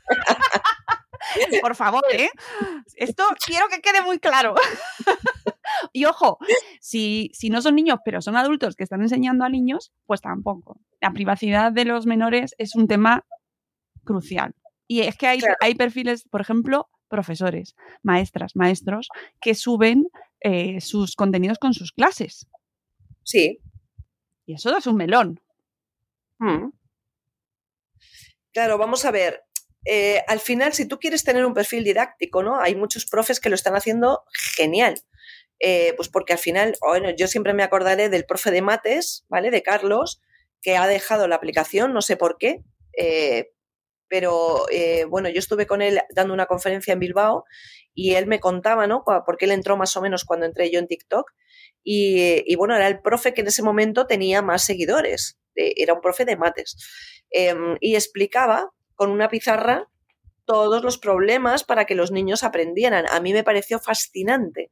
por 1.62 1.76
favor, 1.76 2.03
¿eh? 2.12 2.30
Esto 2.95 3.24
quiero 3.45 3.68
que 3.68 3.82
quede 3.82 4.01
muy 4.01 4.20
claro. 4.20 4.55
Y 5.94 6.06
ojo, 6.06 6.38
si, 6.82 7.32
si 7.34 7.50
no 7.50 7.62
son 7.62 7.76
niños, 7.76 8.00
pero 8.04 8.22
son 8.22 8.36
adultos 8.36 8.76
que 8.76 8.84
están 8.84 9.02
enseñando 9.02 9.46
a 9.46 9.50
niños, 9.50 9.92
pues 10.06 10.22
tampoco. 10.22 10.80
La 11.02 11.12
privacidad 11.12 11.72
de 11.72 11.86
los 11.86 12.06
menores 12.06 12.56
es 12.58 12.76
un 12.76 12.88
tema 12.88 13.26
crucial. 14.04 14.56
Y 14.88 15.02
es 15.02 15.16
que 15.18 15.28
hay, 15.28 15.40
hay 15.62 15.76
perfiles, 15.76 16.24
por 16.30 16.42
ejemplo, 16.42 16.90
profesores, 17.10 17.76
maestras, 18.02 18.56
maestros, 18.56 19.10
que 19.42 19.56
suben 19.56 20.08
eh, 20.42 20.82
sus 20.82 21.16
contenidos 21.16 21.60
con 21.60 21.74
sus 21.74 21.92
clases. 21.92 22.48
Sí. 23.24 23.60
Y 24.46 24.54
eso 24.54 24.76
es 24.76 24.88
un 24.88 24.96
melón. 24.96 25.42
Mm. 26.40 26.70
Claro, 28.52 28.78
vamos 28.78 29.06
a 29.06 29.12
ver. 29.12 29.44
Eh, 29.86 30.24
al 30.28 30.40
final, 30.40 30.74
si 30.74 30.88
tú 30.88 31.00
quieres 31.00 31.24
tener 31.24 31.46
un 31.46 31.54
perfil 31.54 31.84
didáctico, 31.84 32.44
¿no? 32.44 32.60
Hay 32.60 32.76
muchos 32.76 33.06
profes 33.06 33.40
que 33.40 33.50
lo 33.50 33.56
están 33.56 33.76
haciendo 33.76 34.24
genial. 34.56 35.00
Eh, 35.60 35.93
pues 35.97 36.10
porque 36.10 36.34
al 36.34 36.39
final, 36.39 36.76
bueno, 36.82 37.10
yo 37.10 37.28
siempre 37.28 37.53
me 37.53 37.64
acordaré 37.64 38.10
del 38.10 38.26
profe 38.26 38.51
de 38.51 38.62
mates, 38.62 39.26
¿vale? 39.28 39.51
De 39.51 39.62
Carlos, 39.62 40.22
que 40.62 40.78
ha 40.78 40.88
dejado 40.88 41.28
la 41.28 41.36
aplicación, 41.36 41.93
no 41.93 42.01
sé 42.01 42.16
por 42.18 42.38
qué, 42.38 42.64
eh, 42.97 43.51
pero 44.07 44.66
bueno, 45.10 45.30
yo 45.30 45.38
estuve 45.38 45.68
con 45.68 45.84
él 45.84 45.99
dando 46.16 46.34
una 46.34 46.47
conferencia 46.47 46.93
en 46.93 46.99
Bilbao 46.99 47.43
y 47.93 48.16
él 48.16 48.26
me 48.26 48.39
contaba, 48.39 48.88
¿no? 48.88 49.03
Porque 49.26 49.45
él 49.45 49.51
entró 49.51 49.78
más 49.78 49.95
o 49.97 50.01
menos 50.01 50.26
cuando 50.26 50.47
entré 50.47 50.72
yo 50.72 50.80
en 50.80 50.88
TikTok 50.88 51.30
y, 51.84 52.43
y 52.51 52.55
bueno, 52.55 52.76
era 52.76 52.88
el 52.88 53.01
profe 53.01 53.36
que 53.36 53.41
en 53.41 53.47
ese 53.47 53.62
momento 53.62 54.07
tenía 54.07 54.41
más 54.41 54.66
seguidores, 54.66 55.39
era 55.55 55.93
un 55.93 56.01
profe 56.01 56.26
de 56.26 56.38
mates 56.38 56.78
em, 57.30 57.78
y 57.80 57.95
explicaba 57.95 58.72
con 58.95 59.12
una 59.12 59.30
pizarra 59.30 59.89
todos 60.45 60.84
los 60.84 60.97
problemas 60.97 61.64
para 61.64 61.86
que 61.86 61.95
los 61.95 62.12
niños 62.12 62.43
aprendieran. 62.43 63.05
A 63.12 63.20
mí 63.20 63.34
me 63.34 63.43
pareció 63.43 63.80
fascinante. 63.80 64.72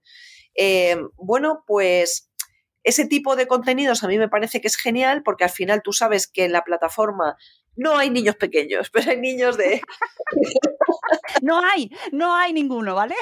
Eh, 0.57 0.97
bueno, 1.15 1.63
pues 1.65 2.29
ese 2.83 3.05
tipo 3.05 3.35
de 3.35 3.47
contenidos 3.47 4.03
a 4.03 4.07
mí 4.07 4.17
me 4.17 4.29
parece 4.29 4.61
que 4.61 4.67
es 4.67 4.77
genial 4.77 5.21
porque 5.23 5.43
al 5.43 5.49
final 5.49 5.81
tú 5.83 5.93
sabes 5.93 6.27
que 6.27 6.45
en 6.45 6.51
la 6.51 6.63
plataforma 6.63 7.37
no 7.75 7.97
hay 7.97 8.09
niños 8.09 8.35
pequeños, 8.35 8.89
pero 8.93 9.11
hay 9.11 9.17
niños 9.17 9.57
de... 9.57 9.81
no 11.41 11.61
hay, 11.63 11.91
no 12.11 12.35
hay 12.35 12.53
ninguno, 12.53 12.95
¿vale? 12.95 13.15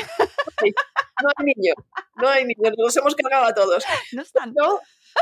no 1.22 1.30
hay 1.36 1.46
niños, 1.46 1.76
no 2.16 2.30
hay 2.30 2.46
niños, 2.46 2.74
nos 2.78 2.98
hemos 2.98 3.16
cargado 3.16 3.46
a 3.46 3.54
todos. 3.54 3.84
No 4.14 4.22
están. 4.22 4.54
No, 4.54 4.80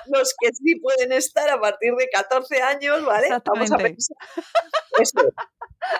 los 0.07 0.34
que 0.39 0.49
sí 0.53 0.76
pueden 0.80 1.11
estar 1.11 1.49
a 1.49 1.59
partir 1.59 1.93
de 1.95 2.07
14 2.09 2.61
años, 2.61 3.05
¿vale? 3.05 3.30
Vamos 3.45 3.72
a 3.72 3.78
pensar 3.78 4.18
eso, 4.99 5.20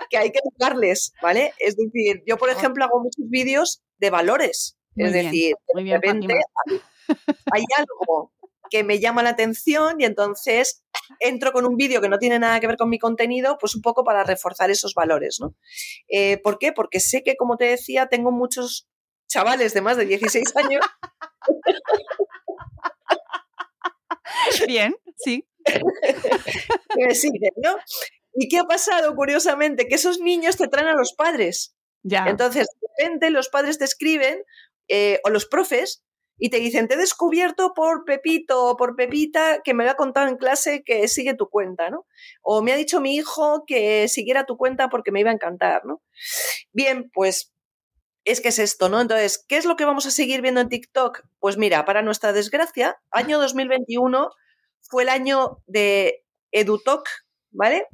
que 0.10 0.18
hay 0.18 0.32
que 0.32 0.40
educarles, 0.40 1.14
¿vale? 1.22 1.54
Es 1.60 1.76
decir, 1.76 2.24
yo, 2.26 2.38
por 2.38 2.50
ejemplo, 2.50 2.84
hago 2.84 3.00
muchos 3.00 3.30
vídeos 3.30 3.84
de 3.98 4.10
valores. 4.10 4.78
Es 4.96 5.14
decir, 5.14 5.56
de 5.74 5.84
repente 5.84 6.34
hay 7.54 7.64
algo 7.78 8.32
que 8.70 8.84
me 8.84 9.00
llama 9.00 9.24
la 9.24 9.30
atención 9.30 10.00
y 10.00 10.06
entonces 10.06 10.84
entro 11.20 11.52
con 11.52 11.66
un 11.66 11.76
vídeo 11.76 12.02
que 12.02 12.10
no 12.10 12.18
tiene 12.18 12.40
nada 12.40 12.60
que 12.60 12.68
ver 12.68 12.78
con 12.78 12.90
mi 12.90 12.98
contenido, 12.98 13.58
pues 13.60 13.76
un 13.76 13.82
poco 13.82 14.04
para 14.04 14.24
reforzar 14.24 14.72
esos 14.72 14.94
valores, 14.96 15.38
¿no? 15.40 15.54
Eh, 16.08 16.38
¿Por 16.38 16.58
qué? 16.58 16.72
Porque 16.72 17.00
sé 17.00 17.24
que, 17.24 17.36
como 17.36 17.58
te 17.58 17.66
decía, 17.66 18.08
tengo 18.08 18.32
muchos 18.32 18.88
chavales 19.28 19.74
de 19.74 19.82
más 19.82 19.98
de 19.98 20.06
16 20.06 20.56
años 20.56 20.82
Bien, 24.68 24.96
sí. 25.18 25.48
¿no? 27.64 27.78
¿Y 28.34 28.48
qué 28.48 28.60
ha 28.60 28.64
pasado, 28.64 29.16
curiosamente? 29.16 29.88
Que 29.88 29.96
esos 29.96 30.20
niños 30.20 30.58
te 30.58 30.68
traen 30.68 30.88
a 30.88 30.96
los 30.96 31.14
padres. 31.14 31.76
Ya. 32.04 32.26
Entonces, 32.28 32.68
de 32.82 32.88
repente 32.98 33.30
los 33.30 33.50
padres 33.50 33.78
te 33.78 33.86
escriben, 33.86 34.44
eh, 34.88 35.20
o 35.24 35.30
los 35.30 35.46
profes, 35.46 36.04
y 36.38 36.50
te 36.50 36.58
dicen, 36.58 36.88
te 36.88 36.96
he 36.96 36.98
descubierto 36.98 37.74
por 37.74 38.06
Pepito 38.06 38.66
o 38.66 38.76
por 38.76 38.96
Pepita 38.96 39.62
que 39.64 39.74
me 39.74 39.86
lo 39.86 39.92
ha 39.92 39.96
contado 39.96 40.28
en 40.28 40.38
clase 40.38 40.84
que 40.84 41.08
sigue 41.08 41.36
tu 41.36 41.50
cuenta, 41.50 41.90
¿no? 41.90 42.08
O 42.42 42.62
me 42.62 42.74
ha 42.74 42.76
dicho 42.76 43.00
mi 43.02 43.16
hijo 43.16 43.64
que 43.68 44.08
siguiera 44.08 44.46
tu 44.46 44.58
cuenta 44.58 44.90
porque 44.90 45.12
me 45.12 45.20
iba 45.20 45.30
a 45.30 45.34
encantar, 45.34 45.86
¿no? 45.86 46.02
Bien, 46.72 47.10
pues 47.14 47.54
es 48.26 48.42
que 48.42 48.50
es 48.50 48.60
esto, 48.60 48.90
¿no? 48.90 49.02
Entonces, 49.02 49.44
¿qué 49.48 49.58
es 49.58 49.66
lo 49.66 49.76
que 49.76 49.86
vamos 49.86 50.06
a 50.06 50.12
seguir 50.12 50.42
viendo 50.42 50.62
en 50.62 50.70
TikTok? 50.70 51.22
Pues 51.40 51.58
mira, 51.58 51.86
para 51.86 52.02
nuestra 52.02 52.34
desgracia, 52.34 52.98
año 53.12 53.40
2021 53.40 54.32
fue 54.82 55.04
el 55.04 55.10
año 55.10 55.62
de 55.68 56.26
EduTalk, 56.52 57.08
¿vale? 57.52 57.88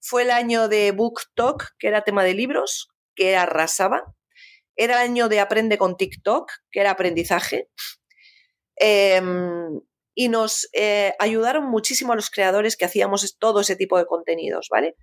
Fue 0.00 0.22
el 0.22 0.30
año 0.30 0.68
de 0.68 0.92
BookTalk, 0.92 1.76
que 1.78 1.88
era 1.88 2.04
tema 2.04 2.24
de 2.24 2.34
libros, 2.34 2.90
que 3.14 3.36
arrasaba. 3.36 4.14
Era 4.78 5.02
el 5.02 5.10
año 5.10 5.28
de 5.28 5.40
Aprende 5.40 5.76
con 5.76 5.96
TikTok, 5.96 6.50
que 6.70 6.80
era 6.80 6.92
aprendizaje. 6.92 7.68
Em, 8.76 9.80
y 10.14 10.28
nos 10.28 10.68
eh, 10.72 11.14
ayudaron 11.18 11.68
muchísimo 11.68 12.12
a 12.12 12.16
los 12.16 12.30
creadores 12.30 12.76
que 12.76 12.84
hacíamos 12.84 13.36
todo 13.38 13.60
ese 13.60 13.74
tipo 13.74 13.98
de 13.98 14.06
contenidos, 14.06 14.68
¿vale? 14.70 14.94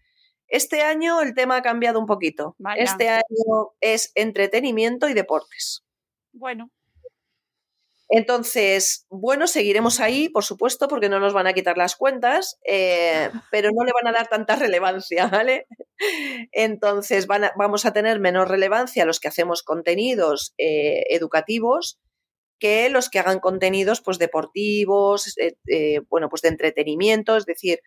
Este 0.47 0.81
año 0.81 1.21
el 1.21 1.33
tema 1.33 1.57
ha 1.57 1.61
cambiado 1.61 1.99
un 1.99 2.05
poquito. 2.05 2.55
Este 2.77 3.09
año 3.09 3.73
es 3.81 4.11
entretenimiento 4.15 5.09
y 5.09 5.13
deportes. 5.13 5.83
Bueno. 6.31 6.71
Entonces, 8.09 9.05
bueno, 9.09 9.47
seguiremos 9.47 9.99
ahí, 9.99 10.29
por 10.29 10.43
supuesto, 10.43 10.87
porque 10.87 11.09
no 11.09 11.19
nos 11.19 11.33
van 11.33 11.47
a 11.47 11.53
quitar 11.53 11.77
las 11.77 11.95
cuentas, 11.95 12.59
eh, 12.67 13.29
pero 13.51 13.69
no 13.73 13.83
le 13.83 13.91
van 13.93 14.07
a 14.07 14.17
dar 14.17 14.27
tanta 14.27 14.55
relevancia, 14.55 15.27
¿vale? 15.27 15.67
Entonces, 16.51 17.27
vamos 17.27 17.85
a 17.85 17.93
tener 17.93 18.19
menos 18.19 18.47
relevancia 18.47 19.05
los 19.05 19.19
que 19.19 19.27
hacemos 19.27 19.63
contenidos 19.63 20.53
eh, 20.57 21.03
educativos 21.09 21.99
que 22.59 22.89
los 22.89 23.09
que 23.09 23.19
hagan 23.19 23.39
contenidos 23.39 24.01
pues 24.01 24.17
deportivos, 24.17 25.35
eh, 25.37 25.99
bueno, 26.09 26.29
pues 26.29 26.41
de 26.41 26.49
entretenimiento, 26.49 27.35
es 27.35 27.45
decir, 27.45 27.81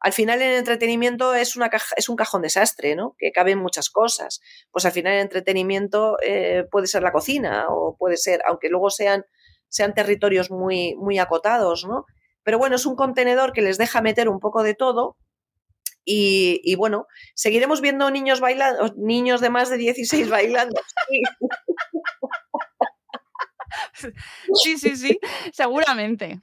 al 0.00 0.12
final 0.12 0.40
el 0.40 0.56
entretenimiento 0.56 1.34
es, 1.34 1.56
una 1.56 1.70
es 1.96 2.08
un 2.08 2.16
cajón 2.16 2.42
desastre, 2.42 2.96
¿no? 2.96 3.14
Que 3.18 3.32
caben 3.32 3.58
muchas 3.58 3.90
cosas. 3.90 4.40
Pues 4.70 4.86
al 4.86 4.92
final 4.92 5.12
el 5.12 5.20
entretenimiento 5.20 6.16
eh, 6.24 6.64
puede 6.70 6.86
ser 6.86 7.02
la 7.02 7.12
cocina 7.12 7.66
o 7.68 7.96
puede 7.98 8.16
ser, 8.16 8.40
aunque 8.48 8.70
luego 8.70 8.88
sean, 8.88 9.24
sean 9.68 9.94
territorios 9.94 10.50
muy, 10.50 10.94
muy 10.96 11.18
acotados, 11.18 11.84
¿no? 11.86 12.06
Pero 12.42 12.58
bueno, 12.58 12.76
es 12.76 12.86
un 12.86 12.96
contenedor 12.96 13.52
que 13.52 13.60
les 13.60 13.76
deja 13.76 14.00
meter 14.00 14.30
un 14.30 14.40
poco 14.40 14.62
de 14.62 14.74
todo 14.74 15.16
y, 16.04 16.74
bueno, 16.76 17.06
seguiremos 17.34 17.80
viendo 17.80 18.10
niños 18.10 18.40
bailando, 18.40 18.92
niños 18.96 19.40
de 19.40 19.50
más 19.50 19.68
de 19.70 19.76
16 19.76 20.28
bailando. 20.28 20.80
Sí, 21.08 21.22
sí, 24.62 24.78
sí, 24.78 25.18
seguramente. 25.52 26.40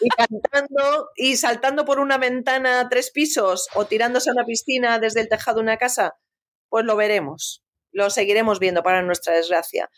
Y 0.00 0.08
cantando 0.10 1.08
y 1.16 1.36
saltando 1.36 1.84
por 1.84 2.00
una 2.00 2.18
ventana 2.18 2.80
a 2.80 2.88
tres 2.88 3.10
pisos 3.10 3.68
o 3.74 3.86
tirándose 3.86 4.30
a 4.30 4.32
una 4.34 4.44
piscina 4.44 4.98
desde 4.98 5.20
el 5.20 5.28
tejado 5.28 5.56
de 5.56 5.62
una 5.62 5.76
casa, 5.76 6.14
pues 6.68 6.84
lo 6.84 6.96
veremos. 6.96 7.62
Lo 7.92 8.10
seguiremos 8.10 8.58
viendo 8.58 8.82
para 8.82 9.02
nuestra 9.02 9.34
desgracia. 9.34 9.90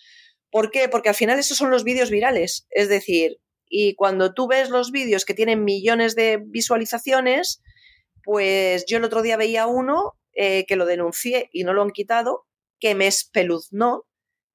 ¿Por 0.51 0.71
qué? 0.71 0.89
Porque 0.89 1.09
al 1.09 1.15
final 1.15 1.39
esos 1.39 1.59
son 1.59 1.71
los 1.71 1.85
vídeos 1.85 2.11
virales. 2.11 2.67
Es 2.71 2.89
decir, 2.89 3.39
y 3.69 3.95
cuando 3.95 4.33
tú 4.33 4.49
ves 4.49 4.71
los 4.71 4.91
vídeos 4.91 5.25
que 5.25 5.35
tienen 5.35 5.65
millones 5.65 6.15
de 6.15 6.41
visualizaciones, 6.43 7.61
pues 8.25 8.85
yo 8.87 8.99
el 8.99 9.05
otro 9.05 9.23
día 9.23 9.37
veía 9.37 9.67
uno 9.67 10.15
eh, 10.33 10.65
que 10.67 10.77
lo 10.77 10.87
denuncié 10.87 11.49
y 11.53 11.65
no 11.65 11.73
lo 11.73 11.83
han 11.83 11.91
quitado, 11.91 12.47
que 12.81 12.95
me 12.95 13.07
espeluznó. 13.07 14.05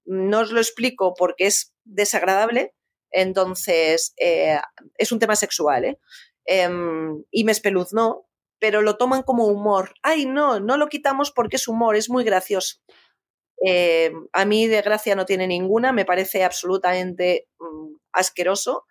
No 0.06 0.40
os 0.42 0.52
lo 0.52 0.60
explico 0.60 1.14
porque 1.14 1.48
es 1.48 1.74
desagradable. 1.84 2.74
Entonces, 3.12 4.14
eh, 4.18 4.60
es 4.98 5.12
un 5.12 5.20
tema 5.20 5.36
sexual, 5.36 5.86
¿eh? 5.86 6.00
Em, 6.46 7.24
y 7.32 7.44
me 7.44 7.52
espeluznó, 7.52 8.28
pero 8.60 8.82
lo 8.82 8.98
toman 8.98 9.24
como 9.24 9.46
humor. 9.46 9.94
Ay, 10.02 10.26
no, 10.26 10.60
no 10.60 10.78
lo 10.78 10.88
quitamos 10.88 11.32
porque 11.32 11.58
es 11.58 11.68
humor, 11.68 11.96
es 11.96 12.10
muy 12.10 12.24
gracioso. 12.24 12.78
Eh, 13.66 14.12
a 14.34 14.46
mí 14.46 14.68
de 14.68 14.82
gracia 14.82 15.16
no 15.16 15.26
tiene 15.26 15.48
ninguna, 15.48 15.94
me 15.94 16.06
parece 16.06 16.44
absolutamente 16.44 17.48
mm, 17.60 17.96
asqueroso. 18.12 18.86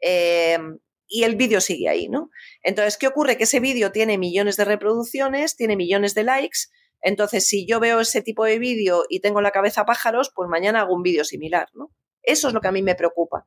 Eh, 0.00 0.58
y 1.06 1.24
el 1.24 1.36
vídeo 1.36 1.60
sigue 1.60 1.88
ahí, 1.88 2.08
¿no? 2.08 2.30
Entonces, 2.62 2.96
¿qué 2.96 3.06
ocurre? 3.06 3.36
Que 3.36 3.44
ese 3.44 3.60
vídeo 3.60 3.92
tiene 3.92 4.18
millones 4.18 4.56
de 4.56 4.64
reproducciones, 4.64 5.56
tiene 5.56 5.76
millones 5.76 6.14
de 6.14 6.24
likes. 6.24 6.58
Entonces, 7.04 7.46
si 7.46 7.66
yo 7.66 7.80
veo 7.80 8.00
ese 8.00 8.22
tipo 8.22 8.46
de 8.46 8.58
vídeo 8.58 9.04
y 9.10 9.20
tengo 9.20 9.42
la 9.42 9.50
cabeza 9.50 9.84
pájaros, 9.84 10.32
pues 10.34 10.48
mañana 10.48 10.80
hago 10.80 10.94
un 10.94 11.02
vídeo 11.02 11.22
similar, 11.24 11.68
¿no? 11.74 11.92
Eso 12.22 12.48
es 12.48 12.54
lo 12.54 12.62
que 12.62 12.68
a 12.68 12.72
mí 12.72 12.82
me 12.82 12.94
preocupa, 12.94 13.46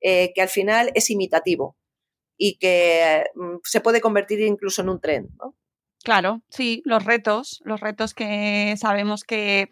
eh, 0.00 0.32
que 0.34 0.42
al 0.42 0.50
final 0.50 0.92
es 0.94 1.08
imitativo 1.08 1.78
y 2.36 2.58
que 2.58 3.24
mm, 3.34 3.56
se 3.64 3.80
puede 3.80 4.02
convertir 4.02 4.40
incluso 4.42 4.82
en 4.82 4.90
un 4.90 5.00
tren, 5.00 5.30
¿no? 5.38 5.56
Claro, 6.08 6.40
sí, 6.48 6.80
los 6.86 7.04
retos, 7.04 7.60
los 7.66 7.80
retos 7.80 8.14
que 8.14 8.74
sabemos 8.78 9.24
que, 9.24 9.68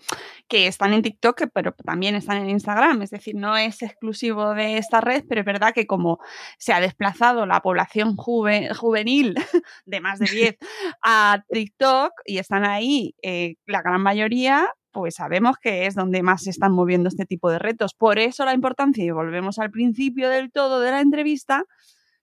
que, 0.48 0.66
están 0.66 0.92
en 0.92 1.00
TikTok, 1.00 1.44
pero 1.54 1.72
también 1.72 2.14
están 2.14 2.36
en 2.36 2.50
Instagram. 2.50 3.00
Es 3.00 3.08
decir, 3.08 3.34
no 3.36 3.56
es 3.56 3.80
exclusivo 3.80 4.52
de 4.52 4.76
esta 4.76 5.00
red, 5.00 5.24
pero 5.26 5.40
es 5.40 5.46
verdad 5.46 5.72
que 5.72 5.86
como 5.86 6.18
se 6.58 6.74
ha 6.74 6.80
desplazado 6.80 7.46
la 7.46 7.62
población 7.62 8.16
juvenil 8.16 9.34
de 9.86 10.00
más 10.02 10.18
de 10.18 10.26
10 10.26 10.56
a 11.02 11.42
TikTok 11.48 12.12
y 12.26 12.36
están 12.36 12.66
ahí 12.66 13.14
eh, 13.22 13.54
la 13.64 13.80
gran 13.80 14.02
mayoría, 14.02 14.68
pues 14.90 15.14
sabemos 15.14 15.56
que 15.56 15.86
es 15.86 15.94
donde 15.94 16.22
más 16.22 16.42
se 16.42 16.50
están 16.50 16.72
moviendo 16.72 17.08
este 17.08 17.24
tipo 17.24 17.48
de 17.48 17.58
retos. 17.58 17.94
Por 17.94 18.18
eso 18.18 18.44
la 18.44 18.52
importancia, 18.52 19.02
y 19.02 19.10
volvemos 19.10 19.58
al 19.58 19.70
principio 19.70 20.28
del 20.28 20.52
todo 20.52 20.80
de 20.80 20.90
la 20.90 21.00
entrevista, 21.00 21.64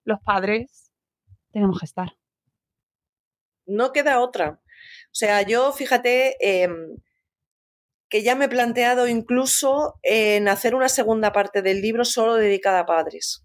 los 0.03 0.19
padres 0.19 0.91
tenemos 1.51 1.79
que 1.79 1.87
estar 1.87 2.13
no 3.65 3.91
queda 3.91 4.19
otra. 4.19 4.59
O 5.13 5.15
sea, 5.15 5.43
yo 5.43 5.71
fíjate 5.71 6.35
em, 6.39 6.97
que 8.09 8.23
ya 8.23 8.35
me 8.35 8.45
he 8.45 8.49
planteado 8.49 9.07
incluso 9.07 9.99
en 10.03 10.47
hacer 10.47 10.75
una 10.75 10.89
segunda 10.89 11.31
parte 11.31 11.61
del 11.61 11.81
libro 11.81 12.05
solo 12.05 12.35
dedicada 12.35 12.79
a 12.79 12.85
padres. 12.85 13.43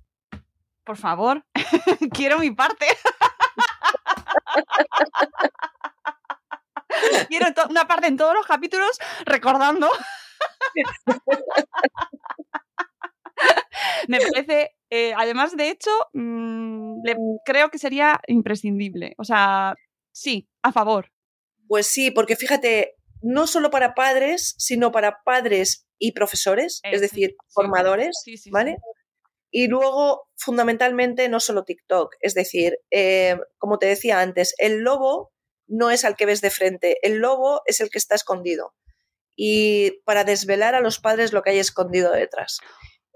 Por 0.84 0.96
favor, 0.96 1.44
quiero 2.12 2.38
mi 2.38 2.50
parte. 2.50 2.86
quiero 7.28 7.46
una 7.68 7.86
parte 7.86 8.06
en 8.06 8.16
todos 8.16 8.34
los 8.34 8.46
capítulos 8.46 8.98
recordando. 9.24 9.88
me 14.08 14.20
parece, 14.20 14.76
eh, 14.90 15.14
además 15.16 15.56
de 15.56 15.70
hecho, 15.70 15.90
mm, 16.12 17.00
creo 17.44 17.70
que 17.70 17.78
sería 17.78 18.20
imprescindible. 18.26 19.14
O 19.18 19.24
sea, 19.24 19.74
Sí, 20.12 20.48
a 20.62 20.72
favor. 20.72 21.12
Pues 21.66 21.86
sí, 21.86 22.10
porque 22.10 22.36
fíjate, 22.36 22.96
no 23.22 23.46
solo 23.46 23.70
para 23.70 23.94
padres, 23.94 24.54
sino 24.58 24.92
para 24.92 25.22
padres 25.24 25.86
y 25.98 26.12
profesores, 26.12 26.80
es 26.84 27.00
decir, 27.00 27.36
formadores, 27.48 28.22
¿vale? 28.50 28.76
Y 29.50 29.66
luego, 29.68 30.28
fundamentalmente, 30.36 31.28
no 31.28 31.40
solo 31.40 31.64
TikTok, 31.64 32.14
es 32.20 32.34
decir, 32.34 32.78
eh, 32.90 33.38
como 33.58 33.78
te 33.78 33.86
decía 33.86 34.20
antes, 34.20 34.54
el 34.58 34.80
lobo 34.80 35.32
no 35.66 35.90
es 35.90 36.04
al 36.04 36.16
que 36.16 36.26
ves 36.26 36.40
de 36.40 36.50
frente, 36.50 36.98
el 37.02 37.18
lobo 37.18 37.62
es 37.66 37.80
el 37.80 37.90
que 37.90 37.98
está 37.98 38.14
escondido. 38.14 38.74
Y 39.36 40.00
para 40.04 40.24
desvelar 40.24 40.74
a 40.74 40.80
los 40.80 40.98
padres 40.98 41.32
lo 41.32 41.42
que 41.42 41.50
hay 41.50 41.58
escondido 41.58 42.12
detrás. 42.12 42.58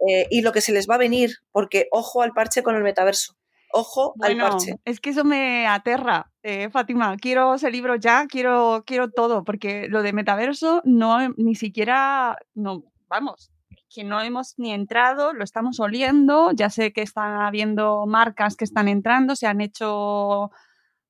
Eh, 0.09 0.26
y 0.30 0.40
lo 0.43 0.53
que 0.53 0.61
se 0.61 0.72
les 0.72 0.88
va 0.88 0.97
a 0.97 0.99
venir, 0.99 1.36
porque 1.53 1.88
ojo 1.90 2.22
al 2.22 2.32
parche 2.32 2.62
con 2.62 2.76
el 2.76 2.82
metaverso 2.82 3.36
ojo 3.73 4.14
al 4.20 4.37
parche. 4.37 4.77
Es 4.85 5.01
que 5.01 5.11
eso 5.11 5.25
me 5.25 5.66
aterra, 5.66 6.31
eh, 6.43 6.70
Fátima. 6.70 7.16
Quiero 7.16 7.55
ese 7.55 7.70
libro 7.70 7.97
ya, 7.97 8.27
quiero, 8.27 8.85
quiero 8.87 9.11
todo, 9.11 9.45
porque 9.45 9.89
lo 9.89 10.03
de 10.03 10.12
metaverso 10.12 10.83
no 10.85 11.29
ni 11.37 11.55
siquiera, 11.55 12.39
no, 12.55 12.85
vamos, 13.09 13.51
que 13.95 14.05
no 14.05 14.20
hemos 14.20 14.55
ni 14.59 14.73
entrado, 14.73 15.33
lo 15.33 15.45
estamos 15.45 15.81
oliendo. 15.81 16.53
Ya 16.53 16.70
sé 16.70 16.93
que 16.93 17.03
están 17.03 17.41
habiendo 17.41 18.07
marcas 18.07 18.57
que 18.57 18.64
están 18.64 18.89
entrando, 18.89 19.37
se 19.37 19.47
han 19.47 19.61
hecho 19.61 20.51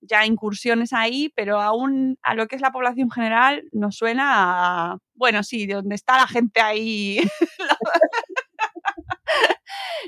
ya 0.01 0.27
incursiones 0.27 0.93
ahí, 0.93 1.33
pero 1.37 1.61
aún 1.61 2.19
a 2.23 2.35
lo 2.35 2.49
que 2.49 2.57
es 2.57 2.63
la 2.63 2.73
población 2.73 3.11
general 3.11 3.63
nos 3.73 3.97
suena 3.97 4.93
a, 4.93 4.99
bueno, 5.15 5.45
sí, 5.45 5.67
de 5.67 5.75
donde 5.75 5.95
está 5.95 6.17
la 6.17 6.27
gente 6.27 6.61
ahí. 6.61 7.19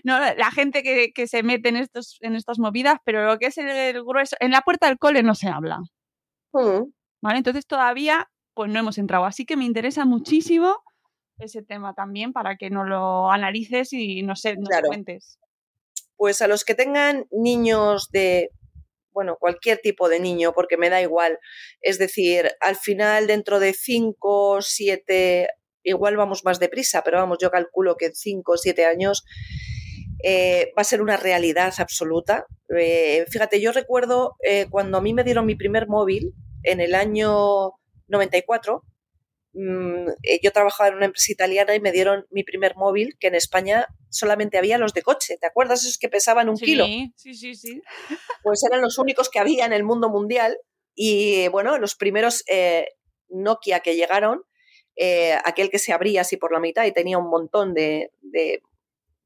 no, 0.03 0.18
la 0.18 0.51
gente 0.51 0.82
que, 0.82 1.26
se 1.26 1.42
mete 1.42 1.68
en, 1.68 1.76
estos, 1.76 2.18
en 2.20 2.34
estas 2.34 2.59
movidas, 2.59 2.99
pero 3.05 3.24
lo 3.26 3.38
que 3.38 3.47
es 3.47 3.59
el, 3.59 4.03
grueso, 4.03 4.36
en 4.40 4.51
la 4.51 4.62
puerta 4.62 4.88
del 4.88 4.99
cole 4.99 5.22
no 5.22 5.34
se 5.34 5.49
habla. 5.49 5.78
Mm. 6.53 6.90
¿Vale? 7.22 7.38
Entonces 7.38 7.66
todavía 7.66 8.28
pues 8.55 8.70
no 8.70 8.78
hemos 8.78 8.99
entrado. 8.99 9.24
Así 9.24 9.45
que 9.45 9.57
me 9.57 9.64
interesa 9.64 10.05
muchísimo 10.05 10.82
ese 11.38 11.62
tema 11.62 11.95
también 11.95 12.32
para 12.32 12.57
que 12.57 12.70
nos 12.70 12.86
lo 12.86 13.30
analices 13.30 13.92
y 13.92 14.22
no 14.22 14.36
sé, 14.36 14.55
nos 14.57 14.68
cuentes. 14.86 15.38
Pues 16.16 16.40
a 16.42 16.47
los 16.47 16.64
que 16.64 16.74
tengan 16.74 17.26
niños 17.32 18.09
de, 18.12 18.51
bueno, 19.11 19.36
cualquier 19.38 19.78
tipo 19.78 20.09
de 20.09 20.20
niño, 20.20 20.53
porque 20.55 20.76
me 20.76 20.90
da 20.90 21.03
igual. 21.03 21.38
Es 21.80 21.99
decir, 21.99 22.53
al 22.61 22.76
final, 22.76 23.26
dentro 23.26 23.59
de 23.59 23.72
5, 23.72 24.62
7, 24.62 25.49
igual 25.82 26.16
vamos 26.16 26.45
más 26.45 26.61
deprisa, 26.61 27.03
pero 27.03 27.18
vamos, 27.18 27.38
yo 27.40 27.51
calculo 27.51 27.97
que 27.97 28.07
en 28.07 28.14
5 28.14 28.53
o 28.53 28.57
7 28.57 28.86
años 28.86 29.24
eh, 30.26 30.72
va 30.76 30.80
a 30.80 30.84
ser 30.84 31.02
una 31.02 31.18
realidad 31.18 31.74
absoluta. 31.76 32.46
Eh, 32.74 33.26
fíjate, 33.28 33.60
yo 33.60 33.72
recuerdo 33.72 34.36
eh, 34.42 34.66
cuando 34.70 34.96
a 34.96 35.02
mí 35.02 35.12
me 35.12 35.22
dieron 35.22 35.44
mi 35.44 35.54
primer 35.54 35.86
móvil 35.86 36.32
en 36.62 36.80
el 36.80 36.94
año 36.94 37.72
94, 38.08 38.82
mm, 39.52 40.06
yo 40.42 40.50
trabajaba 40.50 40.88
en 40.88 40.94
una 40.94 41.04
empresa 41.04 41.30
italiana 41.30 41.74
y 41.74 41.80
me 41.80 41.92
dieron 41.92 42.24
mi 42.30 42.42
primer 42.42 42.74
móvil, 42.74 43.18
que 43.20 43.26
en 43.26 43.34
España 43.34 43.86
solamente 44.08 44.56
había 44.56 44.78
los 44.78 44.94
de 44.94 45.02
coche. 45.02 45.36
¿Te 45.38 45.46
acuerdas 45.46 45.84
esos 45.84 45.98
que 45.98 46.08
pesaban 46.08 46.48
un 46.48 46.56
kilo? 46.56 46.86
Sí, 46.86 47.34
sí, 47.34 47.54
sí. 47.54 47.82
Pues 48.42 48.64
eran 48.64 48.80
los 48.80 48.96
únicos 48.96 49.28
que 49.28 49.40
había 49.40 49.66
en 49.66 49.74
el 49.74 49.84
mundo 49.84 50.08
mundial. 50.08 50.56
Y 50.94 51.48
bueno, 51.48 51.76
los 51.76 51.96
primeros 51.96 52.44
Nokia 53.28 53.80
que 53.80 53.94
llegaron, 53.94 54.42
aquel 55.44 55.68
que 55.68 55.78
se 55.78 55.92
abría 55.92 56.22
así 56.22 56.38
por 56.38 56.50
la 56.50 56.60
mitad 56.60 56.86
y 56.86 56.92
tenía 56.92 57.18
un 57.18 57.28
montón 57.28 57.74
de 57.74 58.10
de 58.22 58.62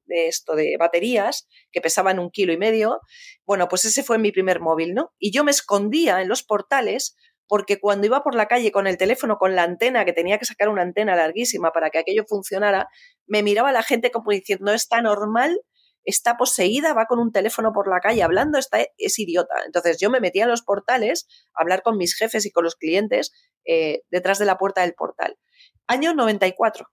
esto, 0.09 0.55
de 0.55 0.77
baterías, 0.79 1.49
que 1.71 1.81
pesaban 1.81 2.19
un 2.19 2.31
kilo 2.31 2.53
y 2.53 2.57
medio. 2.57 3.01
Bueno, 3.45 3.69
pues 3.69 3.85
ese 3.85 4.03
fue 4.03 4.19
mi 4.19 4.33
primer 4.33 4.61
móvil, 4.61 4.95
¿no? 4.95 5.13
Y 5.19 5.33
yo 5.33 5.45
me 5.45 5.51
escondía 5.51 6.21
en 6.21 6.29
los 6.29 6.43
portales 6.43 7.17
porque 7.49 7.81
cuando 7.81 8.07
iba 8.07 8.23
por 8.23 8.35
la 8.35 8.47
calle 8.47 8.71
con 8.71 8.87
el 8.87 8.99
teléfono, 8.99 9.39
con 9.39 9.57
la 9.57 9.63
antena, 9.63 10.05
que 10.05 10.13
tenía 10.13 10.39
que 10.39 10.45
sacar 10.45 10.69
una 10.69 10.83
antena 10.83 11.17
larguísima 11.17 11.73
para 11.73 11.91
que 11.91 11.99
aquello 11.99 12.25
funcionara, 12.29 12.89
me 13.27 13.43
miraba 13.43 13.73
la 13.73 13.83
gente 13.83 14.11
como 14.11 14.31
diciendo, 14.31 14.73
está 14.73 15.01
normal, 15.01 15.59
está 16.05 16.37
poseída, 16.37 16.93
va 16.93 17.07
con 17.07 17.19
un 17.19 17.33
teléfono 17.33 17.73
por 17.73 17.89
la 17.89 18.01
calle 18.01 18.23
hablando, 18.23 18.59
está, 18.59 18.79
es 18.99 19.19
idiota. 19.19 19.55
Entonces 19.65 19.99
yo 19.99 20.11
me 20.11 20.21
metía 20.21 20.45
en 20.45 20.51
los 20.51 20.63
portales 20.63 21.27
a 21.55 21.63
hablar 21.63 21.83
con 21.83 21.97
mis 21.97 22.15
jefes 22.15 22.45
y 22.47 22.51
con 22.51 22.65
los 22.65 22.77
clientes 22.77 23.33
eh, 23.65 24.03
detrás 24.11 24.39
de 24.39 24.45
la 24.45 24.59
puerta 24.59 24.83
del 24.83 24.95
portal. 24.95 25.37
Año 25.87 26.15
94. 26.15 26.87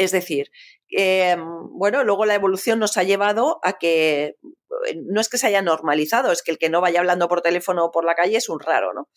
Es 0.00 0.12
decir, 0.12 0.50
eh, 0.96 1.36
bueno, 1.72 2.04
luego 2.04 2.24
la 2.24 2.34
evolución 2.34 2.78
nos 2.78 2.96
ha 2.96 3.02
llevado 3.02 3.60
a 3.62 3.74
que 3.74 4.38
eh, 4.86 4.98
no 5.04 5.20
es 5.20 5.28
que 5.28 5.36
se 5.36 5.46
haya 5.46 5.60
normalizado, 5.60 6.32
es 6.32 6.42
que 6.42 6.52
el 6.52 6.56
que 6.56 6.70
no 6.70 6.80
vaya 6.80 7.00
hablando 7.00 7.28
por 7.28 7.42
teléfono 7.42 7.84
o 7.84 7.90
por 7.90 8.06
la 8.06 8.14
calle 8.14 8.38
es 8.38 8.48
un 8.48 8.60
raro, 8.60 8.94
¿no? 8.94 9.10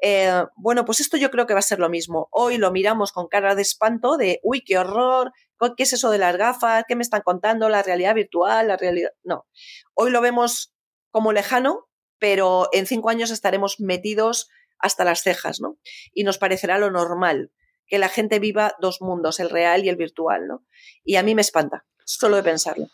Eh, 0.00 0.44
bueno, 0.56 0.86
pues 0.86 1.00
esto 1.00 1.18
yo 1.18 1.30
creo 1.30 1.46
que 1.46 1.52
va 1.52 1.58
a 1.58 1.62
ser 1.62 1.78
lo 1.78 1.90
mismo. 1.90 2.28
Hoy 2.30 2.56
lo 2.56 2.72
miramos 2.72 3.12
con 3.12 3.28
cara 3.28 3.54
de 3.54 3.60
espanto, 3.60 4.16
de, 4.16 4.40
uy, 4.42 4.64
qué 4.64 4.78
horror, 4.78 5.32
¿qué 5.76 5.82
es 5.82 5.92
eso 5.92 6.10
de 6.10 6.16
las 6.16 6.38
gafas? 6.38 6.84
¿Qué 6.88 6.96
me 6.96 7.02
están 7.02 7.20
contando? 7.20 7.68
¿La 7.68 7.82
realidad 7.82 8.14
virtual? 8.14 8.68
¿La 8.68 8.78
realidad? 8.78 9.10
No. 9.22 9.46
Hoy 9.92 10.10
lo 10.10 10.22
vemos 10.22 10.72
como 11.10 11.34
lejano, 11.34 11.86
pero 12.18 12.70
en 12.72 12.86
cinco 12.86 13.10
años 13.10 13.30
estaremos 13.30 13.78
metidos 13.78 14.48
hasta 14.78 15.04
las 15.04 15.20
cejas, 15.20 15.60
¿no? 15.60 15.76
Y 16.14 16.24
nos 16.24 16.38
parecerá 16.38 16.78
lo 16.78 16.90
normal 16.90 17.50
que 17.86 17.98
la 17.98 18.08
gente 18.08 18.38
viva 18.38 18.74
dos 18.80 19.00
mundos, 19.00 19.40
el 19.40 19.50
real 19.50 19.84
y 19.84 19.88
el 19.88 19.96
virtual, 19.96 20.46
¿no? 20.46 20.64
Y 21.04 21.16
a 21.16 21.22
mí 21.22 21.34
me 21.34 21.42
espanta, 21.42 21.84
solo 22.04 22.36
de 22.36 22.42
pensarlo. 22.42 22.86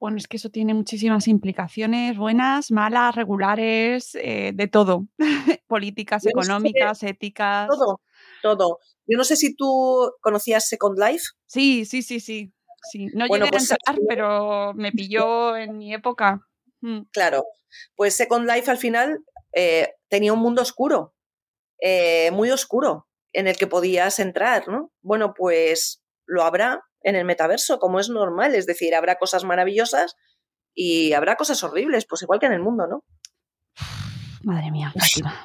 Bueno, 0.00 0.16
es 0.16 0.28
que 0.28 0.36
eso 0.36 0.48
tiene 0.48 0.74
muchísimas 0.74 1.26
implicaciones, 1.26 2.16
buenas, 2.16 2.70
malas, 2.70 3.16
regulares, 3.16 4.14
eh, 4.14 4.52
de 4.54 4.68
todo. 4.68 5.06
Políticas, 5.66 6.24
económicas, 6.24 7.02
éticas. 7.02 7.68
Todo, 7.68 8.00
todo. 8.42 8.78
Yo 9.06 9.18
no 9.18 9.24
sé 9.24 9.34
si 9.34 9.56
tú 9.56 10.12
conocías 10.20 10.68
Second 10.68 10.98
Life. 10.98 11.24
Sí, 11.46 11.84
sí, 11.84 12.02
sí, 12.02 12.20
sí. 12.20 12.52
sí. 12.92 13.08
No 13.12 13.26
llegué 13.26 13.48
a 13.48 13.50
pues 13.50 13.70
entrar, 13.70 13.98
pero 14.06 14.72
me 14.74 14.92
pilló 14.92 15.56
en 15.56 15.76
mi 15.76 15.92
época. 15.92 16.46
Mm. 16.80 17.00
Claro. 17.10 17.44
Pues 17.96 18.14
Second 18.14 18.48
Life 18.48 18.70
al 18.70 18.78
final 18.78 19.18
eh, 19.52 19.94
tenía 20.08 20.32
un 20.32 20.40
mundo 20.40 20.62
oscuro, 20.62 21.14
eh, 21.80 22.30
muy 22.30 22.50
oscuro, 22.50 23.07
en 23.32 23.46
el 23.46 23.56
que 23.56 23.66
podías 23.66 24.18
entrar, 24.18 24.68
¿no? 24.68 24.92
Bueno, 25.02 25.34
pues 25.34 26.02
lo 26.26 26.42
habrá 26.42 26.82
en 27.02 27.16
el 27.16 27.24
metaverso, 27.24 27.78
como 27.78 28.00
es 28.00 28.08
normal, 28.08 28.54
es 28.54 28.66
decir, 28.66 28.94
habrá 28.94 29.16
cosas 29.16 29.44
maravillosas 29.44 30.16
y 30.74 31.12
habrá 31.12 31.36
cosas 31.36 31.62
horribles, 31.62 32.06
pues 32.08 32.22
igual 32.22 32.40
que 32.40 32.46
en 32.46 32.52
el 32.52 32.62
mundo, 32.62 32.86
¿no? 32.86 33.04
Madre 34.44 34.70
mía, 34.70 34.92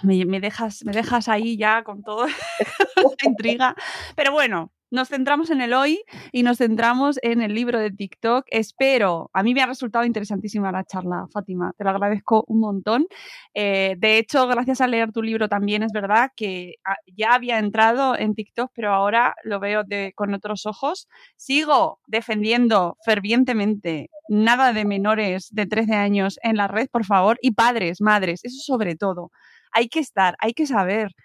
me, 0.03 0.39
dejas, 0.39 0.83
me 0.85 0.91
dejas 0.91 1.27
ahí 1.27 1.57
ya 1.57 1.83
con 1.83 2.03
toda 2.03 2.27
la 2.95 3.27
intriga. 3.29 3.75
Pero 4.15 4.31
bueno, 4.31 4.71
nos 4.93 5.09
centramos 5.09 5.49
en 5.49 5.59
el 5.59 5.73
hoy 5.73 6.03
y 6.31 6.43
nos 6.43 6.59
centramos 6.59 7.17
en 7.23 7.41
el 7.41 7.55
libro 7.55 7.79
de 7.79 7.89
TikTok. 7.89 8.45
Espero, 8.51 9.31
a 9.33 9.41
mí 9.41 9.55
me 9.55 9.63
ha 9.63 9.65
resultado 9.65 10.05
interesantísima 10.05 10.71
la 10.71 10.83
charla, 10.83 11.25
Fátima, 11.33 11.73
te 11.75 11.83
lo 11.83 11.89
agradezco 11.89 12.45
un 12.47 12.59
montón. 12.59 13.07
Eh, 13.55 13.95
de 13.97 14.19
hecho, 14.19 14.45
gracias 14.45 14.81
a 14.81 14.87
leer 14.87 15.11
tu 15.11 15.23
libro 15.23 15.49
también 15.49 15.81
es 15.81 15.91
verdad 15.91 16.29
que 16.35 16.75
ah, 16.85 16.95
ya 17.07 17.33
había 17.33 17.57
entrado 17.57 18.15
en 18.15 18.35
TikTok, 18.35 18.71
pero 18.75 18.93
ahora 18.93 19.33
lo 19.43 19.59
veo 19.59 19.83
con 20.13 20.35
otros 20.35 20.67
ojos. 20.67 21.07
Sigo 21.37 21.99
defendiendo 22.05 22.95
fervientemente 23.03 24.11
nada 24.29 24.73
de 24.73 24.85
menores 24.85 25.47
de 25.49 25.65
13 25.65 25.95
años 25.95 26.39
en 26.43 26.55
la 26.55 26.67
red, 26.67 26.87
por 26.91 27.03
favor, 27.03 27.39
y 27.41 27.53
padres, 27.53 27.99
madres, 27.99 28.41
eso 28.45 28.59
sobre 28.61 28.95
todo. 28.95 29.31
Hay 29.71 29.87
que 29.87 29.97
estar, 29.97 30.35
hay 30.37 30.53
que 30.53 30.67
saber 30.67 31.15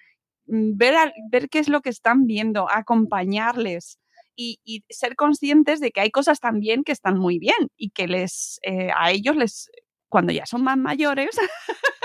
Mm, 0.48 0.76
ver, 0.76 1.12
ver 1.30 1.48
qué 1.48 1.58
es 1.58 1.68
lo 1.68 1.82
que 1.82 1.90
están 1.90 2.26
viendo, 2.26 2.68
acompañarles 2.70 3.98
y, 4.34 4.84
ser 4.88 5.16
conscientes 5.16 5.80
de 5.80 5.90
que 5.90 6.00
hay 6.00 6.10
cosas 6.10 6.40
también 6.40 6.84
que 6.84 6.92
están 6.92 7.18
muy 7.18 7.38
bien 7.38 7.70
y 7.76 7.90
que 7.90 8.06
les, 8.06 8.60
eh, 8.62 8.90
a 8.96 9.10
ellos 9.10 9.36
les, 9.36 9.70
cuando 10.08 10.32
ya 10.32 10.46
son 10.46 10.62
más 10.62 10.78
mayores, 10.78 11.36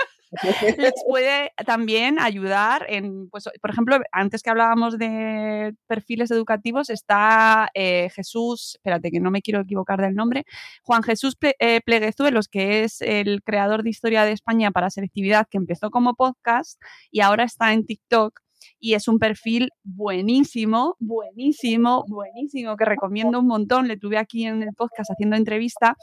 les 0.78 0.92
puede 1.08 1.52
también 1.64 2.18
ayudar 2.18 2.86
en, 2.88 3.28
pues, 3.30 3.48
por 3.60 3.70
ejemplo, 3.70 3.98
antes 4.12 4.42
que 4.42 4.50
hablábamos 4.50 4.98
de 4.98 5.74
perfiles 5.86 6.30
educativos, 6.30 6.90
está 6.90 7.70
eh, 7.74 8.10
Jesús, 8.14 8.76
espérate 8.76 9.10
que 9.10 9.20
no 9.20 9.30
me 9.30 9.42
quiero 9.42 9.60
equivocar 9.60 10.00
del 10.00 10.14
nombre, 10.14 10.44
Juan 10.82 11.02
Jesús 11.02 11.36
eh, 11.58 11.80
Pleguezuelos, 11.84 12.48
que 12.48 12.84
es 12.84 13.00
el 13.00 13.42
creador 13.42 13.82
de 13.82 13.90
Historia 13.90 14.24
de 14.24 14.32
España 14.32 14.70
para 14.70 14.90
Selectividad, 14.90 15.46
que 15.48 15.58
empezó 15.58 15.90
como 15.90 16.14
podcast 16.14 16.80
y 17.10 17.20
ahora 17.20 17.44
está 17.44 17.72
en 17.72 17.86
TikTok 17.86 18.40
y 18.78 18.94
es 18.94 19.08
un 19.08 19.18
perfil 19.18 19.70
buenísimo, 19.82 20.96
buenísimo, 20.98 22.04
buenísimo, 22.08 22.76
que 22.76 22.84
recomiendo 22.84 23.38
un 23.40 23.46
montón. 23.46 23.88
Le 23.88 23.96
tuve 23.96 24.18
aquí 24.18 24.44
en 24.46 24.62
el 24.62 24.74
podcast 24.74 25.10
haciendo 25.10 25.36
entrevista 25.36 25.96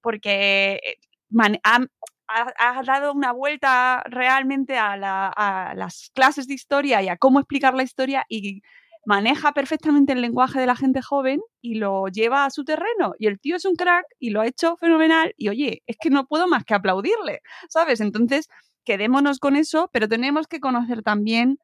porque 0.00 0.74
eh, 0.74 0.96
ha, 2.34 2.82
dado 2.82 3.12
una 3.12 3.32
vuelta 3.32 4.02
realmente 4.06 4.76
a, 4.76 4.96
las 5.76 6.10
clases 6.14 6.46
de 6.46 6.54
historia 6.54 7.02
y 7.02 7.08
a 7.08 7.16
cómo 7.16 7.38
explicar 7.38 7.74
la 7.74 7.82
historia 7.82 8.24
y 8.28 8.62
maneja 9.06 9.52
perfectamente 9.52 10.12
el 10.12 10.22
lenguaje 10.22 10.58
de 10.60 10.66
la 10.66 10.76
gente 10.76 11.02
joven 11.02 11.40
y 11.60 11.74
lo 11.74 12.08
lleva 12.08 12.44
a 12.44 12.50
su 12.50 12.64
terreno. 12.64 13.14
Y 13.18 13.26
el 13.26 13.38
tío 13.38 13.56
es 13.56 13.64
un 13.64 13.76
crack 13.76 14.06
y 14.18 14.30
lo 14.30 14.40
ha 14.40 14.46
hecho 14.46 14.76
fenomenal. 14.76 15.34
Y 15.36 15.48
oye, 15.48 15.82
es 15.86 15.96
que 16.00 16.10
no 16.10 16.26
puedo 16.26 16.48
más 16.48 16.64
que 16.64 16.74
aplaudirle, 16.74 17.40
¿sabes? 17.68 18.00
Entonces, 18.00 18.48
quedémonos 18.84 19.38
con 19.38 19.56
eso, 19.56 19.90
pero 19.92 20.08
tenemos 20.08 20.46
que 20.46 20.60
conocer 20.60 21.02
también 21.02 21.58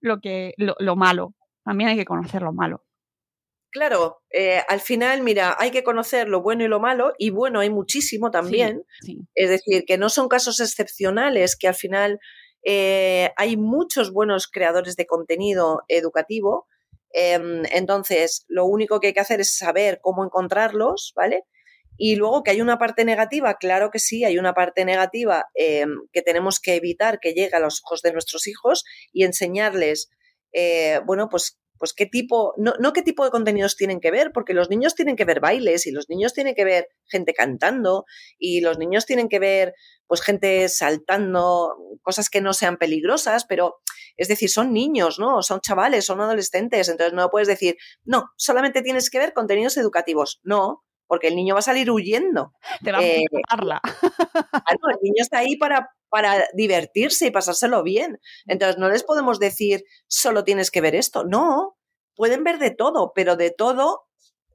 lo, 0.00 0.20
que, 0.20 0.54
lo 0.56 0.96
malo. 0.96 1.34
También 1.64 1.90
hay 1.90 1.96
que 1.96 2.04
conocer 2.04 2.42
lo 2.42 2.52
malo. 2.52 2.84
Claro, 3.74 4.22
eh, 4.30 4.62
al 4.68 4.80
final, 4.80 5.22
mira, 5.22 5.56
hay 5.58 5.72
que 5.72 5.82
conocer 5.82 6.28
lo 6.28 6.42
bueno 6.42 6.62
y 6.62 6.68
lo 6.68 6.78
malo, 6.78 7.12
y 7.18 7.30
bueno, 7.30 7.58
hay 7.58 7.70
muchísimo 7.70 8.30
también. 8.30 8.84
Es 9.34 9.50
decir, 9.50 9.84
que 9.84 9.98
no 9.98 10.10
son 10.10 10.28
casos 10.28 10.60
excepcionales, 10.60 11.56
que 11.56 11.66
al 11.66 11.74
final 11.74 12.20
eh, 12.64 13.32
hay 13.36 13.56
muchos 13.56 14.12
buenos 14.12 14.46
creadores 14.46 14.94
de 14.94 15.06
contenido 15.06 15.82
educativo. 15.88 16.68
Em, 17.10 17.64
entonces, 17.72 18.44
lo 18.46 18.64
único 18.64 19.00
que 19.00 19.08
hay 19.08 19.12
que 19.12 19.18
hacer 19.18 19.40
es 19.40 19.56
saber 19.56 19.98
cómo 20.00 20.24
encontrarlos, 20.24 21.12
¿vale? 21.16 21.42
Y 21.96 22.14
luego 22.14 22.44
que 22.44 22.52
hay 22.52 22.60
una 22.60 22.78
parte 22.78 23.04
negativa, 23.04 23.54
claro 23.54 23.90
que 23.90 23.98
sí, 23.98 24.24
hay 24.24 24.38
una 24.38 24.54
parte 24.54 24.84
negativa 24.84 25.46
em, 25.54 25.96
que 26.12 26.22
tenemos 26.22 26.60
que 26.60 26.76
evitar 26.76 27.18
que 27.18 27.32
llegue 27.32 27.56
a 27.56 27.60
los 27.60 27.82
ojos 27.84 28.02
de 28.02 28.12
nuestros 28.12 28.46
hijos 28.46 28.84
y 29.12 29.24
enseñarles, 29.24 30.10
eh, 30.52 31.00
bueno, 31.06 31.28
pues 31.28 31.58
pues 31.78 31.92
qué 31.92 32.06
tipo, 32.06 32.54
no, 32.56 32.74
no, 32.78 32.92
qué 32.92 33.02
tipo 33.02 33.24
de 33.24 33.30
contenidos 33.30 33.76
tienen 33.76 34.00
que 34.00 34.10
ver, 34.10 34.32
porque 34.32 34.54
los 34.54 34.70
niños 34.70 34.94
tienen 34.94 35.16
que 35.16 35.24
ver 35.24 35.40
bailes 35.40 35.86
y 35.86 35.90
los 35.90 36.08
niños 36.08 36.32
tienen 36.32 36.54
que 36.54 36.64
ver 36.64 36.88
gente 37.06 37.34
cantando 37.34 38.04
y 38.38 38.60
los 38.60 38.78
niños 38.78 39.06
tienen 39.06 39.28
que 39.28 39.38
ver 39.38 39.74
pues 40.06 40.20
gente 40.20 40.68
saltando, 40.68 41.76
cosas 42.02 42.28
que 42.28 42.40
no 42.40 42.52
sean 42.52 42.76
peligrosas, 42.76 43.44
pero 43.46 43.76
es 44.16 44.28
decir, 44.28 44.50
son 44.50 44.72
niños, 44.72 45.18
¿no? 45.18 45.42
Son 45.42 45.60
chavales, 45.60 46.04
son 46.04 46.20
adolescentes, 46.20 46.88
entonces 46.88 47.14
no 47.14 47.30
puedes 47.30 47.48
decir, 47.48 47.76
no, 48.04 48.26
solamente 48.36 48.82
tienes 48.82 49.10
que 49.10 49.18
ver 49.18 49.32
contenidos 49.32 49.76
educativos. 49.76 50.40
No, 50.44 50.84
porque 51.06 51.28
el 51.28 51.36
niño 51.36 51.54
va 51.54 51.60
a 51.60 51.62
salir 51.62 51.90
huyendo. 51.90 52.52
Te 52.82 52.92
va 52.92 52.98
a 52.98 53.02
eh, 53.02 53.24
el 54.92 54.98
niño 55.02 55.22
está 55.22 55.38
ahí 55.38 55.56
para, 55.56 55.90
para 56.08 56.46
divertirse 56.54 57.26
y 57.26 57.30
pasárselo 57.30 57.82
bien. 57.82 58.20
Entonces, 58.46 58.78
no 58.78 58.88
les 58.88 59.02
podemos 59.04 59.38
decir, 59.38 59.84
solo 60.06 60.44
tienes 60.44 60.70
que 60.70 60.80
ver 60.80 60.94
esto. 60.94 61.24
No, 61.24 61.76
pueden 62.14 62.44
ver 62.44 62.58
de 62.58 62.70
todo, 62.70 63.12
pero 63.14 63.36
de 63.36 63.50
todo 63.50 64.04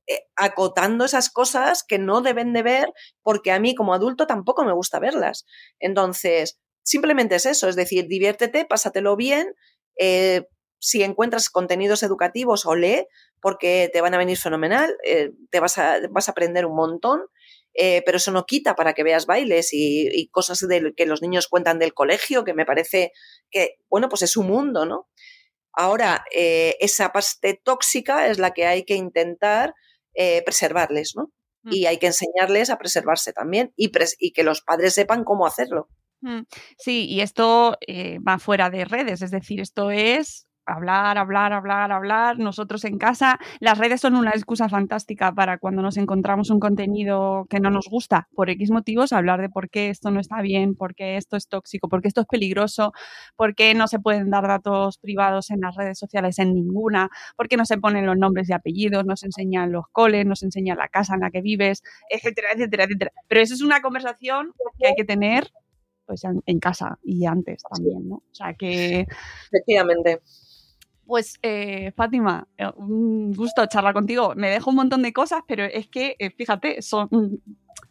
eh, 0.07 0.21
acotando 0.35 1.05
esas 1.05 1.29
cosas 1.29 1.83
que 1.83 1.99
no 1.99 2.21
deben 2.21 2.51
de 2.53 2.63
ver 2.63 2.93
porque 3.21 3.51
a 3.51 3.59
mí 3.59 3.75
como 3.75 3.93
adulto 3.93 4.25
tampoco 4.25 4.65
me 4.65 4.73
gusta 4.73 4.99
verlas. 4.99 5.45
Entonces, 5.79 6.59
simplemente 6.83 7.35
es 7.35 7.45
eso, 7.45 7.69
es 7.69 7.75
decir, 7.75 8.07
diviértete, 8.07 8.65
pásatelo 8.65 9.15
bien. 9.15 9.53
Eh, 9.99 10.47
si 10.79 11.03
encuentras 11.03 11.49
contenidos 11.49 12.03
educativos 12.03 12.65
o 12.65 12.75
lee, 12.75 13.05
porque 13.41 13.89
te 13.93 14.01
van 14.01 14.13
a 14.13 14.17
venir 14.17 14.37
fenomenal, 14.37 14.95
eh, 15.05 15.31
te 15.49 15.59
vas 15.59 15.77
a, 15.77 15.97
vas 16.09 16.27
a 16.27 16.31
aprender 16.31 16.65
un 16.65 16.75
montón 16.75 17.21
eh, 17.75 18.01
pero 18.03 18.17
eso 18.17 18.31
no 18.31 18.45
quita 18.45 18.75
para 18.75 18.93
que 18.93 19.03
veas 19.03 19.27
bailes 19.27 19.69
y, 19.71 20.27
cosas 20.31 20.65
que 20.97 21.05
los 21.05 21.21
niños 21.21 21.47
cuentan 21.47 21.77
del 21.77 21.93
colegio, 21.93 22.43
que 22.43 22.55
me 22.55 22.65
parece 22.65 23.13
que, 23.51 23.77
bueno, 23.89 24.09
pues 24.09 24.23
es 24.23 24.35
un 24.35 24.47
mundo, 24.47 24.85
¿no? 24.87 25.07
Ahora, 25.71 26.25
eh, 26.35 26.75
esa 26.79 27.13
parte 27.13 27.61
tóxica 27.63 28.27
es 28.27 28.39
la 28.39 28.51
que 28.51 28.65
hay 28.65 28.83
que 28.83 28.95
intentar 28.95 29.75
preservarles, 30.43 31.15
¿no? 31.15 31.31
Mm. 31.61 31.71
Y 31.71 31.85
hay 31.85 31.97
que 31.99 32.07
enseñarles 32.07 32.69
a 32.69 32.77
preservarse 32.77 33.31
también 33.31 33.71
y, 33.77 33.91
y 34.17 34.33
que 34.33 34.43
los 34.43 34.61
padres 34.61 34.95
sepan 34.95 35.23
cómo 35.23 35.45
hacerlo. 35.45 35.87
Mm. 36.21 36.41
Sí, 36.77 37.05
y 37.05 37.21
esto 37.21 37.77
va 38.27 38.39
fuera 38.39 38.69
de 38.71 38.83
redes, 38.83 39.21
es 39.21 39.31
decir, 39.31 39.61
esto 39.61 39.91
es 39.91 40.48
hablar, 40.69 41.17
hablar, 41.17 41.53
hablar, 41.53 41.91
hablar. 41.91 42.39
Nosotros 42.39 42.85
en 42.85 42.97
casa, 42.97 43.39
las 43.59 43.77
redes 43.77 44.01
son 44.01 44.15
una 44.15 44.31
excusa 44.31 44.69
fantástica 44.69 45.33
para 45.33 45.57
cuando 45.57 45.81
nos 45.81 45.97
encontramos 45.97 46.49
un 46.49 46.59
contenido 46.59 47.45
que 47.49 47.59
no 47.59 47.69
nos 47.69 47.87
gusta, 47.87 48.27
por 48.33 48.49
X 48.49 48.71
motivos, 48.71 49.13
hablar 49.13 49.41
de 49.41 49.49
por 49.49 49.69
qué 49.69 49.89
esto 49.89 50.11
no 50.11 50.19
está 50.19 50.41
bien, 50.41 50.75
por 50.75 50.95
qué 50.95 51.17
esto 51.17 51.37
es 51.37 51.47
tóxico, 51.47 51.89
por 51.89 52.01
qué 52.01 52.07
esto 52.07 52.21
es 52.21 52.27
peligroso, 52.27 52.93
por 53.35 53.55
qué 53.55 53.73
no 53.73 53.87
se 53.87 53.99
pueden 53.99 54.29
dar 54.29 54.47
datos 54.47 54.97
privados 54.97 55.49
en 55.51 55.61
las 55.61 55.75
redes 55.75 55.97
sociales 55.97 56.39
en 56.39 56.53
ninguna, 56.53 57.09
por 57.35 57.47
qué 57.47 57.57
no 57.57 57.65
se 57.65 57.77
ponen 57.77 58.05
los 58.05 58.17
nombres 58.17 58.49
y 58.49 58.53
apellidos, 58.53 59.05
nos 59.05 59.23
enseñan 59.23 59.71
los 59.71 59.85
coles, 59.91 60.25
nos 60.25 60.43
enseñan 60.43 60.77
la 60.77 60.87
casa 60.87 61.15
en 61.15 61.21
la 61.21 61.31
que 61.31 61.41
vives, 61.41 61.83
etcétera, 62.09 62.49
etcétera, 62.53 62.83
etcétera. 62.85 63.11
Pero 63.27 63.41
eso 63.41 63.53
es 63.53 63.61
una 63.61 63.81
conversación 63.81 64.53
que 64.77 64.87
hay 64.87 64.95
que 64.95 65.05
tener 65.05 65.51
pues 66.09 66.23
en, 66.23 66.59
casa 66.59 66.97
y 67.03 67.27
antes 67.27 67.61
también, 67.61 68.09
¿no? 68.09 68.15
O 68.15 68.33
sea 68.33 68.55
que... 68.55 69.05
Efectivamente. 69.51 70.21
Pues 71.09 71.39
eh, 71.41 71.91
Fátima, 71.97 72.47
eh, 72.55 72.69
un 72.75 73.33
gusto 73.33 73.65
charlar 73.65 73.95
contigo. 73.95 74.33
Me 74.35 74.51
dejo 74.51 74.69
un 74.69 74.75
montón 74.75 75.01
de 75.01 75.11
cosas, 75.11 75.41
pero 75.47 75.65
es 75.65 75.87
que, 75.87 76.15
eh, 76.19 76.29
fíjate, 76.29 76.83
son, 76.83 77.07
mm, 77.09 77.35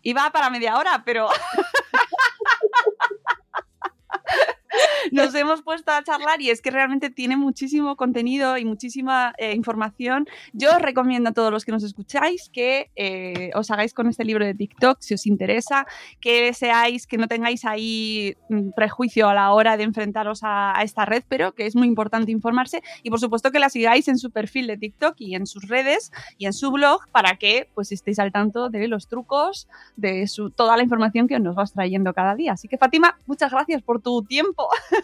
iba 0.02 0.30
para 0.30 0.50
media 0.50 0.78
hora, 0.78 1.02
pero 1.04 1.26
nos 5.12 5.34
hemos 5.34 5.62
puesto 5.62 5.92
a 5.92 6.02
charlar 6.02 6.40
y 6.40 6.50
es 6.50 6.62
que 6.62 6.70
realmente 6.70 7.10
tiene 7.10 7.36
muchísimo 7.36 7.96
contenido 7.96 8.56
y 8.58 8.64
muchísima 8.64 9.34
eh, 9.38 9.54
información. 9.54 10.26
Yo 10.52 10.70
os 10.70 10.82
recomiendo 10.82 11.30
a 11.30 11.32
todos 11.32 11.50
los 11.50 11.64
que 11.64 11.72
nos 11.72 11.82
escucháis 11.82 12.50
que 12.52 12.90
eh, 12.96 13.50
os 13.54 13.70
hagáis 13.70 13.94
con 13.94 14.08
este 14.08 14.24
libro 14.24 14.44
de 14.44 14.54
TikTok 14.54 14.98
si 15.00 15.14
os 15.14 15.26
interesa, 15.26 15.86
que 16.20 16.52
seáis, 16.54 17.06
que 17.06 17.18
no 17.18 17.28
tengáis 17.28 17.64
ahí 17.64 18.36
mm, 18.48 18.70
prejuicio 18.70 19.28
a 19.28 19.34
la 19.34 19.52
hora 19.52 19.76
de 19.76 19.84
enfrentaros 19.84 20.40
a, 20.42 20.74
esta 20.82 21.04
red, 21.04 21.22
pero 21.28 21.52
que 21.52 21.66
es 21.66 21.76
muy 21.76 21.88
importante 21.88 22.30
informarse 22.30 22.82
y 23.02 23.10
por 23.10 23.20
supuesto 23.20 23.50
que 23.50 23.58
la 23.58 23.68
sigáis 23.68 24.08
en 24.08 24.18
su 24.18 24.30
perfil 24.30 24.66
de 24.66 24.76
TikTok 24.76 25.16
y 25.18 25.34
en 25.34 25.46
sus 25.46 25.68
redes 25.68 26.12
y 26.38 26.46
en 26.46 26.52
su 26.52 26.70
blog 26.70 27.08
para 27.10 27.36
que 27.36 27.68
pues 27.74 27.92
estéis 27.92 28.18
al 28.18 28.32
tanto 28.32 28.68
de 28.68 28.88
los 28.88 29.08
trucos, 29.08 29.68
de 29.96 30.26
su, 30.26 30.50
toda 30.50 30.76
la 30.76 30.82
información 30.82 31.28
que 31.28 31.38
nos 31.38 31.54
vas 31.54 31.72
trayendo 31.72 32.12
cada 32.14 32.34
día. 32.34 32.52
Así 32.52 32.68
que 32.68 32.78
Fátima, 32.78 33.16
muchas 33.26 33.50
gracias 33.50 33.82
por 33.82 34.00
tu 34.00 34.22
tiempo. 34.22 34.68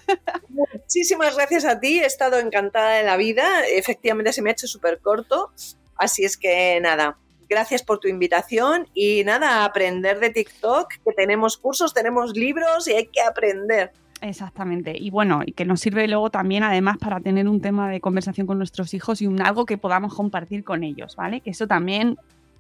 muchísimas 0.49 1.37
gracias 1.37 1.65
a 1.65 1.81
ti. 1.81 2.01
He 2.01 2.07
estado 2.07 2.39
encantada 2.39 2.93
de 2.93 3.05
la 3.05 3.17
vida. 3.17 3.67
Efectivamente 3.67 4.33
se 4.33 4.43
me 4.43 4.51
ha 4.51 4.53
hecho 4.53 4.67
súper 4.67 5.01
corto. 5.01 5.53
Así 5.97 6.25
es 6.25 6.37
que 6.37 6.81
nada, 6.81 7.19
gracias 7.49 7.83
por 7.83 8.01
tu 8.01 8.09
invitación 8.09 8.89
y 8.95 9.25
nada, 9.25 9.65
aprender 9.65 10.21
de 10.21 10.31
TikTok, 10.31 10.89
que 11.05 11.13
tenemos 11.13 11.57
cursos, 11.57 11.95
tenemos 11.95 12.37
libros 12.37 12.89
y 12.89 12.93
hay 12.93 13.07
que 13.07 13.21
aprender. 13.23 13.93
Exactamente. 14.21 14.95
Y 14.97 15.11
bueno, 15.11 15.43
y 15.45 15.53
que 15.53 15.65
nos 15.65 15.81
sirve 15.81 16.09
luego 16.09 16.31
también, 16.31 16.63
además, 16.63 16.97
para 16.99 17.21
tener 17.21 17.47
un 17.47 17.61
tema 17.61 17.91
de 17.91 18.01
conversación 18.01 18.47
con 18.47 18.59
nuestros 18.59 18.95
hijos 18.95 19.21
y 19.21 19.27
un 19.27 19.43
algo 19.43 19.67
que 19.67 19.77
podamos 19.77 20.15
compartir 20.15 20.65
con 20.65 20.83
ellos, 20.83 21.17
¿vale? 21.17 21.41
Que 21.41 21.51
eso 21.51 21.67
también 21.67 22.17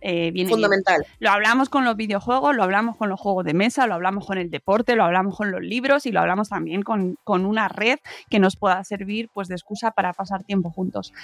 eh, 0.07 0.31
viene 0.33 0.51
fundamental. 0.51 1.07
Lo 1.19 1.31
hablamos 1.31 1.71
con 1.71 1.87
los 1.87 1.97
videojuegos, 1.97 2.55
lo 2.55 2.63
hablamos 2.63 2.99
con 2.99 3.09
los 3.09 3.19
juegos 3.19 3.43
de 3.47 3.55
mesa, 3.55 3.87
lo 3.87 3.95
hablamos 3.95 4.27
con 4.27 4.37
el 4.37 4.51
deporte, 4.51 4.97
lo 4.97 5.05
hablamos 5.05 5.35
con 5.35 5.51
los 5.51 5.63
libros 5.63 6.05
y 6.05 6.13
lo 6.13 6.21
hablamos 6.21 6.51
también 6.51 6.83
con, 6.83 7.17
con 7.25 7.47
una 7.47 7.69
red 7.69 7.99
que 8.29 8.39
nos 8.39 8.57
pueda 8.57 8.85
servir 8.85 9.31
pues 9.33 9.49
de 9.49 9.55
excusa 9.55 9.93
para 9.93 10.13
pasar 10.13 10.45
tiempo 10.45 10.71
juntos. 10.71 11.15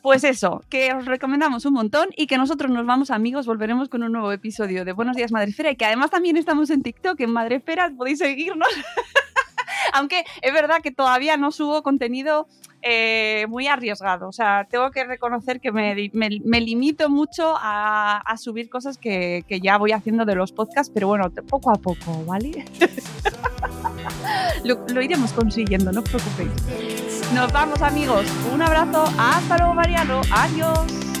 Pues 0.00 0.24
eso, 0.24 0.64
que 0.70 0.94
os 0.94 1.04
recomendamos 1.04 1.66
un 1.66 1.74
montón 1.74 2.08
y 2.16 2.26
que 2.26 2.38
nosotros 2.38 2.70
nos 2.70 2.86
vamos 2.86 3.10
amigos, 3.10 3.46
volveremos 3.46 3.90
con 3.90 4.02
un 4.02 4.12
nuevo 4.12 4.32
episodio 4.32 4.86
de 4.86 4.92
Buenos 4.92 5.14
Días 5.14 5.30
Madrefera 5.30 5.70
y 5.70 5.76
que 5.76 5.84
además 5.84 6.10
también 6.10 6.38
estamos 6.38 6.70
en 6.70 6.82
TikTok, 6.82 7.20
en 7.20 7.30
Madrefera, 7.30 7.92
podéis 7.94 8.20
seguirnos. 8.20 8.68
Aunque 9.92 10.24
es 10.40 10.52
verdad 10.52 10.80
que 10.82 10.90
todavía 10.90 11.36
no 11.36 11.52
subo 11.52 11.82
contenido 11.82 12.46
eh, 12.82 13.46
muy 13.48 13.68
arriesgado. 13.68 14.28
O 14.28 14.32
sea, 14.32 14.66
tengo 14.68 14.90
que 14.90 15.04
reconocer 15.04 15.60
que 15.60 15.70
me, 15.72 15.94
limito 15.94 17.08
mucho 17.08 17.54
a, 17.56 18.22
subir 18.36 18.68
cosas 18.68 18.98
que, 18.98 19.44
ya 19.62 19.78
voy 19.78 19.92
haciendo 19.92 20.24
de 20.24 20.34
los 20.34 20.52
podcasts, 20.52 20.90
pero 20.92 21.08
bueno, 21.08 21.30
poco 21.48 21.70
a 21.70 21.74
poco, 21.74 22.24
¿vale? 22.26 22.64
lo, 24.64 24.84
lo, 24.88 25.02
iremos 25.02 25.32
consiguiendo, 25.32 25.92
no 25.92 26.00
os 26.00 26.08
preocupéis. 26.08 27.22
Nos 27.32 27.52
vamos 27.52 27.80
amigos. 27.82 28.26
Un 28.52 28.62
abrazo. 28.62 29.04
Hasta 29.16 29.58
luego, 29.58 29.74
Mariano. 29.74 30.20
Adiós. 30.30 31.11